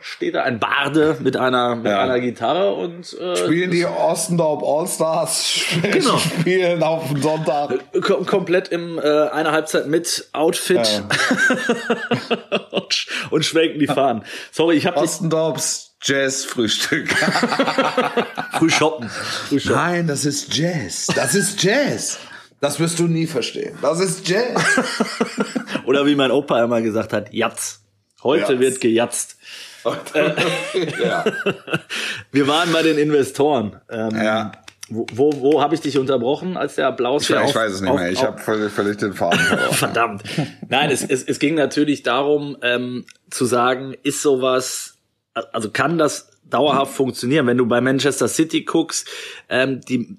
steht 0.00 0.34
da 0.34 0.42
ein 0.42 0.58
Barde 0.60 1.16
mit 1.20 1.36
einer 1.36 1.76
mit 1.76 1.86
ja. 1.86 2.02
einer 2.02 2.20
Gitarre 2.20 2.74
und 2.74 3.12
äh, 3.18 3.36
spielen 3.36 3.70
die 3.70 3.84
Ostendorp 3.84 4.62
Allstars 4.62 5.64
genau. 5.82 6.18
spielen 6.18 6.82
auf 6.82 7.08
dem 7.08 7.20
Sonntag 7.20 7.78
Kom 8.02 8.24
komplett 8.26 8.68
im 8.68 8.98
äh, 8.98 9.02
einer 9.02 9.52
Halbzeit 9.52 9.86
mit 9.88 10.28
Outfit 10.32 10.86
ja. 10.86 11.08
und, 12.70 13.06
und 13.30 13.44
schwenken 13.44 13.78
die 13.78 13.86
Fahnen. 13.88 14.24
Sorry, 14.52 14.76
ich 14.76 14.86
habe 14.86 14.98
Ostendorps 14.98 15.87
Jazz-Frühstück. 16.02 17.08
Frühshoppen. 18.58 19.08
Frühshoppen. 19.08 19.76
Nein, 19.80 20.06
das 20.06 20.24
ist 20.24 20.54
Jazz. 20.56 21.06
Das 21.14 21.34
ist 21.34 21.62
Jazz. 21.62 22.18
Das 22.60 22.80
wirst 22.80 22.98
du 22.98 23.06
nie 23.06 23.26
verstehen. 23.26 23.76
Das 23.82 24.00
ist 24.00 24.28
Jazz. 24.28 24.62
Oder 25.86 26.06
wie 26.06 26.14
mein 26.16 26.30
Opa 26.30 26.62
immer 26.62 26.80
gesagt 26.82 27.12
hat, 27.12 27.32
Jatz. 27.32 27.80
Heute 28.22 28.52
Jatz. 28.54 28.60
wird 28.60 28.80
gejatzt. 28.80 29.36
ja. 29.84 31.24
Wir 32.32 32.48
waren 32.48 32.72
bei 32.72 32.82
den 32.82 32.98
Investoren. 32.98 33.80
Ähm, 33.90 34.10
ja. 34.16 34.52
Wo, 34.90 35.06
wo, 35.12 35.32
wo 35.40 35.62
habe 35.62 35.74
ich 35.74 35.82
dich 35.82 35.98
unterbrochen, 35.98 36.56
als 36.56 36.74
der 36.76 36.86
Applaus 36.88 37.22
Ich, 37.22 37.28
hier 37.28 37.36
ich 37.36 37.42
auf- 37.44 37.54
weiß 37.54 37.72
es 37.74 37.80
nicht 37.82 37.90
auf- 37.90 38.00
mehr. 38.00 38.10
Ich 38.10 38.18
auf- 38.20 38.24
habe 38.26 38.38
völlig, 38.38 38.72
völlig 38.72 38.98
den 38.98 39.12
Faden 39.12 39.38
verloren. 39.38 39.72
Verdammt. 39.74 40.22
Nein, 40.68 40.90
es, 40.90 41.02
es, 41.04 41.22
es 41.24 41.38
ging 41.38 41.54
natürlich 41.54 42.02
darum, 42.02 42.56
ähm, 42.62 43.04
zu 43.30 43.44
sagen, 43.44 43.94
ist 44.02 44.22
sowas, 44.22 44.94
also 45.52 45.70
kann 45.70 45.98
das 45.98 46.30
dauerhaft 46.50 46.94
funktionieren? 46.94 47.46
Wenn 47.46 47.58
du 47.58 47.66
bei 47.66 47.80
Manchester 47.80 48.28
City 48.28 48.62
guckst, 48.62 49.08
ähm, 49.48 49.80
die 49.80 50.16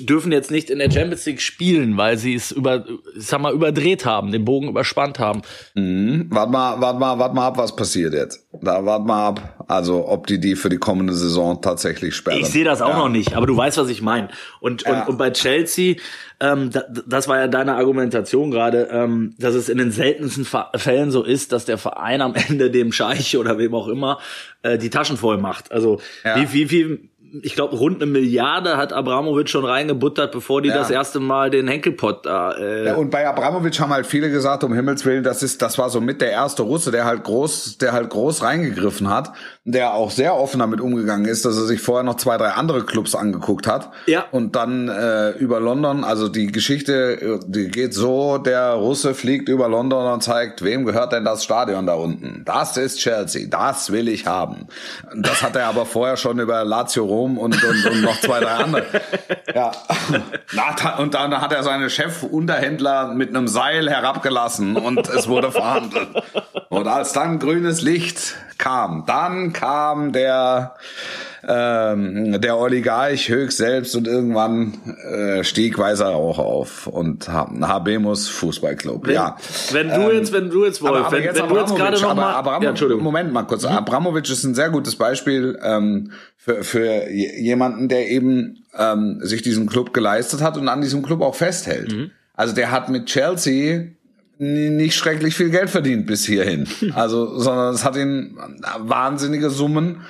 dürfen 0.00 0.30
jetzt 0.30 0.50
nicht 0.50 0.68
in 0.68 0.78
der 0.78 0.90
Champions 0.90 1.24
League 1.24 1.40
spielen, 1.40 1.96
weil 1.96 2.18
sie 2.18 2.34
es 2.34 2.52
über, 2.52 2.84
ich 3.16 3.26
sag 3.26 3.40
mal, 3.40 3.52
überdreht 3.54 4.04
haben, 4.04 4.30
den 4.30 4.44
Bogen 4.44 4.68
überspannt 4.68 5.18
haben. 5.18 5.40
Wart 5.74 6.50
mal, 6.50 6.80
wart 6.80 6.98
mal, 6.98 7.18
wart 7.18 7.34
mal 7.34 7.46
ab, 7.46 7.56
was 7.56 7.74
passiert 7.74 8.12
jetzt. 8.12 8.46
Da 8.60 8.84
wart 8.84 9.06
mal 9.06 9.28
ab. 9.28 9.64
Also, 9.68 10.06
ob 10.06 10.26
die 10.26 10.38
die 10.38 10.54
für 10.56 10.68
die 10.68 10.76
kommende 10.76 11.14
Saison 11.14 11.62
tatsächlich 11.62 12.14
sperren. 12.14 12.40
Ich 12.40 12.48
sehe 12.48 12.64
das 12.64 12.82
auch 12.82 12.90
ja. 12.90 12.98
noch 12.98 13.08
nicht, 13.08 13.34
aber 13.34 13.46
du 13.46 13.56
weißt, 13.56 13.78
was 13.78 13.88
ich 13.88 14.02
meine. 14.02 14.28
Und, 14.60 14.82
Ja. 14.82 15.02
und, 15.02 15.08
und 15.10 15.16
bei 15.18 15.30
Chelsea, 15.30 15.96
ähm, 16.40 16.70
da, 16.70 16.82
das 17.06 17.28
war 17.28 17.38
ja 17.38 17.48
deine 17.48 17.76
Argumentation 17.76 18.50
gerade, 18.50 18.88
ähm, 18.92 19.34
dass 19.38 19.54
es 19.54 19.68
in 19.68 19.78
den 19.78 19.92
seltensten 19.92 20.46
Fällen 20.76 21.10
so 21.10 21.22
ist, 21.22 21.52
dass 21.52 21.64
der 21.64 21.78
Verein 21.78 22.20
am 22.20 22.34
Ende 22.34 22.70
dem 22.70 22.92
Scheich 22.92 23.36
oder 23.38 23.56
wem 23.58 23.74
auch 23.74 23.88
immer 23.88 24.18
äh, 24.62 24.76
die 24.76 24.90
Taschen 24.90 25.16
voll 25.16 25.38
macht. 25.38 25.72
Also 25.72 26.00
Ja. 26.24 26.36
wie, 26.36 26.52
wie 26.52 26.66
viel, 26.66 27.08
ich 27.42 27.54
glaube, 27.54 27.76
rund 27.76 28.02
eine 28.02 28.10
Milliarde 28.10 28.76
hat 28.76 28.92
Abramovic 28.92 29.48
schon 29.48 29.64
reingebuttert, 29.64 30.32
bevor 30.32 30.62
die 30.62 30.68
Ja. 30.70 30.78
das 30.78 30.90
erste 30.90 31.20
Mal 31.20 31.50
den 31.50 31.68
Henkelpott 31.68 32.26
da. 32.26 32.52
Äh, 32.52 32.86
Ja, 32.86 32.94
und 32.96 33.10
bei 33.10 33.26
Abramovic 33.28 33.78
haben 33.78 33.92
halt 33.92 34.06
viele 34.06 34.30
gesagt, 34.30 34.64
um 34.64 34.72
Himmels 34.74 35.04
Willen, 35.04 35.22
das 35.22 35.42
ist, 35.42 35.62
das 35.62 35.78
war 35.78 35.90
so 35.90 36.00
mit 36.00 36.20
der 36.20 36.32
erste 36.32 36.62
Russe, 36.62 36.90
der 36.90 37.04
halt 37.04 37.22
groß, 37.22 37.78
der 37.78 37.92
halt 37.92 38.10
groß 38.10 38.42
reingegriffen 38.42 39.08
hat, 39.08 39.30
der 39.64 39.94
auch 39.94 40.10
sehr 40.10 40.34
offen 40.34 40.58
damit 40.60 40.80
umgegangen 40.80 41.26
ist, 41.26 41.44
dass 41.44 41.56
er 41.56 41.64
sich 41.66 41.80
vorher 41.80 42.02
noch 42.02 42.16
zwei, 42.16 42.36
drei 42.36 42.48
andere 42.50 42.84
Clubs 42.84 43.14
angeguckt 43.14 43.66
hat. 43.68 43.90
Ja. 44.06 44.24
Und 44.32 44.56
dann 44.56 44.88
äh, 44.88 45.30
über 45.38 45.60
London, 45.60 46.02
also 46.02 46.28
die 46.28 46.48
Geschichte, 46.48 47.20
äh, 47.20 47.38
die 47.46 47.68
geht 47.68 47.94
so, 47.94 48.38
der 48.38 48.72
Russe 48.72 49.14
fliegt 49.14 49.48
über 49.48 49.68
London 49.68 50.12
und 50.12 50.22
zeigt, 50.22 50.64
wem 50.64 50.84
gehört 50.84 51.12
denn 51.12 51.24
das 51.24 51.44
Stadion 51.44 51.86
da 51.86 51.94
unten? 51.94 52.42
Das 52.44 52.76
ist 52.76 52.98
Chelsea, 52.98 53.46
das 53.48 53.92
will 53.92 54.08
ich 54.08 54.26
haben. 54.26 54.66
Das 55.14 55.42
hat 55.42 55.54
er 55.54 55.66
aber 55.66 55.86
vorher 55.86 56.16
schon 56.16 56.38
über 56.40 56.64
Lazio 56.64 57.04
Rom 57.04 57.19
und, 57.24 57.62
und, 57.62 57.84
und 57.86 58.02
noch 58.02 58.20
zwei, 58.20 58.40
drei 58.40 58.52
andere. 58.52 58.86
Ja. 59.54 59.72
Na, 60.52 60.98
Und 60.98 61.14
dann 61.14 61.40
hat 61.40 61.52
er 61.52 61.62
seine 61.62 61.90
Chef-Unterhändler 61.90 63.14
mit 63.14 63.30
einem 63.30 63.48
Seil 63.48 63.90
herabgelassen 63.90 64.76
und 64.76 65.08
es 65.08 65.28
wurde 65.28 65.52
verhandelt. 65.52 66.08
Und 66.68 66.86
als 66.86 67.12
dann 67.12 67.38
grünes 67.38 67.82
Licht 67.82 68.36
kam, 68.58 69.04
dann 69.06 69.52
kam 69.52 70.12
der 70.12 70.76
ähm, 71.46 72.40
der 72.40 72.58
Oligarch 72.58 73.28
höchst 73.28 73.58
selbst 73.58 73.96
und 73.96 74.06
irgendwann 74.06 74.74
äh, 75.10 75.42
stieg 75.44 75.78
weißer 75.78 76.08
Rauch 76.08 76.38
auf 76.38 76.86
und 76.86 77.28
ha- 77.28 77.50
Habemus 77.62 78.28
Fußballclub. 78.28 79.06
wenn, 79.06 79.14
ja. 79.14 79.36
wenn 79.72 79.88
du 79.88 80.10
jetzt, 80.12 80.32
wenn 80.32 80.50
du 80.50 80.64
jetzt, 80.64 80.82
Wolf, 80.82 80.96
Aber, 80.96 81.06
aber 81.06 81.16
wenn, 81.16 81.24
jetzt 81.24 81.42
wenn 81.42 81.48
du 81.48 81.56
jetzt 81.56 81.74
gerade 81.74 82.00
noch 82.00 82.10
aber 82.10 82.20
mal, 82.20 82.34
Abramo, 82.34 82.62
ja, 82.64 82.70
Entschuldigung. 82.70 83.02
Moment 83.02 83.32
mal 83.32 83.44
kurz. 83.44 83.64
Abramovic 83.64 84.28
ist 84.28 84.44
ein 84.44 84.54
sehr 84.54 84.70
gutes 84.70 84.96
Beispiel 84.96 85.58
ähm, 85.62 86.12
für, 86.36 86.62
für 86.62 87.08
jemanden, 87.10 87.88
der 87.88 88.08
eben 88.10 88.64
ähm, 88.78 89.20
sich 89.22 89.42
diesen 89.42 89.66
Club 89.66 89.92
geleistet 89.94 90.42
hat 90.42 90.56
und 90.56 90.68
an 90.68 90.80
diesem 90.80 91.02
Club 91.02 91.22
auch 91.22 91.34
festhält. 91.34 91.92
Mhm. 91.92 92.10
Also 92.34 92.54
der 92.54 92.70
hat 92.70 92.88
mit 92.88 93.06
Chelsea 93.06 93.88
nicht 94.38 94.94
schrecklich 94.94 95.34
viel 95.34 95.50
Geld 95.50 95.68
verdient 95.68 96.06
bis 96.06 96.24
hierhin. 96.24 96.66
Also, 96.94 97.38
sondern 97.38 97.74
es 97.74 97.84
hat 97.84 97.96
ihn 97.96 98.38
wahnsinnige 98.78 99.50
Summen 99.50 100.00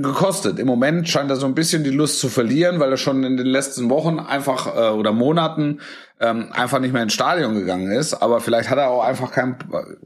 gekostet. 0.00 0.58
Im 0.58 0.66
Moment 0.66 1.06
scheint 1.08 1.30
er 1.30 1.36
so 1.36 1.44
ein 1.44 1.54
bisschen 1.54 1.84
die 1.84 1.90
Lust 1.90 2.18
zu 2.18 2.28
verlieren, 2.28 2.80
weil 2.80 2.90
er 2.90 2.96
schon 2.96 3.24
in 3.24 3.36
den 3.36 3.46
letzten 3.46 3.90
Wochen 3.90 4.18
einfach 4.18 4.74
äh, 4.74 4.88
oder 4.90 5.12
Monaten 5.12 5.80
ähm, 6.18 6.46
einfach 6.52 6.78
nicht 6.78 6.94
mehr 6.94 7.02
ins 7.02 7.12
Stadion 7.12 7.54
gegangen 7.54 7.92
ist. 7.92 8.14
Aber 8.14 8.40
vielleicht 8.40 8.70
hat 8.70 8.78
er 8.78 8.88
auch 8.88 9.04
einfach 9.04 9.30
keinen 9.32 9.56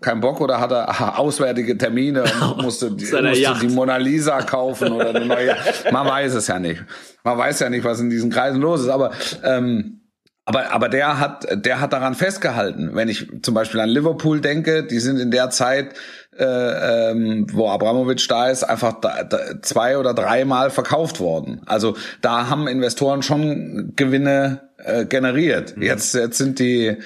keinen 0.01 0.21
Bock 0.21 0.41
oder 0.41 0.61
hat 0.61 0.73
er 0.73 1.19
auswärtige 1.19 1.79
Termine 1.79 2.25
und 2.25 2.63
musste, 2.63 2.91
die, 2.91 3.05
musste 3.05 3.55
die 3.61 3.69
Mona 3.69 3.99
Lisa 3.99 4.41
kaufen 4.43 4.93
oder 4.93 5.11
eine 5.11 5.25
neue. 5.25 5.55
Man 5.93 6.07
weiß 6.07 6.35
es 6.35 6.49
ja 6.49 6.59
nicht. 6.59 6.83
Man 7.23 7.39
weiß 7.39 7.61
ja 7.61 7.71
nicht, 7.71 7.85
was 7.85 8.01
in 8.01 8.11
diesen 8.11 8.31
Kreisen 8.31 8.61
los 8.61 8.81
ist. 8.81 8.89
Aber 8.89 9.13
ähm, 9.45 10.01
aber, 10.49 10.73
aber 10.73 10.89
der 10.89 11.19
hat, 11.19 11.45
der 11.53 11.81
hat 11.81 11.93
daran 11.93 12.15
festgehalten. 12.15 12.91
Wenn 12.95 13.09
ich 13.09 13.27
zum 13.43 13.53
Beispiel 13.53 13.81
an 13.81 13.89
Liverpool 13.89 14.41
denke, 14.41 14.85
die 14.85 15.01
sind 15.01 15.19
in 15.19 15.33
der 15.33 15.51
Zeit, 15.51 15.95
äh, 16.39 17.11
ähm, 17.11 17.49
wo 17.53 17.69
Abramovic 17.69 18.27
da 18.29 18.49
ist, 18.49 18.63
einfach 18.63 19.01
da, 19.01 19.25
da, 19.25 19.61
zwei 19.61 19.99
oder 19.99 20.15
dreimal 20.15 20.71
verkauft 20.71 21.19
worden. 21.19 21.63
Also 21.67 21.97
da 22.21 22.49
haben 22.49 22.69
Investoren 22.69 23.23
schon 23.23 23.95
Gewinne 23.97 24.69
äh, 24.79 25.05
generiert. 25.05 25.75
Jetzt, 25.81 26.15
jetzt 26.15 26.39
sind 26.39 26.61
die, 26.61 26.97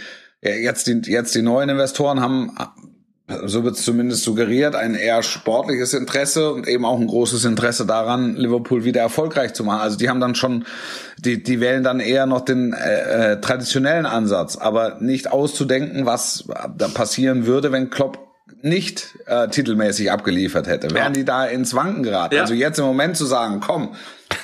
jetzt 0.42 0.86
die, 0.86 1.00
jetzt 1.10 1.34
die 1.34 1.42
neuen 1.42 1.70
Investoren 1.70 2.20
haben 2.20 2.52
so 3.44 3.64
wird 3.64 3.76
es 3.76 3.84
zumindest 3.84 4.24
suggeriert, 4.24 4.74
ein 4.74 4.94
eher 4.94 5.22
sportliches 5.22 5.94
Interesse 5.94 6.52
und 6.52 6.66
eben 6.68 6.84
auch 6.84 6.98
ein 6.98 7.06
großes 7.06 7.44
Interesse 7.44 7.86
daran, 7.86 8.36
Liverpool 8.36 8.84
wieder 8.84 9.00
erfolgreich 9.00 9.52
zu 9.52 9.64
machen. 9.64 9.80
Also 9.80 9.96
die 9.96 10.08
haben 10.08 10.20
dann 10.20 10.34
schon, 10.34 10.64
die, 11.18 11.42
die 11.42 11.60
wählen 11.60 11.82
dann 11.82 12.00
eher 12.00 12.26
noch 12.26 12.40
den 12.40 12.72
äh, 12.72 13.32
äh, 13.32 13.40
traditionellen 13.40 14.06
Ansatz, 14.06 14.56
aber 14.56 14.98
nicht 15.00 15.30
auszudenken, 15.30 16.06
was 16.06 16.44
da 16.76 16.88
passieren 16.88 17.46
würde, 17.46 17.72
wenn 17.72 17.90
Klopp 17.90 18.29
nicht 18.62 19.18
äh, 19.26 19.48
titelmäßig 19.48 20.10
abgeliefert 20.10 20.66
hätte. 20.66 20.90
Wären 20.92 21.12
die 21.12 21.24
da 21.24 21.46
ins 21.46 21.74
Wanken 21.74 22.02
geraten. 22.02 22.34
Ja. 22.34 22.42
Also 22.42 22.54
jetzt 22.54 22.78
im 22.78 22.84
Moment 22.84 23.16
zu 23.16 23.26
sagen, 23.26 23.60
komm, 23.60 23.94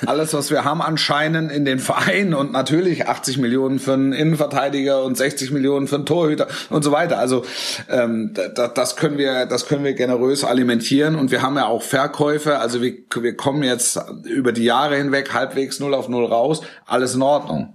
alles, 0.05 0.33
was 0.33 0.51
wir 0.51 0.63
haben 0.63 0.81
anscheinend 0.81 1.51
in 1.51 1.65
den 1.65 1.79
Verein 1.79 2.33
und 2.33 2.51
natürlich 2.51 3.07
80 3.07 3.37
Millionen 3.37 3.79
für 3.79 3.93
einen 3.93 4.13
Innenverteidiger 4.13 5.03
und 5.03 5.17
60 5.17 5.51
Millionen 5.51 5.87
für 5.87 5.95
einen 5.95 6.05
Torhüter 6.05 6.47
und 6.69 6.83
so 6.83 6.91
weiter. 6.91 7.17
Also 7.17 7.45
ähm, 7.89 8.33
da, 8.33 8.67
das 8.67 8.95
können 8.95 9.17
wir, 9.17 9.45
das 9.45 9.65
können 9.67 9.83
wir 9.83 9.93
generös 9.93 10.43
alimentieren 10.43 11.15
und 11.15 11.31
wir 11.31 11.41
haben 11.41 11.55
ja 11.55 11.65
auch 11.65 11.81
Verkäufe. 11.81 12.59
Also 12.59 12.81
wir, 12.81 12.93
wir 13.19 13.35
kommen 13.35 13.63
jetzt 13.63 13.99
über 14.25 14.51
die 14.51 14.65
Jahre 14.65 14.97
hinweg 14.97 15.33
halbwegs 15.33 15.79
null 15.79 15.93
auf 15.93 16.09
null 16.09 16.25
raus. 16.25 16.61
Alles 16.85 17.15
in 17.15 17.21
Ordnung. 17.21 17.73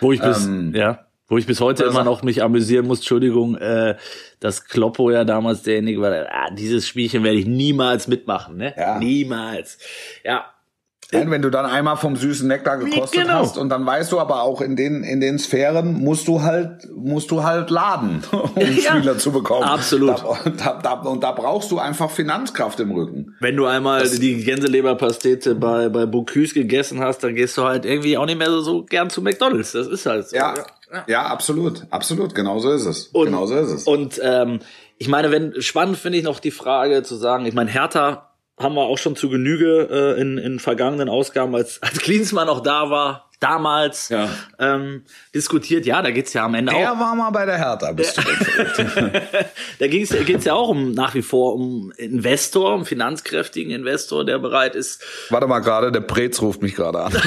Wo 0.00 0.12
ich 0.12 0.20
bis, 0.20 0.46
Ähm, 0.46 0.72
ja, 0.74 1.06
wo 1.28 1.38
ich 1.38 1.46
bis 1.46 1.60
heute 1.60 1.84
immer 1.84 2.04
noch 2.04 2.22
mich 2.22 2.42
amüsieren 2.42 2.86
muss, 2.86 2.98
Entschuldigung, 2.98 3.56
äh, 3.56 3.96
dass 4.40 4.64
Kloppo 4.66 5.10
ja 5.10 5.24
damals 5.24 5.62
derjenige 5.62 6.00
war, 6.00 6.10
der, 6.10 6.28
ah, 6.34 6.50
dieses 6.50 6.86
Spielchen 6.86 7.22
werde 7.24 7.38
ich 7.38 7.46
niemals 7.46 8.08
mitmachen, 8.08 8.56
ne? 8.56 8.74
Ja. 8.76 8.98
Niemals. 8.98 9.78
Ja. 10.24 10.46
Nein, 11.12 11.30
wenn 11.30 11.42
du 11.42 11.50
dann 11.50 11.64
einmal 11.66 11.96
vom 11.96 12.16
süßen 12.16 12.48
Nektar 12.48 12.76
gekostet 12.78 13.20
Genau. 13.22 13.34
hast 13.34 13.56
und 13.56 13.68
dann 13.68 13.86
weißt 13.86 14.10
du 14.10 14.18
aber 14.18 14.42
auch 14.42 14.60
in 14.60 14.74
den 14.74 15.04
in 15.04 15.20
den 15.20 15.38
Sphären 15.38 15.92
musst 15.92 16.26
du 16.26 16.42
halt 16.42 16.88
musst 16.96 17.30
du 17.30 17.44
halt 17.44 17.70
laden, 17.70 18.24
um 18.32 18.50
Ja, 18.56 18.96
Spieler 18.96 19.16
zu 19.18 19.30
bekommen. 19.30 19.62
absolut. 19.62 20.16
Da, 20.24 20.50
da, 20.56 20.80
da, 20.82 20.92
und 21.08 21.22
da 21.22 21.30
brauchst 21.30 21.70
du 21.70 21.78
einfach 21.78 22.10
Finanzkraft 22.10 22.80
im 22.80 22.90
Rücken. 22.90 23.36
Wenn 23.38 23.54
du 23.54 23.66
einmal 23.66 24.08
die 24.08 24.42
Gänseleberpastete 24.42 25.54
bei, 25.54 25.88
bei 25.88 26.06
Bocuse 26.06 26.54
gegessen 26.54 26.98
hast, 27.00 27.22
dann 27.22 27.34
gehst 27.36 27.56
du 27.58 27.62
halt 27.62 27.84
irgendwie 27.84 28.16
auch 28.18 28.26
nicht 28.26 28.38
mehr 28.38 28.50
so, 28.50 28.60
so 28.62 28.82
gern 28.84 29.08
zu 29.08 29.22
McDonalds. 29.22 29.72
Das 29.72 29.86
ist 29.86 30.06
halt 30.06 30.28
so. 30.28 30.34
Ja, 30.36 30.54
ja, 30.56 30.64
absolut, 31.22 31.86
absolut. 31.90 32.34
Genau 32.34 32.58
so 32.58 32.70
ist 32.70 32.86
es. 32.86 33.08
Und, 33.08 33.26
genau 33.26 33.46
so 33.46 33.56
ist 33.56 33.70
es. 33.70 33.84
Und 33.84 34.20
ähm, 34.22 34.60
ich 34.98 35.08
meine, 35.08 35.30
wenn 35.30 35.60
spannend 35.60 35.96
finde 35.96 36.18
ich 36.18 36.24
noch 36.24 36.40
die 36.40 36.50
Frage 36.50 37.02
zu 37.02 37.16
sagen, 37.16 37.46
ich 37.46 37.54
meine, 37.54 37.70
Hertha 37.70 38.30
haben 38.58 38.74
wir 38.74 38.82
auch 38.82 38.98
schon 38.98 39.16
zu 39.16 39.28
Genüge 39.28 39.88
äh, 39.90 40.20
in, 40.20 40.38
in 40.38 40.58
vergangenen 40.58 41.08
Ausgaben, 41.08 41.54
als, 41.54 41.82
als 41.82 41.98
Klinsmann 41.98 42.46
noch 42.46 42.60
da 42.60 42.90
war, 42.90 43.30
damals 43.40 44.08
Ja. 44.08 44.28
ähm, 44.58 45.02
diskutiert. 45.34 45.86
Ja, 45.86 46.02
da 46.02 46.10
geht's 46.10 46.32
ja 46.32 46.44
am 46.44 46.54
Ende 46.54 46.72
auch. 46.72 46.76
Der 46.78 46.98
war 46.98 47.14
mal 47.14 47.30
bei 47.30 47.44
der 47.46 47.58
Hertha, 47.58 47.92
bist 47.92 48.16
du? 48.18 48.22
Da 49.78 49.86
ging's, 49.88 50.14
geht's 50.24 50.44
ja 50.44 50.54
auch 50.54 50.68
um 50.68 50.92
nach 50.92 51.14
wie 51.14 51.22
vor 51.22 51.54
um 51.54 51.92
Investor, 51.96 52.74
um 52.74 52.84
finanzkräftigen 52.86 53.72
Investor, 53.72 54.24
der 54.24 54.38
bereit 54.38 54.74
ist, 54.76 55.02
Warte 55.30 55.46
mal 55.46 55.58
gerade, 55.60 55.90
der 55.90 56.00
Prez 56.00 56.40
ruft 56.40 56.62
mich 56.62 56.74
gerade 56.74 57.00
an. 57.00 57.12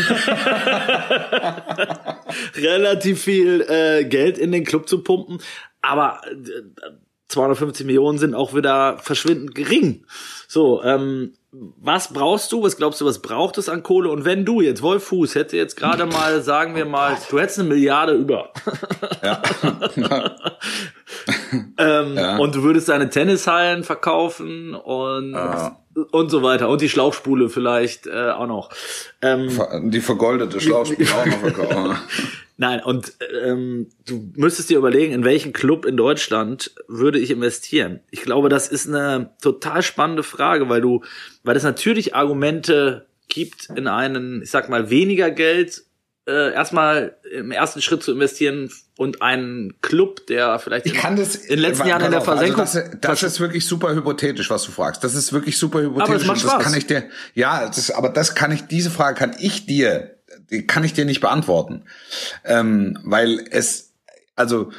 relativ 2.56 3.22
viel 3.22 3.62
äh, 3.62 4.06
Geld 4.06 4.38
in 4.38 4.52
den 4.52 4.63
Club 4.63 4.88
zu 4.88 5.04
pumpen. 5.04 5.39
Aber 5.82 6.22
äh, 6.26 6.62
250 7.30 7.86
Millionen 7.86 8.17
sind 8.17 8.34
auch 8.34 8.56
wieder 8.56 8.98
verschwindend 9.00 9.54
gering. 9.56 10.06
So, 10.48 10.82
ähm, 10.84 11.34
was 11.82 12.13
brauchst 12.13 12.52
du? 12.52 12.63
Was 12.63 12.78
glaubst 12.78 13.02
du, 13.02 13.06
was 13.06 13.20
braucht 13.20 13.58
es 13.58 13.70
an 13.70 13.84
Kohle? 13.84 14.10
Und 14.10 14.26
wenn 14.26 14.46
du 14.46 14.62
jetzt, 14.62 14.82
Wolf 14.82 15.06
Fuß, 15.06 15.36
hätte 15.36 15.58
jetzt 15.58 15.76
gerade 15.78 16.06
mal, 16.06 16.41
sagen 16.41 16.76
wir 16.76 16.86
mal, 16.86 17.17
du 17.30 17.39
hättest 17.39 17.60
eine 17.60 17.70
Milliarde 17.70 18.13
über. 18.13 18.52
Ja. 19.24 19.41
ähm, 21.78 22.15
Ja. 22.15 22.38
Und 22.38 22.56
du 22.56 22.63
würdest 22.63 22.89
deine 22.89 23.10
Tennishallen 23.10 23.84
verkaufen 23.84 24.74
und, 24.76 25.32
Ja. 25.34 25.80
und 26.12 26.30
so 26.30 26.43
weiter. 26.43 26.70
Und 26.70 26.82
die 26.82 26.89
Schlauchspule 26.89 27.50
vielleicht 27.50 28.08
äh, 28.08 28.32
auch 28.32 28.48
noch. 28.48 28.70
Ähm, 29.22 29.50
Die 29.91 30.02
vergoldete 30.02 30.60
Schlauchspur 30.60 31.06
auch 31.15 31.26
noch 31.26 31.39
verkaufen. 31.39 31.98
Nein, 32.60 32.84
und 32.84 33.14
ähm, 33.43 33.88
du 34.05 34.32
müsstest 34.36 34.72
dir 34.72 34.80
überlegen, 34.80 35.14
in 35.14 35.24
welchen 35.24 35.53
Club 35.53 35.86
in 35.86 35.95
Deutschland 35.95 36.74
würde 36.88 37.20
ich 37.20 37.30
investieren. 37.30 37.99
Ich 38.10 38.24
glaube, 38.24 38.49
das 38.49 38.68
ist 38.68 38.88
eine 38.88 39.36
total 39.41 39.84
spannende 39.84 40.24
Frage, 40.24 40.68
weil 40.68 40.82
du, 40.82 41.03
weil 41.43 41.55
es 41.55 41.64
natürlich 41.64 42.16
Argumente 42.16 43.05
gibt, 43.28 43.70
in 43.76 43.88
einen, 43.88 44.41
ich 44.41 44.49
sag 44.49 44.70
mal, 44.70 44.89
weniger 44.89 45.30
Geld 45.30 45.84
äh, 46.28 46.51
erstmal 46.51 47.16
im 47.32 47.51
ersten 47.51 47.82
Schritt 47.82 48.01
zu 48.01 48.12
investieren 48.12 48.72
und 48.97 49.22
einen 49.22 49.80
Club, 49.82 50.26
der 50.28 50.58
vielleicht 50.60 50.88
Ich 50.88 50.93
kann 50.93 51.16
das 51.16 51.36
in 51.36 51.49
den 51.49 51.60
letzten 51.60 51.88
Jahren 51.88 52.05
in 52.05 52.12
der 52.12 52.20
auf, 52.22 52.26
Versenkung. 52.26 52.62
Also 52.62 52.80
das, 52.80 52.99
das 52.99 53.24
ist 53.24 53.39
wirklich 53.39 53.66
super 53.66 53.93
hypothetisch, 53.93 54.49
was 54.49 54.64
du 54.64 54.72
fragst. 54.72 55.03
Das 55.03 55.14
ist 55.14 55.32
wirklich 55.32 55.58
super 55.58 55.80
hypothetisch. 55.80 56.10
Aber 56.10 56.16
es 56.16 56.26
macht 56.26 56.38
und 56.38 56.45
das 56.45 56.51
Spaß. 56.53 56.64
kann 56.64 56.74
ich 56.76 56.88
dir, 56.88 57.10
ja, 57.36 57.68
das, 57.68 57.91
aber 57.91 58.10
das 58.10 58.36
kann 58.36 58.51
ich, 58.51 58.64
diese 58.64 58.89
Frage 58.89 59.18
kann 59.18 59.36
ich 59.39 59.68
dir, 59.68 60.16
kann 60.68 60.84
ich 60.84 60.93
dir 60.93 61.06
nicht 61.06 61.22
beantworten, 61.22 61.84
ähm, 62.45 62.98
weil 63.04 63.45
es, 63.52 63.93
also 64.36 64.72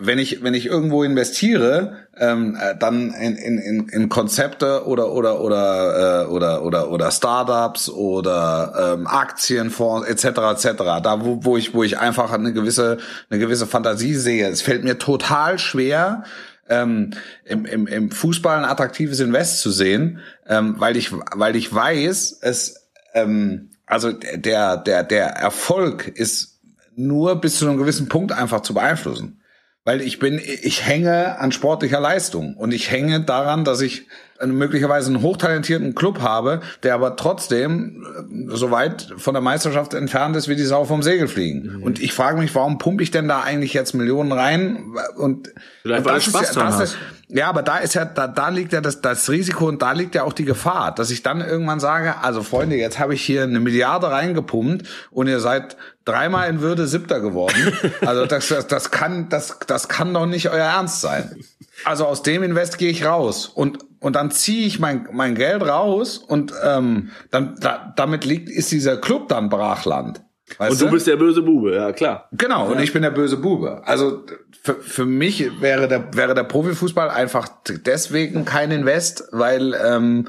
wenn 0.00 0.18
ich 0.18 0.42
wenn 0.42 0.54
ich 0.54 0.66
irgendwo 0.66 1.02
investiere, 1.02 2.06
ähm, 2.16 2.56
äh, 2.60 2.76
dann 2.76 3.12
in, 3.12 3.36
in, 3.36 3.58
in, 3.58 3.88
in 3.88 4.08
Konzepte 4.08 4.86
oder 4.86 5.12
oder 5.12 5.40
oder 5.40 6.24
äh, 6.24 6.26
oder 6.26 6.62
oder 6.62 6.90
oder 6.90 7.10
Startups 7.10 7.88
oder 7.88 8.94
ähm, 8.98 9.06
Aktienfonds 9.06 10.06
etc. 10.08 10.24
etc. 10.52 10.82
Da 11.02 11.24
wo, 11.24 11.44
wo 11.44 11.56
ich 11.56 11.74
wo 11.74 11.82
ich 11.82 11.98
einfach 11.98 12.32
eine 12.32 12.52
gewisse 12.52 12.98
eine 13.28 13.38
gewisse 13.38 13.66
Fantasie 13.66 14.14
sehe. 14.14 14.48
Es 14.48 14.62
fällt 14.62 14.84
mir 14.84 14.98
total 14.98 15.58
schwer 15.58 16.24
ähm, 16.68 17.10
im, 17.44 17.66
im, 17.66 17.86
im 17.86 18.10
Fußball 18.10 18.56
ein 18.56 18.64
attraktives 18.64 19.20
Invest 19.20 19.60
zu 19.60 19.70
sehen, 19.70 20.20
ähm, 20.48 20.76
weil 20.78 20.96
ich 20.96 21.12
weil 21.12 21.56
ich 21.56 21.72
weiß, 21.72 22.38
es 22.40 22.88
ähm, 23.12 23.70
also 23.86 24.12
der 24.12 24.76
der 24.76 25.02
der 25.02 25.26
Erfolg 25.26 26.08
ist 26.08 26.60
nur 26.96 27.40
bis 27.40 27.58
zu 27.58 27.68
einem 27.68 27.78
gewissen 27.78 28.08
Punkt 28.08 28.32
einfach 28.32 28.60
zu 28.60 28.74
beeinflussen. 28.74 29.40
Weil 29.84 30.00
ich 30.00 30.18
bin, 30.18 30.38
ich 30.38 30.86
hänge 30.86 31.38
an 31.38 31.52
sportlicher 31.52 32.00
Leistung 32.00 32.56
und 32.56 32.72
ich 32.72 32.90
hänge 32.90 33.20
daran, 33.20 33.64
dass 33.64 33.82
ich 33.82 34.06
möglicherweise 34.52 35.08
einen 35.08 35.22
hochtalentierten 35.22 35.94
Club 35.94 36.20
habe, 36.20 36.60
der 36.82 36.94
aber 36.94 37.16
trotzdem 37.16 38.04
äh, 38.50 38.56
so 38.56 38.70
weit 38.70 39.14
von 39.16 39.34
der 39.34 39.42
Meisterschaft 39.42 39.94
entfernt 39.94 40.36
ist, 40.36 40.48
wie 40.48 40.56
die 40.56 40.64
Sau 40.64 40.84
vom 40.84 41.02
Segel 41.02 41.28
fliegen. 41.28 41.82
Und 41.82 42.00
ich 42.00 42.12
frage 42.12 42.38
mich, 42.38 42.54
warum 42.54 42.78
pumpe 42.78 43.02
ich 43.02 43.10
denn 43.10 43.28
da 43.28 43.40
eigentlich 43.42 43.72
jetzt 43.72 43.94
Millionen 43.94 44.32
rein? 44.32 44.94
Und, 45.16 45.52
Vielleicht, 45.82 46.04
weil 46.04 46.12
du 46.12 46.18
ist 46.18 46.24
Spaß 46.24 46.48
ja, 46.48 46.52
dran 46.54 46.66
das 46.66 46.74
hast. 46.74 46.82
ist, 46.90 46.98
ja, 47.28 47.48
aber 47.48 47.62
da 47.62 47.78
ist 47.78 47.94
ja, 47.94 48.04
da, 48.04 48.28
da 48.28 48.48
liegt 48.48 48.72
ja 48.72 48.80
das, 48.80 49.00
das 49.00 49.28
Risiko 49.30 49.66
und 49.66 49.82
da 49.82 49.92
liegt 49.92 50.14
ja 50.14 50.24
auch 50.24 50.32
die 50.32 50.44
Gefahr, 50.44 50.94
dass 50.94 51.10
ich 51.10 51.22
dann 51.22 51.40
irgendwann 51.40 51.80
sage, 51.80 52.14
also 52.22 52.42
Freunde, 52.42 52.76
jetzt 52.76 52.98
habe 52.98 53.14
ich 53.14 53.22
hier 53.22 53.42
eine 53.42 53.60
Milliarde 53.60 54.10
reingepumpt 54.10 54.86
und 55.10 55.26
ihr 55.26 55.40
seid 55.40 55.76
dreimal 56.04 56.48
in 56.50 56.60
Würde 56.60 56.86
Siebter 56.86 57.20
geworden. 57.20 57.54
Also 58.00 58.26
das, 58.26 58.48
das, 58.48 58.66
das 58.66 58.90
kann, 58.90 59.28
das, 59.28 59.58
das 59.66 59.88
kann 59.88 60.12
doch 60.12 60.26
nicht 60.26 60.50
euer 60.50 60.64
Ernst 60.64 61.00
sein. 61.00 61.42
Also 61.84 62.06
aus 62.06 62.22
dem 62.22 62.42
Invest 62.42 62.78
gehe 62.78 62.90
ich 62.90 63.04
raus 63.04 63.46
und 63.46 63.78
und 64.00 64.16
dann 64.16 64.30
ziehe 64.30 64.66
ich 64.66 64.78
mein 64.78 65.08
mein 65.12 65.34
Geld 65.34 65.62
raus 65.62 66.18
und 66.18 66.52
ähm, 66.62 67.10
dann 67.30 67.56
da, 67.58 67.92
damit 67.96 68.24
liegt 68.24 68.50
ist 68.50 68.70
dieser 68.70 68.98
Club 68.98 69.28
dann 69.28 69.48
Brachland. 69.48 70.22
Weißt 70.58 70.72
Und 70.72 70.88
du 70.88 70.92
bist 70.92 71.06
der 71.06 71.16
böse 71.16 71.42
Bube, 71.42 71.74
ja 71.74 71.92
klar. 71.92 72.28
Genau, 72.32 72.70
und 72.70 72.80
ich 72.80 72.92
bin 72.92 73.02
der 73.02 73.10
böse 73.10 73.38
Bube. 73.38 73.82
Also 73.86 74.24
für, 74.62 74.74
für 74.74 75.06
mich 75.06 75.60
wäre 75.60 75.88
der, 75.88 76.14
wäre 76.14 76.34
der 76.34 76.44
Profifußball 76.44 77.10
einfach 77.10 77.48
deswegen 77.68 78.44
kein 78.44 78.70
Invest, 78.70 79.28
weil, 79.32 79.74
ähm, 79.74 80.28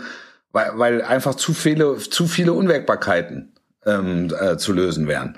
weil, 0.52 0.72
weil 0.76 1.02
einfach 1.02 1.36
zu 1.36 1.54
viele, 1.54 1.98
zu 1.98 2.28
viele 2.28 2.54
Unwägbarkeiten 2.54 3.54
ähm, 3.86 4.34
äh, 4.40 4.58
zu 4.58 4.74
lösen 4.74 5.08
wären. 5.08 5.36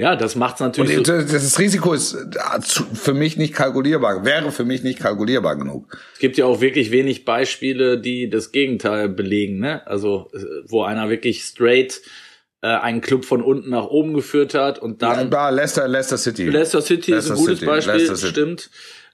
Ja, 0.00 0.16
das 0.16 0.34
macht's 0.34 0.60
natürlich. 0.60 0.96
Und 0.96 1.08
das 1.08 1.26
das 1.26 1.58
Risiko 1.58 1.92
ist 1.92 2.14
äh, 2.14 2.60
für 2.94 3.12
mich 3.12 3.36
nicht 3.36 3.54
kalkulierbar, 3.54 4.24
wäre 4.24 4.50
für 4.50 4.64
mich 4.64 4.82
nicht 4.82 4.98
kalkulierbar 4.98 5.56
genug. 5.56 5.96
es 6.14 6.18
gibt 6.18 6.38
ja 6.38 6.46
auch 6.46 6.62
wirklich 6.62 6.90
wenig 6.90 7.26
Beispiele, 7.26 8.00
die 8.00 8.30
das 8.30 8.50
Gegenteil 8.50 9.10
belegen, 9.10 9.58
ne? 9.58 9.86
Also, 9.86 10.30
äh, 10.32 10.38
wo 10.66 10.82
einer 10.82 11.10
wirklich 11.10 11.42
straight 11.42 12.00
äh, 12.62 12.68
einen 12.68 13.02
Club 13.02 13.26
von 13.26 13.42
unten 13.42 13.70
nach 13.70 13.86
oben 13.86 14.14
geführt 14.14 14.54
hat 14.54 14.78
und 14.78 15.02
dann 15.02 15.30
Da 15.30 15.50
Leicester, 15.50 15.86
Leicester 15.86 16.16
City. 16.18 16.46
Leicester 16.48 16.80
City 16.80 17.12
ist 17.12 17.28
Leicester 17.28 17.34
ein 17.34 17.38
gutes 17.38 17.58
City, 17.58 17.66
Beispiel, 17.66 18.16
stimmt. 18.16 18.70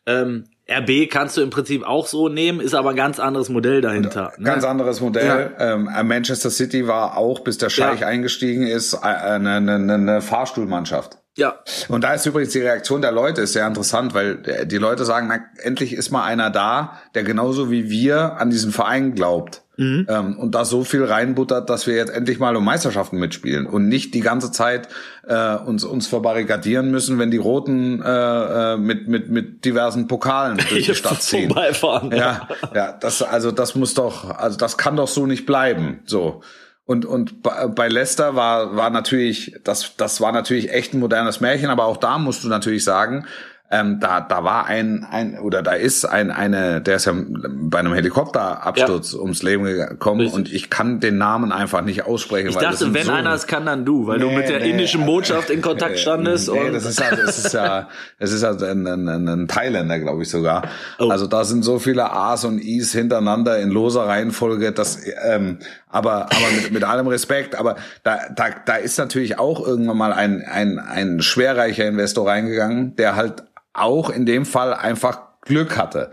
Ähm, 0.07 0.45
RB 0.69 1.09
kannst 1.09 1.37
du 1.37 1.43
im 1.43 1.51
Prinzip 1.51 1.85
auch 1.87 2.07
so 2.09 2.29
nehmen, 2.29 2.61
ist 2.61 2.75
aber 2.75 2.91
ein 2.91 2.97
ganz 2.97 3.21
anderes 3.21 3.49
Modell 3.49 3.81
dahinter. 3.81 4.33
ne? 4.37 4.45
Ganz 4.45 4.65
anderes 4.65 5.01
Modell. 5.01 5.53
Ähm, 5.59 5.89
äh, 5.95 6.03
Manchester 6.03 6.51
City 6.51 6.89
war 6.89 7.17
auch, 7.17 7.41
bis 7.41 7.59
der 7.59 7.71
Scheich 7.71 8.01
Ja. 8.01 8.09
eingestiegen 8.09 8.67
ist, 8.67 8.95
äh, 8.95 8.99
eine, 9.07 9.53
eine, 9.57 9.95
eine 9.95 10.21
Fahrstuhlmannschaft. 10.23 11.19
Ja, 11.39 11.57
Und 11.89 12.03
da 12.03 12.15
ist 12.15 12.25
übrigens 12.25 12.53
die 12.53 12.61
Reaktion 12.63 13.03
der 13.03 13.13
Leute 13.13 13.43
ist 13.43 13.53
sehr 13.53 13.67
interessant, 13.67 14.15
weil 14.15 14.39
äh, 14.47 14.67
die 14.67 14.79
Leute 14.79 15.05
sagen, 15.05 15.27
na, 15.29 15.41
endlich 15.63 15.93
ist 15.93 16.11
mal 16.11 16.25
einer 16.25 16.49
da, 16.51 16.99
der 17.15 17.25
genauso 17.25 17.71
wie 17.71 17.91
wir 17.91 18.39
an 18.41 18.49
diesen 18.51 18.73
Verein 18.73 19.15
glaubt. 19.15 19.63
Ähm, 19.79 20.39
und 20.39 20.55
da 20.55 20.65
so 20.65 20.85
viel 20.85 21.05
reinbuttert, 21.05 21.69
dass 21.69 21.87
wir 21.87 21.97
jetzt 21.97 22.11
endlich 22.11 22.39
mal 22.39 22.57
um 22.57 22.65
Meisterschaften 22.65 23.19
mitspielen 23.19 23.67
und 23.67 23.89
nicht 23.89 24.15
die 24.15 24.21
ganze 24.21 24.51
Zeit 24.51 24.89
äh, 25.27 25.57
uns 25.57 25.85
uns 25.85 26.07
verbarrikadieren 26.07 26.91
müssen, 26.91 27.19
wenn 27.19 27.31
die 27.31 27.37
Roten 27.37 28.03
äh, 28.03 28.75
äh, 28.75 28.77
mit 28.79 29.07
mit 29.07 29.29
mit 29.29 29.65
diversen 29.67 30.07
Pokalen 30.07 30.57
durch 30.71 30.87
die 30.87 30.95
Stadt 30.95 31.21
ziehen. 31.23 31.51
vorbeifahren. 31.51 32.11
Ja, 32.13 32.49
ja, 32.75 32.93
das 32.93 33.23
also 33.23 33.51
das 33.51 33.75
muss 33.75 33.93
doch, 33.93 34.31
also 34.31 34.57
das 34.57 34.79
kann 34.79 34.97
doch 34.97 35.09
so 35.09 35.27
nicht 35.27 35.45
bleiben. 35.45 36.01
So. 36.07 36.43
Und 36.87 37.05
und 37.05 37.43
bei 37.43 37.67
bei 37.67 37.89
Leicester 37.89 38.35
war 38.35 38.77
war 38.77 38.89
natürlich 38.91 39.61
das 39.63 39.97
das 39.97 40.21
war 40.23 40.33
natürlich 40.33 40.71
echt 40.71 40.95
ein 40.95 41.01
modernes 41.01 41.41
Märchen, 41.41 41.69
aber 41.69 41.85
auch 41.85 41.99
da 41.99 42.17
musst 42.17 42.45
du 42.45 42.49
natürlich 42.49 42.85
sagen, 42.85 43.27
ähm, 43.71 43.99
da 44.01 44.21
da 44.21 44.45
war 44.45 44.67
ein 44.67 45.07
ein 45.11 45.39
oder 45.39 45.63
da 45.63 45.73
ist 45.73 46.05
ein 46.05 46.31
eine 46.31 46.81
der 46.81 46.97
ist 46.97 47.07
ja 47.07 47.15
bei 47.17 47.79
einem 47.79 47.95
Helikopterabsturz 47.95 49.15
ums 49.15 49.43
Leben 49.43 49.65
gekommen 49.65 50.21
Richtig. 50.21 50.37
und 50.37 50.53
ich 50.53 50.71
kann 50.71 51.01
den 51.01 51.19
Namen 51.19 51.53
einfach 51.53 51.83
nicht 51.83 52.05
aussprechen. 52.05 52.51
Ich 52.51 52.55
weil 52.55 52.63
dachte, 52.63 52.95
wenn 52.95 53.07
so 53.07 53.13
einer 53.13 53.33
es 53.33 53.47
kann, 53.47 53.67
dann 53.67 53.85
du, 53.85 54.07
weil 54.07 54.19
du 54.19 54.27
Nee, 54.29 54.37
mit 54.37 54.49
der 54.49 54.61
nee. 54.61 54.71
indischen 54.71 55.07
Botschaft 55.07 55.51
in 55.51 55.63
Kontakt 55.63 55.99
standest. 55.99 56.51
Nee, 56.51 56.61
und 56.61 56.73
das 56.73 56.85
ist 56.85 57.01
ja, 57.01 57.11
das 57.15 57.39
ist 57.39 57.53
ja, 57.53 57.89
das 58.19 58.33
ist 58.33 58.43
ja 58.43 58.51
ein, 58.51 58.87
ein, 58.87 59.09
ein, 59.09 59.29
ein 59.29 59.49
Thailänder, 59.49 59.99
glaube 59.99 60.23
ich 60.23 60.31
sogar. 60.31 60.63
Oh. 60.99 61.09
Also 61.09 61.27
da 61.27 61.45
sind 61.45 61.65
so 61.65 61.79
viele 61.79 62.11
A's 62.11 62.45
und 62.45 62.61
I's 62.61 62.93
hintereinander 62.93 63.59
in 63.59 63.71
loser 63.71 64.07
Reihenfolge, 64.07 64.73
das, 64.73 65.01
ähm, 65.25 65.59
aber, 65.89 66.27
aber 66.27 66.51
mit, 66.55 66.73
mit 66.73 66.85
allem 66.85 67.07
Respekt, 67.07 67.55
aber 67.55 67.77
da, 68.03 68.19
da, 68.35 68.47
da 68.65 68.77
ist 68.77 68.99
natürlich 68.99 69.39
auch 69.39 69.67
irgendwann 69.67 69.97
mal 69.97 70.13
ein, 70.13 70.43
ein, 70.43 70.79
ein 70.79 71.21
schwerreicher 71.21 71.87
Investor 71.87 72.29
reingegangen, 72.29 72.97
der 72.97 73.17
halt 73.17 73.45
auch 73.77 74.11
in 74.11 74.27
dem 74.27 74.45
Fall 74.47 74.75
einfach 74.75 75.21
Glück 75.43 75.77
hatte. 75.77 76.13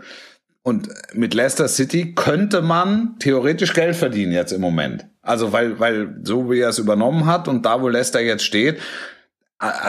Und 0.62 0.88
mit 1.12 1.34
Leicester 1.34 1.68
City 1.68 2.14
könnte 2.14 2.62
man 2.62 3.16
theoretisch 3.18 3.74
Geld 3.74 3.96
verdienen 3.96 4.32
jetzt 4.32 4.52
im 4.52 4.62
Moment. 4.62 5.06
Also 5.20 5.52
weil, 5.52 5.78
weil 5.78 6.16
so 6.22 6.50
wie 6.50 6.60
er 6.60 6.70
es 6.70 6.78
übernommen 6.78 7.26
hat 7.26 7.48
und 7.48 7.66
da, 7.66 7.82
wo 7.82 7.88
Leicester 7.88 8.20
jetzt 8.20 8.44
steht, 8.44 8.80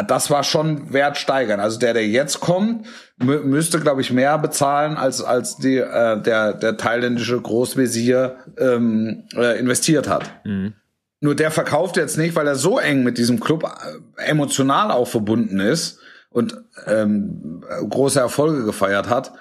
das 0.08 0.30
war 0.30 0.44
schon 0.44 0.94
wertsteigern. 0.94 1.60
Also 1.60 1.80
der, 1.80 1.94
der 1.94 2.08
jetzt 2.08 2.40
kommt, 2.40 2.88
mü 3.18 3.40
müsste, 3.40 3.80
glaube 3.80 4.02
ich, 4.02 4.12
mehr 4.12 4.38
bezahlen, 4.38 4.98
als, 4.98 5.22
als 5.22 5.58
die, 5.58 5.78
äh, 5.78 6.22
der, 6.22 6.54
der 6.54 6.78
thailändische 6.78 7.40
Großvisier 7.42 8.38
ähm, 8.58 9.24
äh, 9.36 9.58
investiert 9.60 10.08
hat. 10.10 10.30
Nur 11.22 11.36
der 11.36 11.52
verkauft 11.52 11.98
jetzt 11.98 12.18
nicht, 12.18 12.36
weil 12.36 12.48
er 12.48 12.56
so 12.56 12.80
eng 12.80 13.04
mit 13.04 13.18
diesem 13.18 13.40
Club 13.40 13.64
äh, 13.64 14.24
emotional 14.30 14.92
auch 14.92 15.08
verbunden 15.08 15.60
ist 15.60 16.00
und 16.36 16.58
ähm, 16.86 17.64
große 17.90 18.20
Erfolge 18.20 18.66
gefeiert 18.66 19.10
hat. 19.10 19.32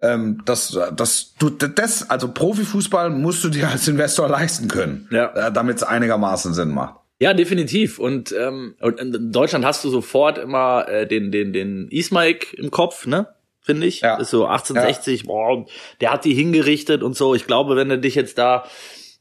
Ähm, 0.00 0.42
das, 0.44 0.78
das, 0.94 1.34
du, 1.40 1.50
das, 1.50 2.08
also 2.08 2.28
Profifußball 2.32 3.10
musst 3.10 3.42
du 3.42 3.48
dir 3.48 3.68
als 3.68 3.88
Investor 3.88 4.28
leisten 4.28 4.68
können, 4.68 5.08
Ja. 5.10 5.48
äh, 5.48 5.52
damit 5.52 5.78
es 5.78 5.82
einigermaßen 5.82 6.54
Sinn 6.54 6.70
macht. 6.70 6.94
Ja, 7.18 7.34
definitiv. 7.34 7.98
Und, 7.98 8.32
ähm, 8.38 8.76
und 8.80 9.00
in 9.00 9.32
Deutschland 9.32 9.64
hast 9.64 9.82
du 9.84 9.90
sofort 9.90 10.38
immer 10.38 10.86
äh, 10.88 11.08
den, 11.08 11.32
den, 11.32 11.52
den 11.52 11.88
Ismaik 11.88 12.54
im 12.54 12.70
Kopf, 12.70 13.06
ne? 13.06 13.26
Finde 13.60 13.88
ich. 13.88 14.02
Ja. 14.02 14.18
Ist 14.18 14.30
so 14.30 14.46
1860, 14.46 15.24
boah, 15.26 15.66
der 16.00 16.12
hat 16.12 16.24
die 16.24 16.34
hingerichtet 16.34 17.02
und 17.02 17.16
so. 17.16 17.34
Ich 17.34 17.48
glaube, 17.48 17.74
wenn 17.74 17.88
du 17.88 17.98
dich 17.98 18.14
jetzt 18.14 18.38
da, 18.38 18.64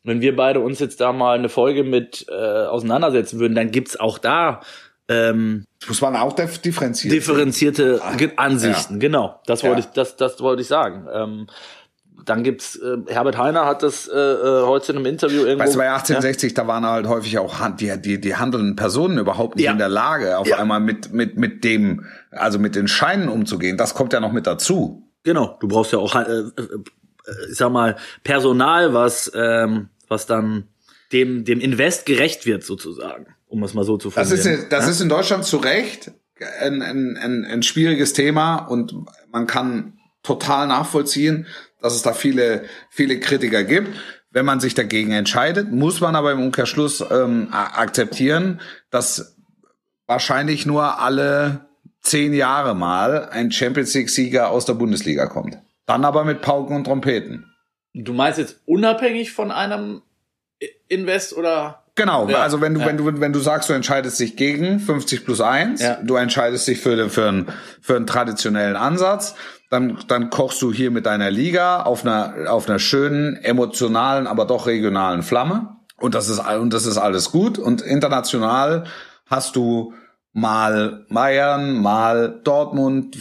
wenn 0.03 0.21
wir 0.21 0.36
beide 0.36 0.59
uns 0.59 0.79
jetzt 0.79 1.01
da 1.01 1.13
mal 1.13 1.36
eine 1.39 1.49
Folge 1.49 1.84
mit 1.84 2.27
äh, 2.29 2.34
auseinandersetzen 2.34 3.39
würden, 3.39 3.55
dann 3.55 3.71
gibt's 3.71 3.99
auch 3.99 4.19
da 4.19 4.61
ähm, 5.10 5.66
Muss 5.88 6.01
man 6.01 6.16
auch 6.16 6.36
dif- 6.36 6.62
differenzieren. 6.62 7.14
differenzierte 7.16 8.01
Ge- 8.18 8.32
Ansichten. 8.38 8.93
Ja. 8.95 8.99
Genau, 8.99 9.41
das 9.45 9.64
wollte 9.64 9.82
Ja. 9.82 9.86
ich, 9.88 9.93
das, 9.93 10.16
das 10.16 10.39
wollte 10.39 10.62
ich 10.62 10.68
sagen. 10.68 11.08
Ähm, 11.14 11.47
dann 12.26 12.43
gibt's 12.43 12.78
äh, 12.78 12.97
Herbert 13.08 13.38
Heiner 13.38 13.66
hat 13.66 13.84
das 13.84 14.08
äh, 14.08 14.16
äh, 14.18 14.62
heute 14.66 14.93
in 14.93 14.97
einem 14.99 15.08
Interview 15.08 15.41
irgendwo. 15.41 15.64
Weißt 15.66 15.74
du, 15.76 15.80
bei 15.80 15.89
1860, 15.91 16.54
da 16.54 16.68
waren 16.68 16.86
halt 16.86 17.06
häufig 17.08 17.38
auch 17.38 17.56
die, 17.72 18.01
die, 18.01 18.22
die 18.22 18.36
handelnden 18.38 18.78
Personen 18.78 19.18
überhaupt 19.18 19.58
nicht 19.58 19.66
Ja. 19.66 19.74
in 19.74 19.78
der 19.78 19.89
Lage, 19.89 20.38
auf 20.38 20.47
Ja. 20.47 20.58
einmal 20.58 20.80
mit, 20.80 21.12
mit, 21.12 21.38
mit 21.38 21.66
dem, 21.66 22.06
also 22.32 22.60
mit 22.60 22.76
den 22.76 22.88
Scheinen 22.88 23.28
umzugehen. 23.28 23.76
Das 23.78 23.93
kommt 23.93 24.14
ja 24.14 24.22
noch 24.22 24.32
mit 24.32 24.47
dazu. 24.47 25.10
Genau, 25.24 25.58
du 25.60 25.68
brauchst 25.68 25.91
ja 25.91 25.99
auch, 25.99 26.16
äh, 26.16 26.22
äh, 26.22 26.51
ich 27.49 27.58
sag 27.58 27.72
mal, 27.74 27.97
Personal, 28.24 28.93
was, 28.93 29.30
ähm, 29.36 29.89
was 30.08 30.26
dann 30.26 30.68
dem, 31.12 31.43
dem 31.43 31.60
Invest 31.60 32.06
gerecht 32.06 32.45
wird, 32.45 32.64
sozusagen, 32.64 33.28
um 33.54 33.64
es 33.64 33.76
mal 33.76 33.84
so 33.84 33.97
zu 33.97 34.10
Das 34.10 34.32
ist, 34.32 34.41
formulieren. 34.43 34.68
das 34.70 34.88
ist 34.88 34.99
in 34.99 35.10
Deutschland 35.10 35.45
zu 35.45 35.58
Recht 35.58 36.12
ein, 36.60 36.82
ein, 36.82 37.18
ein, 37.18 37.45
ein 37.45 37.64
schwieriges 37.64 38.14
Thema 38.14 38.58
und 38.58 38.95
man 39.32 39.45
kann 39.45 39.99
total 40.24 40.68
nachvollziehen, 40.68 41.45
dass 41.80 41.93
es 41.93 42.01
da 42.01 42.14
viele, 42.14 42.64
viele 42.89 43.20
Kritiker 43.20 43.64
gibt. 43.64 43.89
Wenn 44.32 44.45
man 44.45 44.60
sich 44.60 44.74
dagegen 44.74 45.12
entscheidet, 45.12 45.72
muss 45.72 46.01
man 46.01 46.16
aber 46.16 46.32
im 46.32 46.41
Umkehrschluss 46.41 47.06
ähm, 47.12 47.49
akzeptieren, 47.51 48.60
dass 48.89 49.38
wahrscheinlich 50.08 50.66
nur 50.66 50.99
alle 50.99 51.68
zehn 52.01 52.34
Jahre 52.34 52.74
mal 52.74 53.30
ein 53.30 53.51
Champions 53.51 53.93
League-Sieger 53.93 54.49
aus 54.49 54.66
der 54.66 54.74
Bundesliga 54.74 55.28
kommt. 55.28 55.60
Dann 55.86 56.04
aber 56.04 56.24
mit 56.26 56.41
Pauken 56.41 56.76
und 56.76 56.86
Trompeten. 56.86 57.54
Du 57.93 58.14
meinst 58.14 58.39
jetzt 58.39 58.62
unabhängig 58.66 59.32
von 59.32 59.51
einem 59.51 60.01
Invest 60.88 61.38
oder? 61.38 61.82
Genau, 61.96 62.28
ja, 62.28 62.39
also 62.39 62.60
wenn 62.60 62.74
du, 62.74 62.80
ja. 62.80 62.88
wenn 62.88 62.98
du, 62.98 63.20
wenn 63.22 63.34
du 63.34 63.39
sagst, 63.39 63.70
du 63.70 63.74
entscheidest 63.74 64.20
dich 64.20 64.36
gegen 64.36 64.80
50 64.80 65.26
plus 65.26 65.41
1, 65.41 65.82
ja. 65.82 66.00
du 66.04 66.16
entscheidest 66.16 66.68
dich 66.68 66.80
für, 66.80 66.96
den, 66.96 67.12
für, 67.12 67.28
einen, 67.28 67.48
für 67.82 67.96
einen 67.96 68.08
traditionellen 68.08 68.76
Ansatz, 68.76 69.36
dann, 69.70 70.00
dann 70.08 70.30
kochst 70.32 70.62
du 70.62 70.74
hier 70.74 70.89
mit 70.89 71.06
deiner 71.06 71.30
Liga 71.30 71.84
auf 71.84 72.04
einer, 72.04 72.52
auf 72.52 72.68
einer 72.68 72.80
schönen, 72.80 73.36
emotionalen, 73.36 74.26
aber 74.26 74.46
doch 74.46 74.66
regionalen 74.66 75.22
Flamme. 75.22 75.78
Und 75.98 76.16
das 76.16 76.30
ist, 76.30 76.39
und 76.39 76.74
das 76.74 76.86
ist 76.86 76.98
alles 76.98 77.32
gut. 77.32 77.60
Und 77.60 77.82
international 77.82 78.86
hast 79.28 79.56
du 79.56 79.94
mal 80.32 81.06
Bayern, 81.10 81.80
mal 81.80 82.41
Dortmund, 82.44 83.18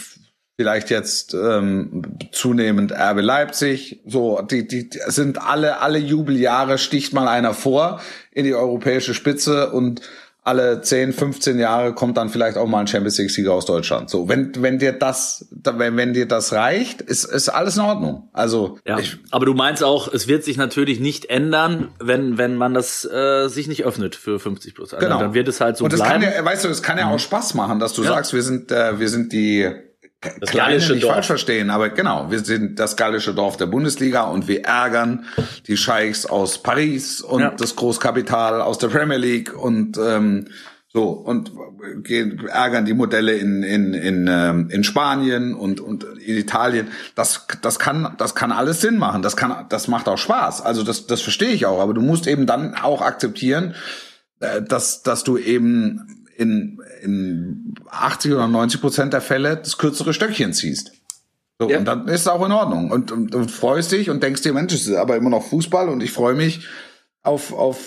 vielleicht 0.62 0.90
jetzt 0.90 1.34
ähm, 1.34 2.04
zunehmend 2.30 2.92
RB 2.92 3.20
Leipzig. 3.20 4.00
So, 4.06 4.40
die, 4.42 4.68
die, 4.68 4.88
die 4.88 5.00
sind 5.08 5.42
alle, 5.42 5.80
alle 5.80 5.98
Jubeljahre 5.98 6.78
sticht 6.78 7.12
mal 7.12 7.26
einer 7.26 7.52
vor 7.52 8.00
in 8.30 8.44
die 8.44 8.54
europäische 8.54 9.12
Spitze 9.12 9.72
und 9.72 10.02
alle 10.44 10.80
10, 10.80 11.12
15 11.12 11.58
Jahre 11.58 11.94
kommt 11.94 12.16
dann 12.16 12.28
vielleicht 12.28 12.56
auch 12.56 12.66
mal 12.66 12.80
ein 12.80 12.86
Champions 12.88 13.16
League 13.18 13.30
Sieger 13.30 13.52
aus 13.52 13.64
Deutschland. 13.64 14.10
So, 14.10 14.28
wenn 14.28 14.52
wenn 14.56 14.78
dir 14.78 14.92
das 14.92 15.48
wenn, 15.50 15.96
wenn 15.96 16.14
dir 16.14 16.26
das 16.26 16.52
reicht, 16.52 17.00
ist 17.00 17.24
ist 17.24 17.48
alles 17.48 17.76
in 17.76 17.82
Ordnung. 17.82 18.28
Also, 18.32 18.78
ja, 18.84 18.98
ich, 18.98 19.18
aber 19.30 19.46
du 19.46 19.54
meinst 19.54 19.84
auch, 19.84 20.12
es 20.12 20.26
wird 20.26 20.42
sich 20.42 20.56
natürlich 20.56 20.98
nicht 20.98 21.26
ändern, 21.26 21.90
wenn 22.00 22.38
wenn 22.38 22.56
man 22.56 22.74
das 22.74 23.04
äh, 23.04 23.46
sich 23.48 23.68
nicht 23.68 23.84
öffnet 23.84 24.16
für 24.16 24.40
50 24.40 24.74
plus. 24.74 24.94
Also, 24.94 25.06
genau. 25.06 25.20
Dann 25.20 25.34
wird 25.34 25.46
es 25.46 25.60
halt 25.60 25.76
so 25.76 25.84
Und 25.84 25.92
das 25.92 26.00
bleiben. 26.00 26.24
kann 26.24 26.32
ja, 26.32 26.44
weißt 26.44 26.64
du, 26.64 26.68
es 26.68 26.82
kann 26.82 26.98
ja 26.98 27.08
auch 27.08 27.12
mhm. 27.12 27.18
Spaß 27.20 27.54
machen, 27.54 27.78
dass 27.78 27.92
du 27.92 28.02
ja. 28.02 28.08
sagst, 28.08 28.32
wir 28.32 28.42
sind 28.42 28.72
äh, 28.72 28.98
wir 28.98 29.08
sind 29.08 29.32
die 29.32 29.70
das 30.22 30.50
Kleine 30.50 30.70
gallische 30.70 30.92
nicht 30.92 31.04
Dorf. 31.04 31.14
falsch 31.14 31.26
verstehen, 31.26 31.70
aber 31.70 31.88
genau, 31.88 32.30
wir 32.30 32.40
sind 32.40 32.78
das 32.78 32.96
gallische 32.96 33.34
Dorf 33.34 33.56
der 33.56 33.66
Bundesliga 33.66 34.22
und 34.22 34.46
wir 34.46 34.64
ärgern 34.64 35.24
die 35.66 35.76
Scheichs 35.76 36.26
aus 36.26 36.62
Paris 36.62 37.20
und 37.20 37.40
ja. 37.40 37.50
das 37.50 37.74
Großkapital 37.74 38.60
aus 38.60 38.78
der 38.78 38.88
Premier 38.88 39.16
League 39.16 39.52
und 39.56 39.98
ähm, 39.98 40.46
so 40.92 41.08
und 41.08 41.50
gehen, 42.04 42.46
ärgern 42.46 42.84
die 42.84 42.94
Modelle 42.94 43.32
in 43.32 43.62
in 43.62 43.94
in, 43.94 44.28
ähm, 44.30 44.68
in 44.70 44.84
Spanien 44.84 45.54
und 45.54 45.80
und 45.80 46.04
in 46.04 46.36
Italien. 46.36 46.88
Das 47.14 47.46
das 47.62 47.78
kann 47.78 48.14
das 48.18 48.34
kann 48.34 48.52
alles 48.52 48.80
Sinn 48.80 48.98
machen. 48.98 49.22
Das 49.22 49.36
kann 49.36 49.66
das 49.70 49.88
macht 49.88 50.06
auch 50.06 50.18
Spaß. 50.18 50.60
Also 50.60 50.82
das 50.82 51.06
das 51.06 51.22
verstehe 51.22 51.52
ich 51.52 51.66
auch. 51.66 51.80
Aber 51.80 51.94
du 51.94 52.02
musst 52.02 52.26
eben 52.26 52.46
dann 52.46 52.74
auch 52.74 53.00
akzeptieren, 53.00 53.74
äh, 54.40 54.60
dass 54.62 55.02
dass 55.02 55.24
du 55.24 55.38
eben 55.38 56.26
in, 56.36 56.81
in 57.02 57.74
80 57.90 58.32
oder 58.32 58.48
90 58.48 58.80
Prozent 58.80 59.12
der 59.12 59.20
Fälle 59.20 59.56
das 59.56 59.78
kürzere 59.78 60.14
Stöckchen 60.14 60.52
ziehst. 60.52 60.92
So, 61.58 61.70
ja. 61.70 61.78
Und 61.78 61.84
dann 61.84 62.08
ist 62.08 62.22
es 62.22 62.28
auch 62.28 62.44
in 62.44 62.52
Ordnung. 62.52 62.90
Und, 62.90 63.12
und, 63.12 63.34
und 63.34 63.50
freust 63.50 63.92
dich 63.92 64.10
und 64.10 64.22
denkst 64.22 64.42
dir, 64.42 64.52
Mensch, 64.52 64.72
es 64.72 64.86
ist 64.86 64.96
aber 64.96 65.16
immer 65.16 65.30
noch 65.30 65.44
Fußball 65.44 65.88
und 65.88 66.02
ich 66.02 66.12
freue 66.12 66.34
mich 66.34 66.66
auf, 67.22 67.52
auf 67.52 67.78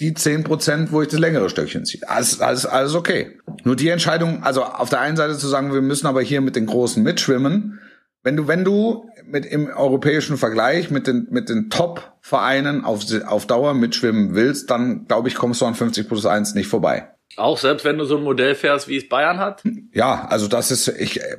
die 0.00 0.14
10 0.14 0.44
Prozent, 0.44 0.92
wo 0.92 1.02
ich 1.02 1.08
das 1.08 1.20
längere 1.20 1.48
Stöckchen 1.48 1.84
ziehe. 1.84 2.08
Alles, 2.08 2.40
alles, 2.40 2.66
alles 2.66 2.94
okay. 2.94 3.38
Nur 3.64 3.76
die 3.76 3.88
Entscheidung, 3.88 4.42
also 4.42 4.62
auf 4.62 4.88
der 4.88 5.00
einen 5.00 5.16
Seite 5.16 5.36
zu 5.36 5.48
sagen, 5.48 5.72
wir 5.72 5.82
müssen 5.82 6.06
aber 6.06 6.22
hier 6.22 6.40
mit 6.40 6.56
den 6.56 6.66
Großen 6.66 7.02
mitschwimmen. 7.02 7.80
Wenn 8.22 8.36
du, 8.36 8.48
wenn 8.48 8.64
du 8.64 9.08
mit 9.26 9.46
im 9.46 9.68
europäischen 9.68 10.36
Vergleich 10.36 10.90
mit 10.90 11.06
den, 11.06 11.28
mit 11.30 11.48
den 11.48 11.70
Top-Vereinen 11.70 12.84
auf, 12.84 13.04
auf 13.26 13.46
Dauer 13.46 13.74
mitschwimmen 13.74 14.34
willst, 14.34 14.70
dann 14.70 15.06
glaube 15.06 15.28
ich, 15.28 15.34
kommst 15.34 15.60
du 15.60 15.66
an 15.66 15.74
50 15.74 16.08
plus 16.08 16.26
1 16.26 16.54
nicht 16.54 16.68
vorbei. 16.68 17.13
Auch 17.36 17.58
selbst 17.58 17.84
wenn 17.84 17.98
du 17.98 18.04
so 18.04 18.16
ein 18.16 18.22
Modell 18.22 18.54
fährst, 18.54 18.86
wie 18.86 18.96
es 18.96 19.08
Bayern 19.08 19.38
hat? 19.38 19.62
Ja, 19.92 20.26
also 20.28 20.46
das 20.46 20.70
ist 20.70 20.88
ich 20.88 21.20
äh, 21.20 21.36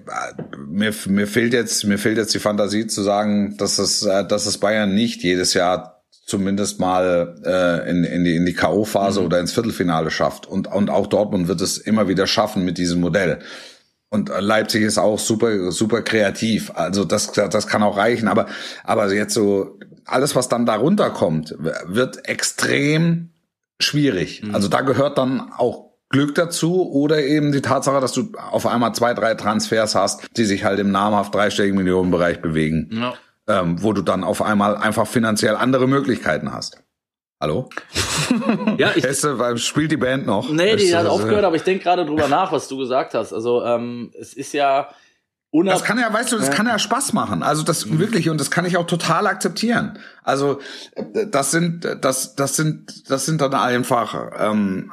mir 0.58 0.94
mir 1.08 1.28
fehlt 1.28 1.54
jetzt 1.54 1.86
mir 1.86 1.98
fehlt 1.98 2.18
jetzt 2.18 2.34
die 2.34 2.40
Fantasie 2.40 2.88
zu 2.88 3.02
sagen, 3.02 3.56
dass 3.58 3.80
es 3.80 4.04
äh, 4.04 4.26
dass 4.28 4.46
es 4.46 4.58
Bayern 4.58 4.94
nicht 4.94 5.24
jedes 5.24 5.54
Jahr 5.54 6.04
zumindest 6.26 6.80
mal 6.80 7.36
äh, 7.46 7.90
in, 7.90 8.04
in 8.04 8.24
die 8.26 8.36
in 8.36 8.46
die 8.46 8.54
KO 8.54 8.84
Phase 8.84 9.22
mhm. 9.22 9.26
oder 9.28 9.40
ins 9.40 9.54
Viertelfinale 9.54 10.12
schafft 10.12 10.48
und 10.48 10.68
und 10.68 10.90
auch 10.90 11.08
Dortmund 11.08 11.48
wird 11.48 11.62
es 11.62 11.78
immer 11.78 12.08
wieder 12.10 12.28
schaffen 12.28 12.66
mit 12.66 12.78
diesem 12.78 13.00
Modell. 13.00 13.40
Und 14.10 14.30
Leipzig 14.30 14.84
ist 14.84 14.98
auch 14.98 15.20
super 15.20 15.72
super 15.72 16.02
kreativ. 16.02 16.72
Also 16.76 17.06
das 17.06 17.32
das 17.32 17.68
kann 17.68 17.84
auch 17.84 17.98
reichen, 17.98 18.28
aber 18.28 18.48
aber 18.84 19.14
jetzt 19.14 19.34
so 19.34 19.80
alles 20.06 20.36
was 20.36 20.50
dann 20.50 20.66
darunter 20.66 21.10
kommt, 21.10 21.56
wird 21.58 22.28
extrem 22.28 23.30
schwierig. 23.80 24.44
Mhm. 24.44 24.56
Also 24.56 24.68
da 24.68 24.82
gehört 24.82 25.18
dann 25.18 25.52
auch 25.58 25.86
Glück 26.10 26.36
dazu 26.36 26.90
oder 26.92 27.24
eben 27.24 27.52
die 27.52 27.62
Tatsache, 27.62 28.00
dass 28.00 28.14
du 28.14 28.32
auf 28.38 28.68
einmal 28.68 28.94
zwei, 28.94 29.14
drei 29.14 29.36
Transfers 29.36 29.96
hast, 29.96 30.38
die 30.38 30.46
sich 30.46 30.64
halt 30.64 30.80
im 30.80 30.92
namhaft 30.92 31.34
dreistelligen 31.34 31.78
Millionenbereich 31.78 32.42
bewegen, 32.42 32.90
ja. 32.92 33.14
ähm, 33.48 33.82
wo 33.82 33.92
du 33.92 34.02
dann 34.02 34.24
auf 34.24 34.42
einmal 34.42 34.78
einfach 34.78 35.08
finanziell 35.08 35.56
andere 35.56 35.88
Möglichkeiten 35.88 36.54
hast. 36.54 36.82
Hallo? 37.42 37.70
ja, 38.78 38.92
ich, 38.96 39.04
Hesse, 39.04 39.58
spielt 39.58 39.92
die 39.92 39.98
Band 39.98 40.26
noch? 40.26 40.50
Nee, 40.50 40.78
die 40.78 40.96
hat 40.96 41.06
aufgehört, 41.06 41.44
aber 41.44 41.56
ich 41.56 41.64
denke 41.64 41.84
gerade 41.84 42.06
drüber 42.06 42.28
nach, 42.28 42.52
was 42.52 42.68
du 42.68 42.78
gesagt 42.78 43.14
hast. 43.14 43.34
Also 43.34 43.64
ähm, 43.64 44.12
es 44.20 44.34
ist 44.34 44.54
ja 44.54 44.90
das 45.64 45.84
kann 45.84 46.00
ja, 46.00 46.12
weißt 46.12 46.32
du, 46.32 46.38
das 46.38 46.52
kann 46.52 46.68
ja 46.68 46.80
Spaß 46.80 47.14
machen. 47.14 47.44
Also 47.44 47.64
das 47.64 47.86
mhm. 47.86 48.00
wirklich 48.00 48.30
und 48.30 48.40
das 48.40 48.52
kann 48.52 48.66
ich 48.66 48.78
auch 48.78 48.88
total 48.88 49.28
akzeptieren. 49.28 50.00
Also 50.24 50.60
das 51.28 51.52
sind, 51.52 51.88
das, 52.02 52.36
das 52.36 52.56
sind, 52.56 53.10
das 53.10 53.26
sind 53.26 53.42
dann 53.42 53.54
einfach. 53.54 54.32
Ähm, 54.38 54.92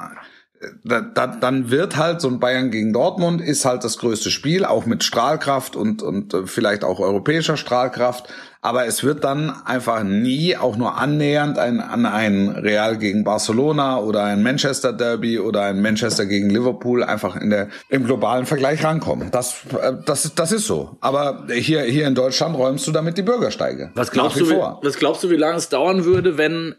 da, 0.85 1.01
da, 1.01 1.27
dann 1.27 1.71
wird 1.71 1.97
halt 1.97 2.21
so 2.21 2.29
ein 2.29 2.41
Bayern 2.41 2.71
gegen 2.71 2.93
Dortmund 2.93 3.41
ist 3.41 3.65
halt 3.65 3.85
das 3.85 3.99
größte 3.99 4.31
Spiel, 4.31 4.65
auch 4.65 4.87
mit 4.87 5.05
Strahlkraft 5.05 5.77
und, 5.77 6.03
und 6.03 6.35
äh, 6.35 6.47
vielleicht 6.47 6.85
auch 6.85 7.01
europäischer 7.01 7.57
Strahlkraft. 7.57 8.29
Aber 8.65 8.87
es 8.87 9.03
wird 9.03 9.25
dann 9.25 9.51
einfach 9.65 10.05
nie 10.05 10.57
auch 10.57 10.77
nur 10.77 10.97
annähernd 10.97 11.59
ein, 11.59 11.81
an 11.81 12.07
ein 12.07 12.49
Real 12.51 12.97
gegen 12.97 13.25
Barcelona 13.25 13.99
oder 13.99 14.23
ein 14.23 14.45
Manchester 14.45 14.93
Derby 14.93 15.41
oder 15.41 15.63
ein 15.63 15.83
Manchester 15.83 16.27
gegen 16.27 16.49
Liverpool 16.49 17.03
einfach 17.03 17.35
in 17.35 17.51
der, 17.51 17.69
im 17.89 18.05
globalen 18.05 18.47
Vergleich 18.47 18.85
rankommen. 18.85 19.33
Das, 19.33 19.63
äh, 19.81 19.95
das, 20.07 20.33
das 20.37 20.53
ist 20.53 20.67
so. 20.67 20.97
Aber 21.01 21.47
hier, 21.53 21.83
hier 21.83 22.07
in 22.07 22.15
Deutschland 22.15 22.57
räumst 22.57 22.87
du 22.87 22.93
damit 22.93 23.19
die 23.19 23.23
Bürgersteige. 23.23 23.91
Was 23.97 24.13
glaubst 24.13 24.39
du, 24.39 24.49
wie, 24.49 24.55
was 24.55 24.97
glaubst 24.97 25.25
du, 25.25 25.31
wie 25.31 25.37
lange 25.37 25.57
es 25.57 25.69
dauern 25.69 26.05
würde, 26.05 26.39
wenn 26.39 26.77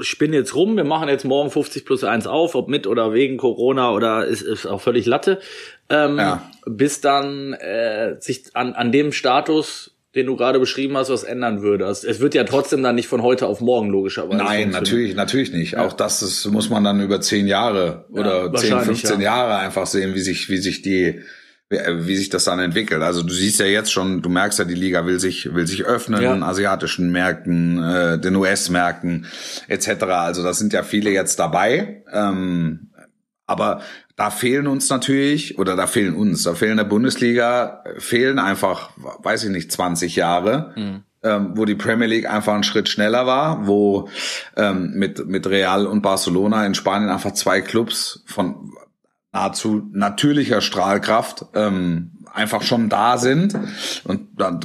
spinne 0.00 0.36
jetzt 0.36 0.54
rum, 0.54 0.76
wir 0.76 0.84
machen 0.84 1.08
jetzt 1.08 1.24
morgen 1.24 1.50
50 1.50 1.84
plus 1.84 2.04
1 2.04 2.26
auf, 2.26 2.54
ob 2.54 2.68
mit 2.68 2.86
oder 2.86 3.12
wegen 3.12 3.36
Corona 3.36 3.92
oder 3.92 4.26
ist, 4.26 4.42
ist 4.42 4.66
auch 4.66 4.80
völlig 4.80 5.06
Latte, 5.06 5.40
ähm, 5.88 6.18
ja. 6.18 6.50
bis 6.66 7.00
dann 7.00 7.52
äh, 7.54 8.16
sich 8.20 8.44
an, 8.54 8.74
an 8.74 8.92
dem 8.92 9.12
Status, 9.12 9.92
den 10.14 10.26
du 10.26 10.36
gerade 10.36 10.58
beschrieben 10.58 10.96
hast, 10.96 11.10
was 11.10 11.24
ändern 11.24 11.62
würde. 11.62 11.86
Also, 11.86 12.06
es 12.06 12.20
wird 12.20 12.34
ja 12.34 12.44
trotzdem 12.44 12.82
dann 12.82 12.94
nicht 12.94 13.08
von 13.08 13.22
heute 13.22 13.46
auf 13.46 13.60
morgen 13.60 13.88
logischerweise. 13.90 14.42
Nein, 14.42 14.70
natürlich, 14.70 15.14
natürlich 15.14 15.52
nicht. 15.52 15.72
Ja. 15.72 15.84
Auch 15.84 15.92
das 15.92 16.22
ist, 16.22 16.46
muss 16.46 16.70
man 16.70 16.84
dann 16.84 17.00
über 17.00 17.20
zehn 17.20 17.46
Jahre 17.46 18.06
oder 18.10 18.46
ja, 18.46 18.54
10, 18.54 18.80
15 18.80 19.20
Jahre 19.20 19.56
einfach 19.58 19.86
sehen, 19.86 20.14
wie 20.14 20.20
sich, 20.20 20.48
wie 20.48 20.58
sich 20.58 20.82
die 20.82 21.20
wie 21.70 22.16
sich 22.16 22.30
das 22.30 22.44
dann 22.44 22.60
entwickelt. 22.60 23.02
Also 23.02 23.22
du 23.22 23.32
siehst 23.32 23.60
ja 23.60 23.66
jetzt 23.66 23.92
schon, 23.92 24.22
du 24.22 24.30
merkst 24.30 24.58
ja, 24.58 24.64
die 24.64 24.74
Liga 24.74 25.04
will 25.04 25.20
sich 25.20 25.54
will 25.54 25.66
sich 25.66 25.84
öffnen, 25.84 26.22
ja. 26.22 26.34
asiatischen 26.42 27.10
Märkten, 27.10 27.82
äh, 27.82 28.18
den 28.18 28.36
US-Märkten 28.36 29.26
etc. 29.68 30.04
Also 30.04 30.42
da 30.42 30.54
sind 30.54 30.72
ja 30.72 30.82
viele 30.82 31.10
jetzt 31.10 31.38
dabei. 31.38 32.04
Ähm, 32.10 32.90
aber 33.46 33.82
da 34.16 34.30
fehlen 34.30 34.66
uns 34.66 34.90
natürlich, 34.90 35.58
oder 35.58 35.76
da 35.76 35.86
fehlen 35.86 36.14
uns, 36.14 36.42
da 36.42 36.54
fehlen 36.54 36.76
der 36.76 36.84
Bundesliga, 36.84 37.82
fehlen 37.98 38.38
einfach, 38.38 38.90
weiß 38.96 39.44
ich 39.44 39.50
nicht, 39.50 39.72
20 39.72 40.16
Jahre, 40.16 40.72
mhm. 40.76 41.02
ähm, 41.22 41.52
wo 41.54 41.64
die 41.64 41.74
Premier 41.74 42.08
League 42.08 42.28
einfach 42.28 42.52
einen 42.52 42.62
Schritt 42.62 42.88
schneller 42.88 43.26
war, 43.26 43.66
wo 43.66 44.08
ähm, 44.56 44.92
mit, 44.94 45.26
mit 45.26 45.46
Real 45.46 45.86
und 45.86 46.02
Barcelona 46.02 46.66
in 46.66 46.74
Spanien 46.74 47.10
einfach 47.10 47.32
zwei 47.32 47.60
Clubs 47.60 48.22
von 48.26 48.72
nahezu 49.32 49.88
natürlicher 49.92 50.60
Strahlkraft 50.60 51.46
ähm, 51.54 52.12
einfach 52.32 52.62
schon 52.62 52.88
da 52.88 53.18
sind. 53.18 53.54
Und 54.04 54.28
dann, 54.38 54.60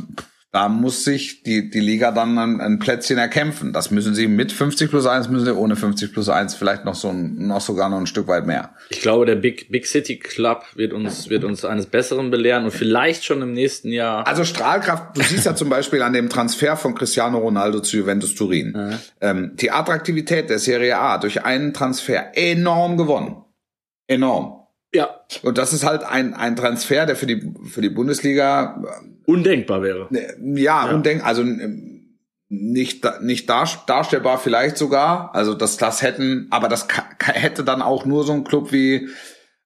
da 0.53 0.69
muss 0.69 1.03
sich 1.03 1.41
die, 1.41 1.71
die 1.71 1.79
Liga 1.79 2.11
dann 2.11 2.37
ein, 2.37 2.61
ein 2.61 2.77
Plätzchen 2.77 3.17
erkämpfen. 3.17 3.73
Das 3.73 3.89
müssen 3.89 4.13
sie 4.13 4.27
mit 4.27 4.51
50 4.51 4.89
plus 4.89 5.07
1, 5.07 5.27
müssen 5.29 5.45
sie 5.45 5.55
ohne 5.55 5.75
50 5.75 6.13
plus 6.13 6.29
1 6.29 6.53
vielleicht 6.53 6.85
noch 6.85 6.93
so 6.93 7.09
ein, 7.09 7.47
noch 7.47 7.59
sogar 7.59 7.89
noch 7.89 7.97
ein 7.97 8.05
Stück 8.05 8.27
weit 8.27 8.45
mehr. 8.45 8.75
Ich 8.89 9.01
glaube, 9.01 9.25
der 9.25 9.35
Big, 9.35 9.71
Big 9.71 9.87
City 9.87 10.17
Club 10.19 10.63
wird 10.75 10.93
uns, 10.93 11.29
wird 11.29 11.43
uns 11.43 11.65
eines 11.65 11.87
Besseren 11.87 12.29
belehren 12.29 12.65
und 12.65 12.71
vielleicht 12.71 13.25
schon 13.25 13.41
im 13.41 13.51
nächsten 13.51 13.91
Jahr. 13.91 14.27
Also 14.27 14.45
Strahlkraft, 14.45 15.17
du 15.17 15.23
siehst 15.23 15.47
ja 15.47 15.55
zum 15.55 15.69
Beispiel 15.69 16.03
an 16.03 16.13
dem 16.13 16.29
Transfer 16.29 16.77
von 16.77 16.93
Cristiano 16.93 17.39
Ronaldo 17.39 17.79
zu 17.79 17.97
Juventus 17.97 18.35
Turin. 18.35 18.73
Mhm. 18.73 18.99
Ähm, 19.21 19.51
die 19.55 19.71
Attraktivität 19.71 20.51
der 20.51 20.59
Serie 20.59 20.99
A 20.99 21.17
durch 21.17 21.43
einen 21.43 21.73
Transfer 21.73 22.37
enorm 22.37 22.95
gewonnen 22.97 23.42
enorm. 24.13 24.59
Ja. 24.93 25.09
Und 25.41 25.57
das 25.57 25.73
ist 25.73 25.83
halt 25.85 26.03
ein, 26.03 26.33
ein 26.35 26.55
Transfer, 26.55 27.05
der 27.05 27.15
für 27.15 27.25
die, 27.25 27.51
für 27.69 27.81
die 27.81 27.89
Bundesliga 27.89 28.81
Undenkbar 29.25 29.81
wäre. 29.81 30.07
äh, 30.11 30.33
ja, 30.61 30.85
Ja. 30.87 30.93
undenk, 30.93 31.25
also 31.25 31.41
ähm, 31.41 32.19
nicht, 32.49 33.03
nicht 33.21 33.49
dar, 33.49 33.67
darstellbar 33.87 34.37
vielleicht 34.37 34.77
sogar. 34.77 35.33
Also 35.33 35.55
das, 35.55 35.77
das 35.77 36.03
hätten, 36.03 36.47
aber 36.51 36.67
das 36.67 36.87
hätte 37.23 37.63
dann 37.63 37.81
auch 37.81 38.05
nur 38.05 38.23
so 38.23 38.33
ein 38.33 38.43
Club 38.43 38.71
wie, 38.71 39.07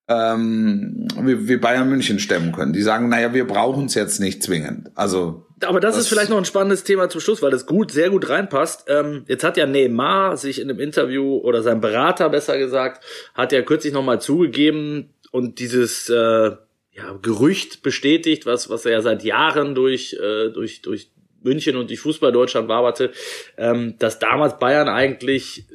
ähm, 0.07 1.07
wie, 1.21 1.49
wie 1.49 1.57
Bayern 1.57 1.89
München 1.89 2.19
stemmen 2.19 2.53
können. 2.53 2.71
Die 2.71 2.81
sagen, 2.81 3.09
naja, 3.09 3.33
wir 3.33 3.45
brauchen 3.45 3.85
es 3.87 3.95
jetzt 3.95 4.19
nicht 4.21 4.41
zwingend. 4.43 4.91
Also 4.95 5.46
Aber 5.61 5.79
das, 5.79 5.95
Das- 5.95 6.03
ist 6.03 6.09
vielleicht 6.09 6.29
noch 6.29 6.37
ein 6.37 6.45
spannendes 6.45 6.83
Thema 6.83 7.09
zum 7.09 7.21
Schluss, 7.21 7.41
weil 7.41 7.51
das 7.51 7.65
gut, 7.65 7.91
sehr 7.91 8.09
gut 8.09 8.29
reinpasst. 8.29 8.85
Ähm, 8.87 9.23
jetzt 9.27 9.43
hat 9.43 9.57
ja 9.57 9.65
Neymar 9.65 10.37
sich 10.37 10.59
in 10.61 10.69
einem 10.69 10.79
Interview 10.79 11.37
oder 11.37 11.63
sein 11.63 11.81
Berater 11.81 12.29
besser 12.29 12.57
gesagt, 12.57 13.03
hat 13.33 13.51
ja 13.51 13.61
kürzlich 13.63 13.93
nochmal 13.93 14.21
zugegeben 14.21 15.13
und 15.31 15.59
dieses 15.59 16.09
äh, 16.09 16.51
ja, 16.91 17.13
Gerücht 17.21 17.81
bestätigt, 17.83 18.45
was, 18.45 18.69
was 18.69 18.85
er 18.85 18.91
ja 18.93 19.01
seit 19.01 19.23
Jahren 19.23 19.73
durch, 19.75 20.13
äh, 20.13 20.49
durch, 20.49 20.81
durch 20.81 21.11
München 21.43 21.75
und 21.77 21.89
durch 21.89 21.99
Fußball-Deutschland 22.01 22.67
waberte, 22.67 23.11
ähm, 23.57 23.95
dass 23.99 24.19
damals 24.19 24.59
Bayern 24.59 24.89
eigentlich 24.89 25.65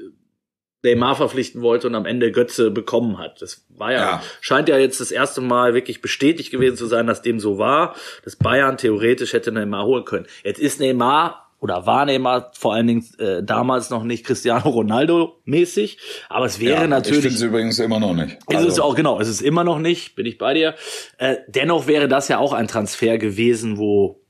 Neymar 0.83 1.15
verpflichten 1.17 1.63
wollte 1.63 1.87
und 1.87 1.95
am 1.95 2.07
Ende 2.07 2.33
Götze 2.33 2.71
bekommen 2.71 3.19
hat. 3.19 3.41
Das 3.41 3.65
war 3.69 3.93
ja, 3.93 3.99
Ja. 4.01 4.23
scheint 4.41 4.69
ja 4.69 4.77
jetzt 4.79 5.01
das 5.01 5.11
erste 5.13 5.41
Mal 5.41 5.75
wirklich 5.75 6.03
bestätigt 6.03 6.51
gewesen 6.51 6.77
zu 6.77 6.87
sein, 6.87 7.07
dass 7.07 7.23
dem 7.23 7.39
so 7.41 7.59
war, 7.59 7.95
dass 8.25 8.37
Bayern 8.37 8.77
theoretisch 8.77 9.33
hätte 9.33 9.53
Neymar 9.53 9.85
holen 9.87 10.05
können. 10.05 10.27
Jetzt 10.45 10.59
ist 10.61 10.81
Neymar 10.81 11.51
oder 11.61 11.87
war 11.87 12.05
Neymar 12.05 12.51
vor 12.59 12.75
allen 12.75 12.89
Dingen 12.89 13.07
äh, 13.21 13.41
damals 13.45 13.91
noch 13.91 14.03
nicht 14.03 14.27
Cristiano 14.27 14.69
Ronaldo 14.69 15.41
mäßig, 15.45 15.99
aber 16.29 16.47
es 16.47 16.59
wäre 16.59 16.75
ja, 16.75 16.83
ich 16.83 16.89
natürlich 16.91 17.21
finde 17.23 17.37
es 17.37 17.43
übrigens 17.43 17.79
immer 17.79 18.01
noch 18.01 18.15
nicht. 18.15 18.33
ist 18.49 18.57
Also, 18.57 18.67
es 18.69 18.81
auch, 18.81 18.97
genau, 18.97 19.21
es 19.21 19.29
ist 19.29 19.41
immer 19.43 19.63
noch 19.63 19.79
nicht, 19.79 20.17
bin 20.17 20.27
ich 20.27 20.39
bei 20.39 20.55
dir. 20.55 20.75
Äh, 21.19 21.37
dennoch 21.47 21.87
wäre 21.87 22.09
das 22.09 22.27
ja 22.27 22.39
auch 22.39 22.53
ein 22.53 22.67
Transfer 22.67 23.19
gewesen, 23.19 23.79
wo 23.79 24.21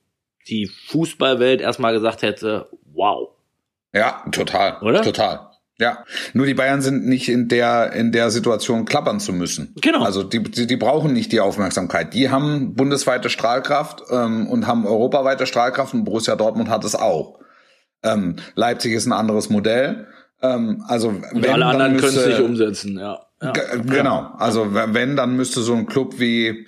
die 0.49 0.67
Fußballwelt 0.89 1.63
erstmal 1.63 1.95
gesagt 1.95 2.21
hätte, 2.21 2.69
wow. 2.93 3.31
Ja, 3.95 4.23
total. 4.33 4.79
Oder? 4.83 5.01
Total. 5.01 5.52
Ja, 5.79 6.05
nur 6.33 6.47
die 6.47 6.55
Bayern 6.55 6.83
sind 6.83 7.07
nicht 7.07 7.29
in 7.29 7.49
der 7.49 7.93
in 7.93 8.13
der 8.13 8.31
Situation 8.31 8.85
klappern 8.85 9.19
zu 9.21 9.33
müssen. 9.33 9.75
Genau. 9.81 10.05
Also 10.05 10.23
die, 10.23 10.43
die, 10.43 10.67
die 10.67 10.77
brauchen 10.77 11.13
nicht 11.13 11.33
die 11.33 11.41
Aufmerksamkeit. 11.41 12.15
Die 12.15 12.31
haben 12.31 12.75
bundesweite 12.75 13.31
Strahlkraft 13.31 14.03
ähm, 14.11 14.47
und 14.49 14.67
haben 14.67 14.87
europaweite 14.87 15.47
Strahlkraft 15.47 15.95
und 15.95 16.05
Borussia 16.05 16.37
Dortmund 16.37 16.69
hat 16.69 16.85
es 16.85 16.95
auch. 16.95 17.39
Ähm, 18.05 18.37
Leipzig 18.55 18.93
ist 18.93 19.07
ein 19.07 19.13
anderes 19.13 19.49
Modell. 19.49 20.07
Ähm, 20.43 20.85
also 20.87 21.09
Und 21.09 21.25
wenn, 21.33 21.51
alle 21.51 21.67
anderen 21.67 21.97
können 21.97 22.17
es 22.17 22.27
nicht 22.27 22.41
umsetzen, 22.41 22.99
ja. 22.99 23.21
ja. 23.43 23.53
Ge- 23.53 23.65
Genau. 23.87 24.31
Also 24.39 24.75
wenn, 24.75 25.17
dann 25.17 25.37
müsste 25.37 25.63
so 25.63 25.75
ein 25.75 25.87
Club 25.87 26.21
wie 26.21 26.67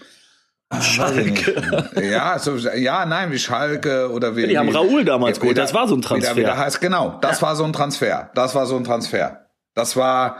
Schalke. 0.81 1.91
Ja, 2.03 2.39
so, 2.39 2.57
ja, 2.57 3.07
nein, 3.07 3.31
wie 3.31 3.39
Schalke 3.39 4.11
oder 4.11 4.37
wie. 4.37 4.47
Die 4.47 4.59
haben 4.59 4.71
Raoul 4.71 5.05
damals 5.05 5.39
geholt, 5.41 5.59
das 5.59 5.75
war 5.75 5.87
so 5.89 5.95
ein 5.95 6.03
Transfer. 6.03 6.33
Wie 6.33 6.41
der, 6.41 6.53
wie 6.53 6.57
der 6.57 6.59
heißt, 6.59 6.81
genau, 6.81 7.19
das 7.21 7.43
war 7.43 7.55
so 7.57 7.65
ein 7.65 7.73
Transfer. 7.73 8.31
Das 8.35 8.55
war 8.55 8.67
so 8.67 8.77
ein 8.77 8.85
Transfer. 8.85 9.47
Das 9.75 9.97
war, 9.97 10.39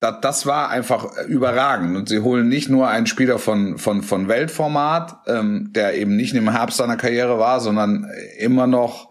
das, 0.00 0.16
das 0.20 0.46
war 0.46 0.68
einfach 0.70 1.06
überragend. 1.26 1.96
Und 1.96 2.08
sie 2.08 2.20
holen 2.20 2.48
nicht 2.48 2.68
nur 2.68 2.88
einen 2.88 3.06
Spieler 3.06 3.38
von, 3.38 3.78
von, 3.78 4.02
von 4.02 4.28
Weltformat, 4.28 5.16
ähm, 5.26 5.70
der 5.74 5.94
eben 5.94 6.16
nicht 6.16 6.34
im 6.34 6.50
Herbst 6.50 6.78
seiner 6.78 6.96
Karriere 6.96 7.38
war, 7.38 7.60
sondern 7.60 8.10
immer 8.38 8.66
noch 8.66 9.10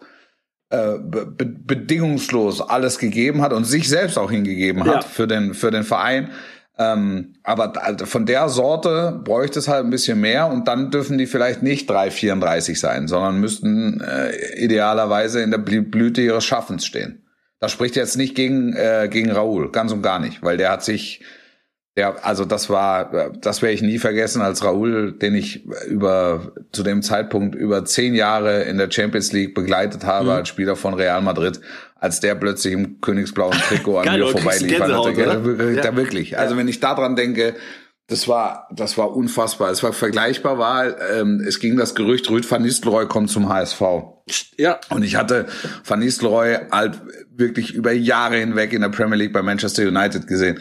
äh, 0.70 0.98
be 0.98 1.26
be 1.26 1.44
bedingungslos 1.46 2.60
alles 2.60 2.98
gegeben 2.98 3.42
hat 3.42 3.52
und 3.52 3.64
sich 3.64 3.88
selbst 3.88 4.18
auch 4.18 4.30
hingegeben 4.30 4.84
hat 4.84 4.94
Ja. 4.94 5.00
für 5.02 5.26
den, 5.26 5.54
für 5.54 5.70
den 5.70 5.82
Verein. 5.84 6.30
Ähm, 6.82 7.34
aber 7.44 7.68
da- 7.68 8.06
von 8.06 8.26
der 8.26 8.48
Sorte 8.48 9.20
bräuchte 9.24 9.58
es 9.58 9.68
halt 9.68 9.84
ein 9.84 9.90
bisschen 9.90 10.20
mehr 10.20 10.48
und 10.48 10.66
dann 10.68 10.90
dürfen 10.90 11.18
die 11.18 11.26
vielleicht 11.26 11.62
nicht 11.62 11.88
3,34 11.90 12.78
sein, 12.78 13.08
sondern 13.08 13.38
müssten 13.40 14.00
äh, 14.00 14.56
idealerweise 14.64 15.42
in 15.42 15.50
der 15.50 15.60
Blü- 15.60 15.88
Blüte 15.90 16.20
ihres 16.22 16.44
Schaffens 16.44 16.84
stehen. 16.86 17.24
Das 17.60 17.70
spricht 17.72 17.94
jetzt 17.96 18.16
nicht 18.16 18.34
gegen, 18.34 18.72
äh, 18.74 19.08
gegen 19.10 19.30
Raoul, 19.30 19.70
ganz 19.70 19.92
und 19.92 20.02
gar 20.02 20.18
nicht, 20.18 20.42
weil 20.42 20.56
der 20.56 20.70
hat 20.70 20.82
sich, 20.82 21.22
der, 21.96 22.24
also 22.24 22.44
das 22.46 22.70
war, 22.70 23.32
das 23.40 23.60
werde 23.60 23.74
ich 23.74 23.82
nie 23.82 23.98
vergessen, 23.98 24.40
als 24.40 24.64
Raoul, 24.64 25.12
den 25.12 25.34
ich 25.34 25.66
über, 25.88 26.52
zu 26.72 26.82
dem 26.82 27.02
Zeitpunkt 27.02 27.54
über 27.54 27.84
zehn 27.84 28.14
Jahre 28.14 28.62
in 28.62 28.78
der 28.78 28.90
Champions 28.90 29.32
League 29.32 29.54
begleitet 29.54 30.04
habe 30.04 30.24
Mhm. 30.26 30.30
als 30.36 30.48
Spieler 30.48 30.74
von 30.76 30.94
Real 30.94 31.20
Madrid, 31.20 31.60
als 31.96 32.20
der 32.20 32.34
plötzlich 32.34 32.72
im 32.72 33.00
königsblauen 33.02 33.52
Trikot 33.68 33.98
an 33.98 34.04
Geil, 34.06 34.20
mir 34.20 34.26
vorbeiliefert. 34.28 34.90
Hatte. 34.90 35.44
wirklich- 35.44 35.76
Ja. 35.76 35.82
Da 35.82 35.96
wirklich. 35.96 36.38
Also 36.38 36.56
wenn 36.56 36.66
ich 36.68 36.80
daran 36.80 37.14
denke, 37.14 37.54
das 38.08 38.26
war, 38.26 38.68
das 38.74 38.96
war 38.98 39.14
unfassbar. 39.14 39.70
Es 39.70 39.82
war 39.82 39.92
vergleichbar, 39.92 40.58
war, 40.58 40.98
ähm, 41.12 41.42
es 41.46 41.60
ging 41.60 41.76
das 41.76 41.94
Gerücht, 41.94 42.28
Rüd 42.30 42.50
van 42.50 42.62
Nistelrooy 42.62 43.06
kommt 43.06 43.30
zum 43.30 43.48
HSV. 43.48 43.80
Ja, 44.56 44.80
Und 44.90 45.02
ich 45.02 45.16
hatte 45.16 45.46
Van 45.84 46.00
Nistelrooy 46.00 46.56
halt 46.70 47.00
wirklich 47.34 47.74
über 47.74 47.92
Jahre 47.92 48.36
hinweg 48.38 48.72
in 48.72 48.80
der 48.82 48.88
Premier 48.88 49.16
League 49.16 49.32
bei 49.32 49.42
Manchester 49.42 49.82
United 49.86 50.26
gesehen. 50.26 50.58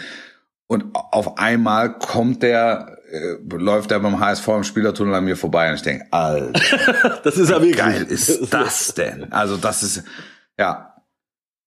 Und 0.71 0.85
auf 0.93 1.37
einmal 1.37 1.97
kommt 1.99 2.43
der, 2.43 2.97
äh, 3.11 3.35
läuft 3.57 3.91
er 3.91 3.99
beim 3.99 4.21
HSV 4.21 4.47
im 4.47 4.63
Spielertunnel 4.63 5.13
an 5.15 5.25
mir 5.25 5.35
vorbei 5.35 5.67
und 5.67 5.75
ich 5.75 5.81
denke, 5.81 6.05
Alter, 6.11 7.19
das 7.25 7.35
ist 7.35 7.49
ja 7.49 7.57
wirklich. 7.57 7.75
geil 7.75 8.03
ist 8.09 8.53
das 8.53 8.93
denn? 8.93 9.29
Also 9.33 9.57
das 9.57 9.83
ist, 9.83 10.03
ja, 10.57 10.95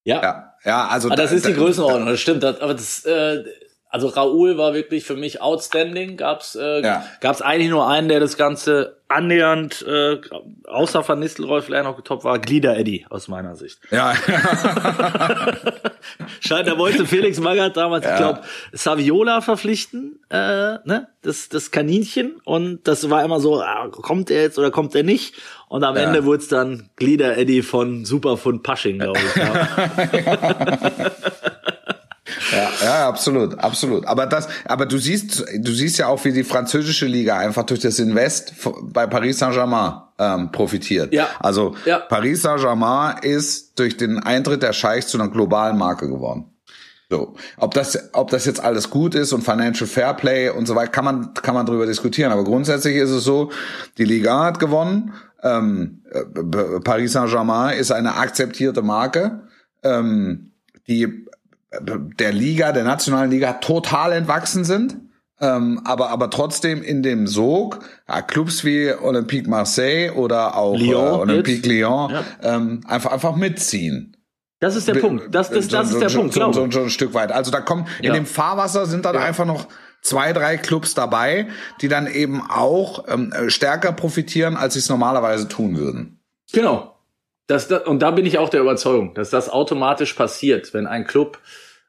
Ja. 0.04 0.22
ja, 0.22 0.54
ja, 0.64 0.86
also 0.88 1.10
Ah, 1.10 1.16
das 1.16 1.28
da- 1.30 1.36
ist 1.36 1.46
die 1.46 1.52
da- 1.52 1.58
Größenordnung, 1.58 2.06
das 2.08 2.20
stimmt. 2.20 2.42
Das, 2.42 2.58
aber 2.62 2.72
das, 2.72 3.04
äh, 3.04 3.44
also 3.94 4.08
Raoul 4.08 4.58
war 4.58 4.74
wirklich 4.74 5.04
für 5.04 5.14
mich 5.14 5.40
outstanding. 5.40 6.16
Gab's, 6.16 6.56
äh, 6.56 6.80
Ja. 6.82 7.04
gab's 7.20 7.40
eigentlich 7.42 7.70
nur 7.70 7.86
einen, 7.88 8.08
der 8.08 8.18
das 8.18 8.36
Ganze 8.36 8.96
annähernd, 9.06 9.82
äh, 9.86 10.18
außer 10.66 11.06
Van 11.06 11.20
Nistelrooy 11.20 11.62
vielleicht 11.62 11.84
noch 11.84 11.94
getoppt 11.94 12.24
war, 12.24 12.40
Glieder 12.40 12.76
Eddie 12.76 13.06
aus 13.08 13.28
meiner 13.28 13.54
Sicht. 13.54 13.78
Ja, 13.92 14.12
Scheint, 16.40 16.66
da 16.66 16.76
wollte 16.76 17.06
Felix 17.06 17.38
Magath 17.38 17.76
damals, 17.76 18.04
Ja. 18.04 18.10
ich 18.12 18.16
glaube, 18.18 18.40
Saviola 18.72 19.40
verpflichten, 19.42 20.18
äh, 20.28 20.36
ne, 20.84 21.06
das, 21.22 21.48
das 21.48 21.70
Kaninchen. 21.70 22.40
Und 22.44 22.88
das 22.88 23.08
war 23.10 23.22
immer 23.24 23.38
so, 23.38 23.60
ah, 23.62 23.88
kommt 23.92 24.28
er 24.30 24.42
jetzt 24.42 24.58
oder 24.58 24.72
kommt 24.72 24.96
er 24.96 25.04
nicht? 25.04 25.36
Und 25.68 25.84
am 25.84 25.94
Ja. 25.96 26.02
Ende 26.02 26.24
wurde 26.24 26.38
es 26.42 26.48
dann 26.48 26.90
Glieder 26.96 27.36
Eddie 27.38 27.62
von 27.62 28.04
Superfund 28.04 28.64
Pasching, 28.64 28.98
glaube 28.98 29.20
ich. 29.20 29.42
Ja. 32.82 33.08
Absolut, 33.08 33.58
absolut. 33.58 34.06
Aber 34.06 34.26
das, 34.26 34.48
aber 34.64 34.86
du 34.86 34.98
siehst, 34.98 35.44
du 35.58 35.72
siehst 35.72 35.98
ja 35.98 36.08
auch, 36.08 36.24
wie 36.24 36.32
die 36.32 36.44
französische 36.44 37.06
Liga 37.06 37.38
einfach 37.38 37.64
durch 37.64 37.80
das 37.80 37.98
Invest 37.98 38.54
bei 38.82 39.06
Paris 39.06 39.38
Saint-Germain 39.38 40.02
ähm, 40.18 40.52
profitiert. 40.52 41.12
Ja. 41.12 41.28
Also 41.40 41.74
Ja. 41.84 41.98
Paris 41.98 42.42
Saint-Germain 42.42 43.18
ist 43.22 43.78
durch 43.78 43.96
den 43.96 44.18
Eintritt 44.18 44.62
der 44.62 44.72
Scheichs 44.72 45.08
zu 45.08 45.18
einer 45.18 45.28
globalen 45.30 45.76
Marke 45.76 46.08
geworden. 46.08 46.50
So, 47.10 47.34
ob 47.58 47.74
das, 47.74 48.10
ob 48.14 48.30
das 48.30 48.46
jetzt 48.46 48.60
alles 48.60 48.90
gut 48.90 49.14
ist 49.14 49.32
und 49.32 49.42
Financial 49.42 49.86
Fairplay 49.86 50.48
und 50.48 50.66
so 50.66 50.74
weiter, 50.74 50.90
kann 50.90 51.04
man, 51.04 51.34
kann 51.34 51.54
man 51.54 51.66
drüber 51.66 51.86
diskutieren. 51.86 52.32
Aber 52.32 52.44
grundsätzlich 52.44 52.96
ist 52.96 53.10
es 53.10 53.24
so, 53.24 53.50
die 53.98 54.04
Liga 54.04 54.42
hat 54.44 54.58
gewonnen. 54.58 55.12
Ähm, 55.42 56.02
äh, 56.10 56.80
Paris 56.80 57.12
Saint-Germain 57.12 57.76
ist 57.78 57.92
eine 57.92 58.16
akzeptierte 58.16 58.80
Marke, 58.82 59.42
ähm, 59.82 60.52
die 60.88 61.26
der 61.80 62.32
Liga, 62.32 62.72
der 62.72 62.84
nationalen 62.84 63.30
Liga 63.30 63.54
total 63.54 64.12
entwachsen 64.12 64.64
sind. 64.64 64.96
Ähm, 65.40 65.80
aber, 65.84 66.10
aber 66.10 66.30
trotzdem 66.30 66.82
in 66.82 67.02
dem 67.02 67.26
Sog, 67.26 67.80
ja, 68.08 68.22
Clubs 68.22 68.64
wie 68.64 68.92
Olympique 68.92 69.48
Marseille 69.50 70.12
oder 70.12 70.56
auch 70.56 70.76
Lyon 70.76 70.94
äh, 70.94 71.20
Olympique. 71.32 71.68
Lyon 71.68 72.10
Ja. 72.12 72.24
ähm, 72.42 72.80
einfach, 72.86 73.10
einfach 73.12 73.34
mitziehen. 73.34 74.16
Das 74.60 74.76
ist 74.76 74.86
der 74.86 74.94
Punkt. 74.94 75.34
Das, 75.34 75.50
das, 75.50 75.68
das 75.68 75.88
so, 75.90 75.96
ist 75.96 76.00
der 76.00 76.08
so, 76.08 76.18
Punkt, 76.20 76.34
so, 76.34 76.40
glaube 76.40 76.68
ich. 76.68 76.74
so 76.74 76.80
ein 76.82 76.88
Stück 76.90 77.14
weit. 77.14 77.32
Also 77.32 77.50
da 77.50 77.60
kommen 77.60 77.86
in 77.98 78.06
Ja. 78.06 78.12
dem 78.14 78.26
Fahrwasser 78.26 78.86
sind 78.86 79.04
dann 79.04 79.16
einfach 79.16 79.44
noch 79.44 79.66
zwei, 80.00 80.32
drei 80.32 80.56
Clubs 80.56 80.94
dabei, 80.94 81.48
die 81.80 81.88
dann 81.88 82.06
eben 82.06 82.40
auch 82.48 83.04
ähm, 83.08 83.32
stärker 83.48 83.92
profitieren, 83.92 84.56
als 84.56 84.74
sie 84.74 84.78
es 84.78 84.88
normalerweise 84.88 85.48
tun 85.48 85.76
würden. 85.76 86.20
Genau. 86.52 86.94
Das, 87.46 87.68
das, 87.68 87.82
und 87.86 88.00
da 88.00 88.12
bin 88.12 88.24
ich 88.24 88.38
auch 88.38 88.48
der 88.48 88.60
Überzeugung, 88.60 89.12
dass 89.14 89.28
das 89.30 89.50
automatisch 89.50 90.14
passiert, 90.14 90.72
wenn 90.72 90.86
ein 90.86 91.06
Club 91.06 91.38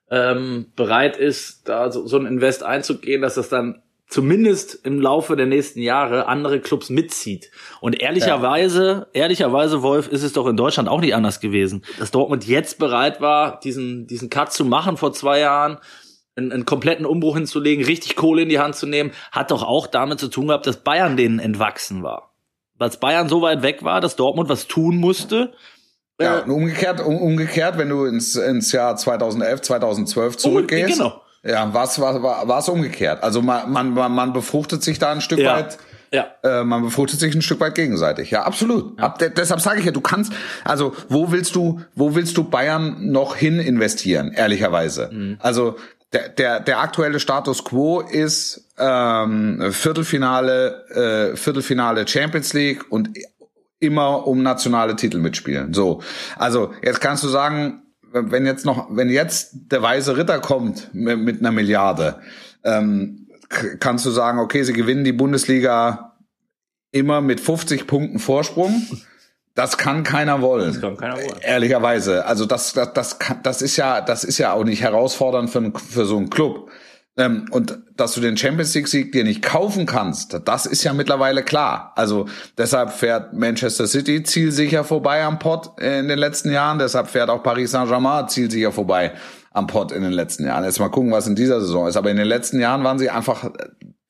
ähm, 0.09 0.67
bereit 0.75 1.17
ist, 1.17 1.67
da 1.67 1.91
so, 1.91 2.05
so 2.07 2.17
ein 2.17 2.25
Invest 2.25 2.63
einzugehen, 2.63 3.21
dass 3.21 3.35
das 3.35 3.49
dann 3.49 3.81
zumindest 4.07 4.85
im 4.85 5.01
Laufe 5.01 5.35
der 5.35 5.47
nächsten 5.47 5.81
Jahre 5.81 6.27
andere 6.27 6.59
Clubs 6.59 6.89
mitzieht. 6.89 7.49
Und 7.81 8.01
ehrlicherweise, 8.01 9.07
ehrlicherweise, 9.13 9.81
Wolf, 9.81 10.07
ist 10.07 10.23
es 10.23 10.33
doch 10.33 10.47
in 10.47 10.57
Deutschland 10.57 10.89
auch 10.89 11.01
nicht 11.01 11.15
anders 11.15 11.39
gewesen. 11.39 11.83
Dass 11.97 12.11
Dortmund 12.11 12.45
jetzt 12.45 12.77
bereit 12.77 13.19
war, 13.19 13.59
diesen, 13.59 14.07
diesen 14.07 14.29
Cut 14.29 14.53
zu 14.53 14.63
machen 14.63 14.97
vor 14.97 15.13
zwei 15.13 15.39
Jahren, 15.39 15.79
einen, 16.35 16.51
einen 16.51 16.65
kompletten 16.65 17.05
Umbruch 17.05 17.35
hinzulegen, 17.35 17.85
richtig 17.85 18.15
Kohle 18.15 18.43
in 18.43 18.49
die 18.49 18.59
Hand 18.59 18.75
zu 18.75 18.85
nehmen, 18.85 19.11
hat 19.31 19.51
doch 19.51 19.63
auch 19.63 19.87
damit 19.87 20.19
zu 20.19 20.27
tun 20.27 20.47
gehabt, 20.47 20.67
dass 20.67 20.83
Bayern 20.83 21.17
denen 21.17 21.39
entwachsen 21.39 22.03
war. 22.03 22.35
Als 22.77 22.99
Bayern 22.99 23.29
so 23.29 23.41
weit 23.41 23.63
weg 23.63 23.83
war, 23.83 24.01
dass 24.01 24.17
Dortmund 24.17 24.49
was 24.49 24.67
tun 24.67 24.97
musste. 24.97 25.53
Ja, 26.19 26.39
Äh, 26.39 26.41
und 26.43 26.51
umgekehrt, 26.51 27.01
um, 27.01 27.17
umgekehrt, 27.17 27.77
wenn 27.77 27.89
du 27.89 28.05
ins, 28.05 28.35
ins 28.35 28.71
Jahr 28.71 28.95
2011, 28.95 29.61
2012 29.61 30.37
zurückgehst. 30.37 30.93
genau. 30.97 31.21
Ja, 31.43 31.69
was 31.73 31.99
war 32.01 32.23
war 32.23 32.47
war 32.47 32.59
es 32.59 32.69
umgekehrt? 32.69 33.21
Also 33.23 33.41
man, 33.43 33.71
man 33.71 33.93
man 33.93 34.33
befruchtet 34.33 34.81
sich 34.81 34.97
da 34.97 35.11
ein 35.11 35.21
Stück 35.21 35.37
Ja. 35.39 35.57
weit. 35.57 35.77
Ja. 36.11 36.27
Äh, 36.43 36.63
man 36.63 36.81
befruchtet 36.83 37.19
sich 37.19 37.35
ein 37.35 37.41
Stück 37.41 37.59
weit 37.59 37.75
gegenseitig. 37.75 38.31
Ja, 38.31 38.43
absolut. 38.43 38.97
Ab, 38.99 39.19
de, 39.19 39.29
deshalb 39.29 39.59
sage 39.59 39.79
ich 39.79 39.85
ja, 39.85 39.91
du 39.91 40.01
kannst, 40.01 40.31
also 40.63 40.93
wo 41.09 41.31
willst 41.31 41.55
du, 41.55 41.81
wo 41.93 42.15
willst 42.15 42.37
du 42.37 42.45
Bayern 42.45 43.11
noch 43.11 43.35
hin 43.35 43.59
investieren? 43.59 44.31
Ehrlicherweise. 44.33 45.09
Mhm. 45.11 45.37
Also 45.41 45.75
der, 46.13 46.29
der, 46.29 46.59
der 46.61 46.79
aktuelle 46.79 47.19
Status 47.19 47.63
quo 47.65 47.99
ist 47.99 48.69
ähm, 48.79 49.61
Viertelfinale, 49.71 51.31
äh, 51.33 51.35
Viertelfinale 51.35 52.07
Champions 52.07 52.53
League 52.53 52.85
und 52.91 53.09
immer 53.79 54.27
um 54.27 54.41
nationale 54.41 54.95
Titel 54.95 55.17
mitspielen. 55.17 55.73
So, 55.73 56.01
also 56.37 56.73
jetzt 56.81 57.01
kannst 57.01 57.23
du 57.23 57.27
sagen, 57.27 57.83
wenn 58.11 58.45
jetzt 58.45 58.65
noch, 58.65 58.87
wenn 58.95 59.09
jetzt 59.09 59.51
der 59.71 59.81
weiße 59.81 60.15
Ritter 60.17 60.39
kommt 60.39 60.93
mit, 60.93 61.19
mit 61.19 61.39
einer 61.39 61.51
Milliarde, 61.51 62.19
ähm, 62.63 63.27
kannst 63.79 64.05
du 64.05 64.11
sagen, 64.11 64.39
okay, 64.39 64.63
sie 64.63 64.73
gewinnen 64.73 65.03
die 65.03 65.11
Bundesliga 65.11 66.15
immer 66.91 67.21
mit 67.21 67.41
50 67.41 67.87
Punkten 67.87 68.19
Vorsprung. 68.19 68.87
Das 69.53 69.77
kann 69.77 70.03
keiner 70.03 70.41
wollen. 70.41 70.67
Das 70.67 70.81
kann 70.81 70.97
keiner 70.97 71.15
wollen. 71.15 71.39
Ehrlicherweise. 71.41 72.25
Also 72.25 72.45
das, 72.45 72.73
das, 72.73 72.93
das, 72.93 73.19
das 73.43 73.61
ist 73.61 73.77
ja, 73.77 74.01
das 74.01 74.23
ist 74.23 74.37
ja 74.37 74.53
auch 74.53 74.63
nicht 74.63 74.81
herausfordernd 74.81 75.49
für, 75.49 75.71
für 75.77 76.05
so 76.05 76.17
einen 76.17 76.29
Club. 76.29 76.69
Ähm, 77.17 77.45
und 77.51 77.79
dass 77.95 78.13
du 78.13 78.21
den 78.21 78.35
Champions 78.35 78.73
League 78.75 78.89
Sieg 78.89 79.11
dir 79.13 79.23
nicht 79.23 79.41
kaufen 79.41 79.85
kannst, 79.85 80.39
das 80.45 80.65
ist 80.65 80.83
ja 80.83 80.93
mittlerweile 80.93 81.43
klar. 81.43 81.93
Also 81.95 82.27
deshalb 82.57 82.91
fährt 82.91 83.33
Manchester 83.33 83.87
City 83.87 84.23
zielsicher 84.23 84.83
vorbei 84.83 85.23
am 85.23 85.39
Pott 85.39 85.79
in 85.79 86.09
den 86.09 86.19
letzten 86.19 86.51
Jahren. 86.51 86.77
Deshalb 86.77 87.07
fährt 87.07 87.29
auch 87.29 87.41
Paris 87.41 87.71
Saint-Germain 87.71 88.27
zielsicher 88.27 88.73
vorbei 88.73 89.13
am 89.53 89.67
Pott 89.67 89.93
in 89.93 90.03
den 90.03 90.11
letzten 90.11 90.45
Jahren. 90.45 90.65
Jetzt 90.65 90.79
mal 90.79 90.89
gucken, 90.89 91.11
was 91.11 91.27
in 91.27 91.35
dieser 91.35 91.61
Saison 91.61 91.87
ist. 91.87 91.95
Aber 91.95 92.11
in 92.11 92.17
den 92.17 92.27
letzten 92.27 92.59
Jahren 92.59 92.83
waren 92.83 92.99
sie 92.99 93.09
einfach 93.09 93.45
äh, 93.45 93.49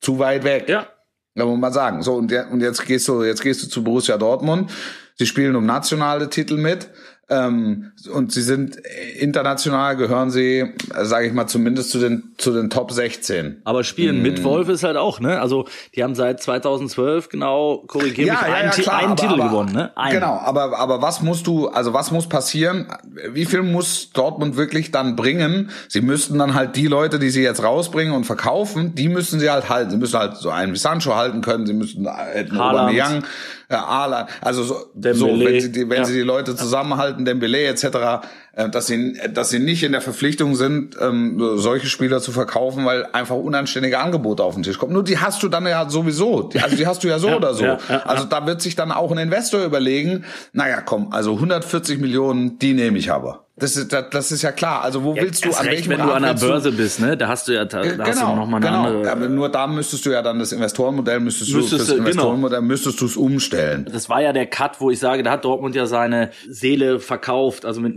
zu 0.00 0.18
weit 0.18 0.42
weg. 0.42 0.68
Ja. 0.68 0.88
Da 1.36 1.44
muss 1.44 1.58
man 1.58 1.72
sagen. 1.72 2.02
So, 2.02 2.14
und, 2.14 2.32
und 2.32 2.60
jetzt 2.60 2.84
gehst 2.86 3.06
du, 3.06 3.22
jetzt 3.22 3.42
gehst 3.42 3.62
du 3.62 3.68
zu 3.68 3.84
Borussia 3.84 4.16
Dortmund. 4.16 4.72
Sie 5.14 5.26
spielen 5.26 5.54
um 5.54 5.64
nationale 5.64 6.28
Titel 6.28 6.56
mit. 6.56 6.90
Ähm, 7.28 7.90
und 8.12 8.30
sie 8.30 8.42
sind 8.42 8.76
international 9.18 9.96
gehören 9.96 10.30
sie, 10.30 10.72
sage 11.02 11.26
ich 11.26 11.32
mal, 11.32 11.48
zumindest 11.48 11.90
zu 11.90 11.98
den 11.98 12.34
zu 12.38 12.52
den 12.52 12.70
Top 12.70 12.92
16. 12.92 13.62
Aber 13.64 13.82
spielen 13.82 14.18
Mhm. 14.18 14.22
mit 14.22 14.44
Wolf 14.44 14.68
ist 14.68 14.84
halt 14.84 14.96
auch, 14.96 15.18
ne? 15.18 15.40
Also 15.40 15.66
die 15.96 16.04
haben 16.04 16.14
seit 16.14 16.40
2012 16.40 17.28
genau, 17.28 17.82
korrigiere 17.88 18.30
mich, 18.30 18.40
einen, 18.42 18.70
Ti- 18.70 18.88
einen 18.88 19.06
aber- 19.12 19.16
Titel 19.16 19.34
aber, 19.40 19.44
gewonnen, 19.48 19.72
ne? 19.72 19.96
Einen. 19.96 20.14
Genau, 20.20 20.38
aber 20.38 20.78
aber 20.78 21.02
was 21.02 21.20
musst 21.22 21.46
du, 21.48 21.66
also 21.68 21.92
was 21.92 22.12
muss 22.12 22.28
passieren? 22.28 22.86
Wie 23.32 23.44
viel 23.46 23.62
muss 23.62 24.10
Dortmund 24.12 24.56
wirklich 24.56 24.92
dann 24.92 25.16
bringen? 25.16 25.70
Sie 25.88 26.02
müssten 26.02 26.38
dann 26.38 26.54
halt 26.54 26.76
die 26.76 26.86
Leute, 26.86 27.18
die 27.18 27.30
sie 27.30 27.42
jetzt 27.42 27.62
rausbringen 27.62 28.14
und 28.14 28.24
verkaufen, 28.24 28.94
die 28.94 29.08
müssen 29.08 29.40
sie 29.40 29.50
halt 29.50 29.68
halten. 29.68 29.90
Sie 29.90 29.96
müssen 29.96 30.18
halt 30.18 30.36
so 30.36 30.50
einen 30.50 30.74
wie 30.74 30.78
Sancho 30.78 31.16
halten 31.16 31.40
können. 31.40 31.66
Sie 31.66 31.72
müssen 31.74 32.06
hätten 32.08 32.56
Haaland. 32.56 33.24
Äh, 33.68 33.74
Haaland, 33.74 34.30
also 34.42 34.62
so, 34.62 34.92
so 34.94 35.26
wenn 35.26 35.60
sie 35.60 35.72
die, 35.72 35.90
wenn 35.90 35.98
ja. 35.98 36.04
sie 36.04 36.14
die 36.14 36.20
Leute 36.20 36.54
zusammenhalten, 36.54 37.24
Dembele 37.24 37.66
etc., 37.66 38.24
dass 38.70 38.86
sie 38.86 39.18
dass 39.32 39.50
sie 39.50 39.58
nicht 39.58 39.82
in 39.82 39.92
der 39.92 40.00
Verpflichtung 40.00 40.54
sind, 40.54 40.96
ähm, 41.00 41.38
solche 41.56 41.88
Spieler 41.88 42.20
zu 42.20 42.32
verkaufen, 42.32 42.84
weil 42.86 43.06
einfach 43.12 43.36
unanständige 43.36 43.98
Angebote 43.98 44.42
auf 44.42 44.54
den 44.54 44.62
Tisch 44.62 44.78
kommen. 44.78 44.92
Nur 44.94 45.04
die 45.04 45.18
hast 45.18 45.42
du 45.42 45.48
dann 45.48 45.66
ja 45.66 45.88
sowieso. 45.90 46.44
Die, 46.44 46.60
also 46.60 46.74
die 46.76 46.86
hast 46.86 47.04
du 47.04 47.08
ja 47.08 47.18
so 47.18 47.28
oder 47.28 47.52
so. 47.54 47.64
ja, 47.64 47.78
ja, 47.88 47.98
also 48.06 48.24
da 48.24 48.46
wird 48.46 48.62
sich 48.62 48.74
dann 48.74 48.92
auch 48.92 49.12
ein 49.12 49.18
Investor 49.18 49.62
überlegen, 49.64 50.24
naja, 50.52 50.80
komm, 50.80 51.12
also 51.12 51.34
140 51.34 51.98
Millionen, 52.00 52.58
die 52.58 52.72
nehme 52.72 52.98
ich 52.98 53.12
aber. 53.12 53.42
Das 53.58 53.74
ist, 53.74 53.90
das, 53.90 54.04
das 54.10 54.32
ist 54.32 54.42
ja 54.42 54.52
klar. 54.52 54.82
Also 54.82 55.02
wo 55.02 55.16
willst 55.16 55.42
du, 55.42 55.48
an 55.48 55.64
recht, 55.64 55.88
welchem 55.88 55.92
wenn 55.92 56.06
du 56.06 56.12
an 56.12 56.22
der 56.22 56.32
willst 56.32 56.42
du- 56.42 56.48
Börse 56.48 56.72
bist, 56.72 57.00
ne? 57.00 57.16
Da 57.16 57.28
hast 57.28 57.48
du 57.48 57.52
ja, 57.52 57.64
da, 57.64 57.82
da 57.82 58.04
hast 58.06 58.20
du 58.20 58.26
noch 58.26 58.46
mal 58.46 58.58
eine 58.58 58.66
genau. 58.66 58.84
andere. 58.84 59.10
Aber 59.10 59.28
nur 59.30 59.48
da 59.48 59.66
müsstest 59.66 60.04
du 60.04 60.10
ja 60.10 60.20
dann 60.20 60.38
das 60.38 60.52
Investorenmodell, 60.52 61.20
müsstest 61.20 61.52
du, 61.52 61.56
Müsstest 61.56 61.88
du- 61.88 61.94
genau. 61.94 62.04
Investorenmodell 62.06 62.60
müsstest 62.60 63.00
du 63.00 63.06
es 63.06 63.16
umstellen. 63.16 63.88
Das 63.90 64.10
war 64.10 64.20
ja 64.20 64.34
der 64.34 64.44
Cut, 64.44 64.78
wo 64.82 64.90
ich 64.90 64.98
sage, 64.98 65.22
da 65.22 65.30
hat 65.30 65.46
Dortmund 65.46 65.74
ja 65.74 65.86
seine 65.86 66.32
Seele 66.50 67.00
verkauft, 67.00 67.64
also 67.64 67.80
mit 67.80 67.96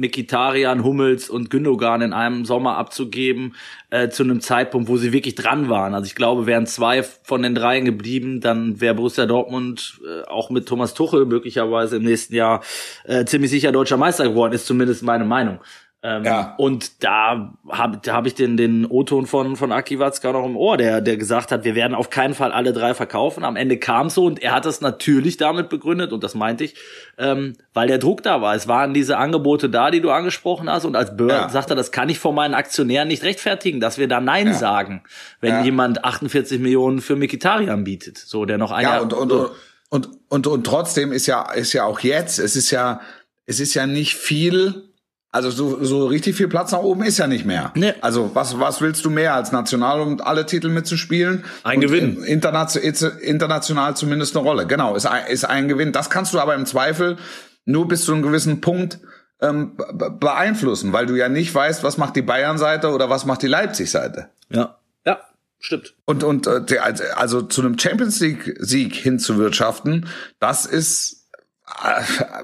Mikitarian, 0.50 0.84
Hummels 0.84 1.30
und 1.30 1.50
Gündogan 1.50 2.02
in 2.02 2.14
einem 2.14 2.46
Sommer 2.46 2.78
abzugeben, 2.78 3.56
äh, 3.90 4.10
zu 4.10 4.24
einem 4.24 4.42
Zeitpunkt, 4.42 4.90
wo 4.90 4.98
sie 4.98 5.14
wirklich 5.14 5.36
dran 5.36 5.70
waren. 5.70 5.94
Also 5.94 6.08
ich 6.08 6.16
glaube, 6.16 6.46
wären 6.46 6.66
zwei 6.66 7.04
von 7.04 7.42
den 7.44 7.56
dreien 7.56 7.86
geblieben, 7.86 8.42
dann 8.42 8.82
wäre 8.82 8.96
Borussia 8.96 9.26
Dortmund 9.26 10.00
äh, 10.06 10.28
auch 10.28 10.50
mit 10.50 10.68
Thomas 10.68 10.94
Tuchel 10.94 11.26
möglicherweise 11.26 11.98
im 11.98 12.04
nächsten 12.04 12.36
Jahr 12.36 12.64
äh, 13.06 13.26
ziemlich 13.26 13.52
sicher 13.52 13.72
deutscher 13.72 13.98
Meister 13.98 14.28
geworden, 14.28 14.54
ist 14.54 14.66
zumindest 14.66 15.04
meine 15.04 15.26
Meinung. 15.26 15.60
Ähm, 16.02 16.24
Ja. 16.24 16.56
Und 16.58 17.04
da 17.04 17.54
habe 17.70 18.00
da 18.02 18.14
hab 18.14 18.26
ich 18.26 18.34
den, 18.34 18.56
den 18.56 18.86
O-Ton 18.86 19.28
von, 19.28 19.58
von 19.58 19.74
Aki 19.74 20.00
Watzka 20.00 20.32
noch 20.32 20.46
im 20.46 20.56
Ohr, 20.56 20.78
der, 20.78 21.02
der 21.02 21.18
gesagt 21.18 21.52
hat, 21.52 21.66
wir 21.66 21.76
werden 21.76 21.94
auf 21.94 22.10
keinen 22.10 22.34
Fall 22.34 22.54
alle 22.54 22.72
drei 22.72 22.94
verkaufen. 22.94 23.44
Am 23.44 23.58
Ende 23.58 23.76
kam 23.78 24.08
es 24.08 24.14
so 24.14 24.24
und 24.26 24.42
er 24.42 24.54
hat 24.54 24.66
es 24.66 24.80
natürlich 24.80 25.36
damit 25.36 25.68
begründet, 25.68 26.14
und 26.14 26.24
das 26.24 26.36
meinte 26.36 26.64
ich, 26.64 26.76
ähm, 27.18 27.58
weil 27.74 27.90
der 27.90 27.98
Druck 27.98 28.24
da 28.24 28.42
war. 28.42 28.56
Es 28.56 28.68
waren 28.70 28.94
diese 28.94 29.18
Angebote 29.18 29.70
da, 29.70 29.92
die 29.92 30.00
du 30.00 30.10
angesprochen 30.10 30.70
hast. 30.70 30.86
Und 30.86 30.96
als 30.96 31.18
Böhr 31.18 31.32
Ja. 31.34 31.50
sagt 31.50 31.70
er, 31.70 31.76
das 31.76 31.92
kann 31.92 32.08
ich 32.08 32.18
vor 32.18 32.32
meinen 32.32 32.54
Aktionären 32.54 33.10
nicht 33.10 33.24
rechtfertigen, 33.24 33.82
dass 33.82 33.98
wir 33.98 34.08
da 34.08 34.22
Nein 34.22 34.54
sagen, 34.54 35.04
wenn 35.42 35.56
Ja. 35.56 35.64
jemand 35.64 36.06
48 36.06 36.60
Millionen 36.62 37.02
für 37.02 37.18
Mikitarian 37.18 37.84
bietet. 37.84 38.18
So, 38.18 38.46
der 38.46 38.58
noch 38.58 38.72
ein 38.72 38.84
Ja, 38.84 38.94
Jahr. 38.94 39.02
und, 39.02 39.12
und, 39.12 39.30
so. 39.30 39.52
und, 39.90 40.10
und, 40.30 40.48
und 40.48 40.64
trotzdem 40.66 41.12
ist 41.12 41.26
ja, 41.28 41.52
ist 41.52 41.74
ja 41.74 41.84
auch 41.84 42.00
jetzt, 42.00 42.40
es 42.40 42.56
ist 42.56 42.72
ja, 42.72 43.02
es 43.46 43.60
ist 43.60 43.74
ja 43.74 43.86
nicht 43.86 44.16
viel, 44.16 44.89
also 45.32 45.52
so, 45.52 45.84
so 45.84 46.08
richtig 46.08 46.36
viel 46.36 46.48
Platz 46.48 46.72
nach 46.72 46.80
oben 46.80 47.04
ist 47.04 47.18
ja 47.20 47.28
nicht 47.28 47.46
mehr. 47.46 47.72
Nee. 47.76 47.94
Also 48.02 48.32
was, 48.34 48.60
was 48.60 48.82
willst 48.82 49.06
du 49.06 49.10
mehr 49.10 49.36
als 49.36 49.52
national, 49.52 50.02
um 50.02 50.20
alle 50.22 50.46
Titel 50.46 50.70
mitzuspielen? 50.70 51.44
Ein 51.64 51.78
Und 51.78 51.82
Gewinn. 51.86 52.24
International, 52.24 53.20
international 53.22 53.96
zumindest 53.96 54.36
eine 54.36 54.46
Rolle. 54.46 54.66
Genau, 54.68 54.96
ist 54.96 55.06
ein, 55.06 55.28
ist 55.28 55.46
ein 55.46 55.68
Gewinn. 55.68 55.92
Das 55.92 56.10
kannst 56.10 56.34
du 56.34 56.40
aber 56.40 56.56
im 56.56 56.66
Zweifel 56.66 57.18
nur 57.66 57.88
bis 57.88 58.06
zu 58.06 58.14
einem 58.14 58.24
gewissen 58.24 58.62
Punkt 58.62 59.00
ähm, 59.42 59.78
be- 59.78 60.10
beeinflussen, 60.10 60.92
weil 60.94 61.06
du 61.06 61.16
ja 61.16 61.30
nicht 61.30 61.54
weißt, 61.54 61.84
was 61.84 61.98
macht 61.98 62.16
die 62.16 62.22
Bayern-Seite 62.24 62.90
oder 62.90 63.10
was 63.10 63.26
macht 63.26 63.42
die 63.44 63.48
Leipzig-Seite. 63.48 64.30
Ja, 64.50 64.80
ja, 65.06 65.20
stimmt. 65.60 65.94
Und, 66.06 66.24
und 66.24 66.48
äh, 66.48 66.78
also- 67.16 67.44
zu 67.44 67.62
einem 67.62 67.78
Champions 67.78 68.20
League-Sieg 68.20 68.96
hinzuwirtschaften, 68.96 70.08
das 70.40 70.66
ist, 70.66 71.19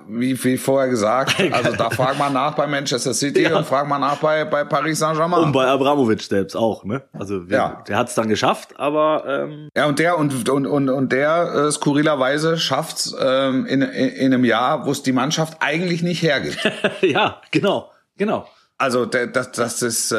wie, 0.08 0.42
wie 0.44 0.58
vorher 0.58 0.90
gesagt, 0.90 1.36
also 1.52 1.72
da 1.76 1.90
frag 1.90 2.18
mal 2.18 2.30
nach 2.30 2.56
bei 2.56 2.68
Manchester 2.68 3.14
City 3.14 3.44
Ja. 3.44 3.58
und 3.58 3.66
frag 3.66 3.88
mal 3.88 4.00
nach 4.00 4.18
bei, 4.18 4.46
bei 4.46 4.64
Paris 4.64 5.02
Und 5.02 5.16
Saint-Germain. 5.16 5.52
bei 5.52 5.68
Abramovic 5.68 6.22
selbst 6.22 6.56
auch, 6.56 6.84
ne? 6.84 7.02
Also 7.14 7.50
wir, 7.50 7.58
Ja. 7.58 7.84
der 7.88 7.98
hat 7.98 8.10
es 8.10 8.16
dann 8.16 8.30
geschafft, 8.30 8.80
aber 8.80 9.24
ähm, 9.28 9.70
Ja, 9.76 9.86
und 9.86 10.00
der 10.00 10.18
und 10.18 10.48
und 10.50 10.68
und, 10.68 10.90
und 10.90 11.12
der 11.12 11.54
äh, 11.68 11.72
skurrilerweise 11.72 12.58
schafft's 12.58 13.16
ähm, 13.20 13.66
in, 13.66 13.82
in, 13.82 14.10
in 14.10 14.34
einem 14.34 14.46
Jahr, 14.46 14.86
wo 14.86 14.92
es 14.92 15.04
die 15.04 15.12
Mannschaft 15.14 15.58
eigentlich 15.60 16.02
nicht 16.04 16.22
hergibt. 16.22 16.58
ja, 17.02 17.42
genau, 17.52 17.92
genau. 18.18 18.48
Also 18.78 19.06
das, 19.06 19.54
das 19.54 19.82
ist 19.82 20.12
äh, 20.12 20.18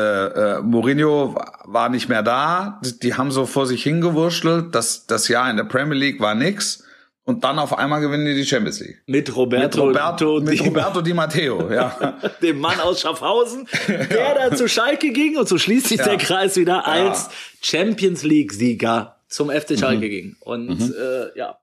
äh, 0.57 0.63
Mourinho 0.63 1.35
war 1.65 1.91
nicht 1.91 2.09
mehr 2.09 2.23
da. 2.23 2.81
Die, 2.83 2.99
die 2.99 3.15
haben 3.15 3.31
so 3.31 3.45
vor 3.45 3.67
sich 3.67 3.83
hingewurschtelt. 3.83 4.75
Das 4.75 5.07
das 5.07 5.29
Jahr 5.29 5.51
in 5.51 5.59
der 5.59 5.65
Premier 5.65 5.99
League 5.99 6.21
war 6.21 6.35
nix. 6.35 6.83
Und 7.27 7.43
dann 7.43 7.59
auf 7.59 7.77
einmal 7.77 8.01
gewinnen 8.01 8.25
die 8.25 8.35
die 8.35 8.47
Champions 8.47 8.79
League. 8.81 9.03
Mit 9.07 9.35
Roberto, 9.37 9.87
mit 9.87 9.97
Roberto, 9.97 10.41
mit 10.41 10.55
Di- 10.61 10.65
Roberto 10.65 11.01
Di 11.03 11.13
Matteo, 11.13 11.71
ja. 11.73 12.17
dem 12.43 12.61
Mann 12.61 12.79
aus 12.81 13.01
Schaffhausen, 13.01 13.69
der 13.89 14.49
da 14.49 14.57
zu 14.57 14.69
Schalke 14.69 15.11
ging 15.13 15.37
und 15.37 15.49
so 15.49 15.59
schließt 15.59 15.89
sich 15.89 15.99
Ja. 15.99 16.05
der 16.05 16.19
Kreis 16.19 16.57
wieder 16.57 16.77
Ja. 16.77 16.81
als 16.83 17.29
Champions 17.61 18.23
League 18.23 18.53
Sieger 18.53 19.17
zum 19.29 19.51
FC 19.51 19.77
Schalke 19.79 20.09
ging. 20.09 20.37
Und 20.41 20.81
äh, 20.97 21.37
ja. 21.37 21.59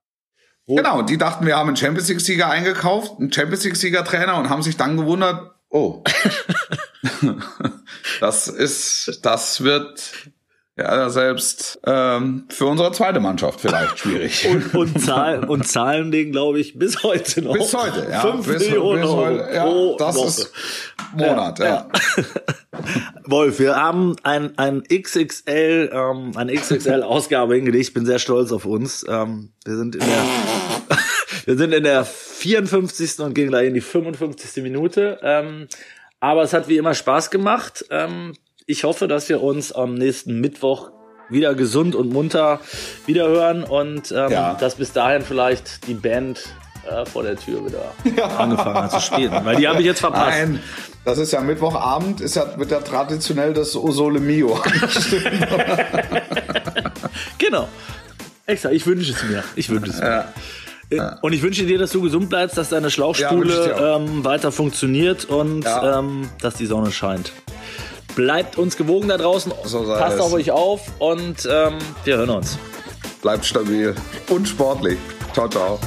Wo- 0.66 0.76
Genau, 0.76 1.01
die 1.01 1.18
dachten, 1.18 1.45
wir 1.45 1.55
haben 1.55 1.68
einen 1.70 1.78
Champions 1.78 2.09
League 2.09 2.20
Sieger 2.22 2.49
eingekauft, 2.49 3.14
einen 3.20 3.32
Champions 3.32 3.64
League 3.64 3.78
Sieger 3.78 4.03
Trainer 4.03 4.38
und 4.38 4.49
haben 4.49 4.64
sich 4.64 4.76
dann 4.76 4.97
gewundert, 4.97 5.49
oh. 5.70 6.03
das 8.20 8.47
ist, 8.47 9.20
das 9.24 9.64
wird 9.64 10.11
ja 10.76 11.09
selbst 11.09 11.80
ähm, 11.86 12.45
für 12.49 12.65
unsere 12.65 12.91
zweite 12.91 13.19
Mannschaft 13.19 13.61
vielleicht 13.61 13.99
schwierig. 13.99 14.47
Und, 14.49 14.74
und, 14.74 15.01
Zahl, 15.01 15.45
und 15.45 15.67
zahlen 15.67 16.11
den, 16.11 16.32
glaube 16.32 16.59
ich, 16.59 16.78
bis 16.78 17.03
heute 17.03 17.41
noch. 17.43 17.53
bis 17.53 17.74
heute, 17.74 18.07
ja. 18.09 18.21
Fünf 18.21 18.47
bis, 18.47 18.63
Millionen 18.63 19.01
bis 19.01 19.09
Euro 19.09 19.26
heute, 19.26 19.53
ja, 19.53 19.63
pro 19.63 19.97
das 19.97 20.15
Woche. 20.15 20.28
ist 20.28 20.51
Monat, 21.13 21.59
ja. 21.59 21.88
Wolf, 23.26 23.59
wir 23.59 23.76
haben 23.76 24.15
ein, 24.24 24.57
ein 24.57 24.84
XXL, 24.84 25.91
ähm, 25.93 26.32
eine 26.36 26.53
XXL-Ausgabe 26.53 27.55
hingelegt. 27.55 27.88
Ich 27.89 27.93
bin 27.93 28.05
sehr 28.05 28.19
stolz 28.19 28.51
auf 28.51 28.65
uns. 28.65 29.05
Ähm, 29.07 29.53
wir 29.65 29.78
sind 29.78 29.95
in 29.95 30.01
der, 30.01 30.24
wir 31.45 31.57
sind 31.57 31.74
in 31.74 31.84
der 31.84 32.03
54. 32.03 33.19
und 33.19 33.36
gehen 33.36 33.49
gleich 33.49 33.67
in 33.67 33.76
die 33.76 33.82
55. 33.82 34.63
Minute. 34.63 35.19
Ähm, 35.21 35.67
aber 36.19 36.41
es 36.41 36.53
hat 36.53 36.67
wie 36.67 36.78
immer 36.78 36.93
Spaß 36.93 37.30
gemacht. 37.30 37.86
Ähm, 37.89 38.34
ich 38.66 38.84
hoffe, 38.84 39.07
dass 39.07 39.30
wir 39.30 39.41
uns 39.41 39.72
am 39.72 39.95
nächsten 39.95 40.39
Mittwoch 40.39 40.91
wieder 41.30 41.55
gesund 41.55 41.95
und 41.95 42.11
munter 42.11 42.59
wiederhören 43.05 43.64
und 43.64 44.11
ähm, 44.11 44.32
Ja. 44.32 44.53
dass 44.55 44.76
bis 44.76 44.91
dahin 44.93 45.22
vielleicht 45.22 45.88
die 45.88 45.93
Band 45.93 46.41
äh, 46.89 47.05
vor 47.05 47.24
der 47.24 47.36
Tür 47.38 47.66
wieder 47.66 47.93
angefangen 48.38 48.76
hat 48.76 48.91
zu 48.91 48.99
spielen. 48.99 49.32
Weil 49.43 49.55
die 49.55 49.68
habe 49.68 49.80
ich 49.80 49.86
jetzt 49.86 49.99
verpasst. 50.01 50.38
Nein, 50.38 50.59
Das 51.05 51.18
ist 51.18 51.32
ja 51.32 51.41
Mittwochabend, 51.41 52.22
ist 52.22 52.36
ja, 52.36 52.57
wird 52.57 52.72
ja 52.72 52.80
traditionell 52.82 53.53
das 53.53 53.76
Osole 53.76 54.20
Mio. 54.20 54.59
Genau. 57.38 57.68
Extra, 58.45 58.72
ich 58.72 58.86
wünsche 58.86 59.11
es 59.11 59.24
mir. 59.24 59.43
Ich 59.55 59.70
wünsche 59.70 59.91
es 59.91 59.99
mir. 59.99 60.26
Äh, 60.89 61.01
Und 61.22 61.34
ich 61.34 61.41
wünsche 61.41 61.66
dir, 61.66 61.78
dass 61.78 61.91
du 61.91 62.01
gesund 62.01 62.30
bleibst, 62.30 62.57
dass 62.57 62.70
deine 62.70 62.88
Ja, 62.88 62.91
Schlauchspule 62.91 63.76
auch. 63.76 63.99
ähm, 64.01 64.24
weiter 64.26 64.51
funktioniert 64.51 65.26
und 65.26 65.64
Ja. 65.64 65.99
ähm, 65.99 66.30
dass 66.41 66.55
die 66.55 66.66
Sonne 66.66 66.91
scheint. 66.91 67.32
Bleibt 68.16 68.57
uns 68.57 68.78
gewogen 68.78 69.07
da 69.07 69.18
draußen. 69.18 69.51
So 69.64 69.84
Passt 69.84 70.20
auf 70.20 70.34
euch 70.34 70.51
auf 70.51 70.82
und 70.99 71.47
ähm, 71.49 71.78
wir 72.03 72.18
hören 72.18 72.30
uns. 72.30 72.57
Bleibt 73.22 73.45
stabil 73.45 73.95
und 74.30 74.47
sportlich. 74.47 74.97
Ciao, 75.34 75.47
ciao. 75.47 75.80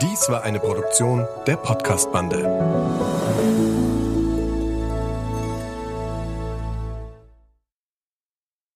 Dies 0.00 0.28
war 0.28 0.42
eine 0.42 0.58
Produktion 0.58 1.28
der 1.46 1.56
Podcast-Bande. 1.56 3.31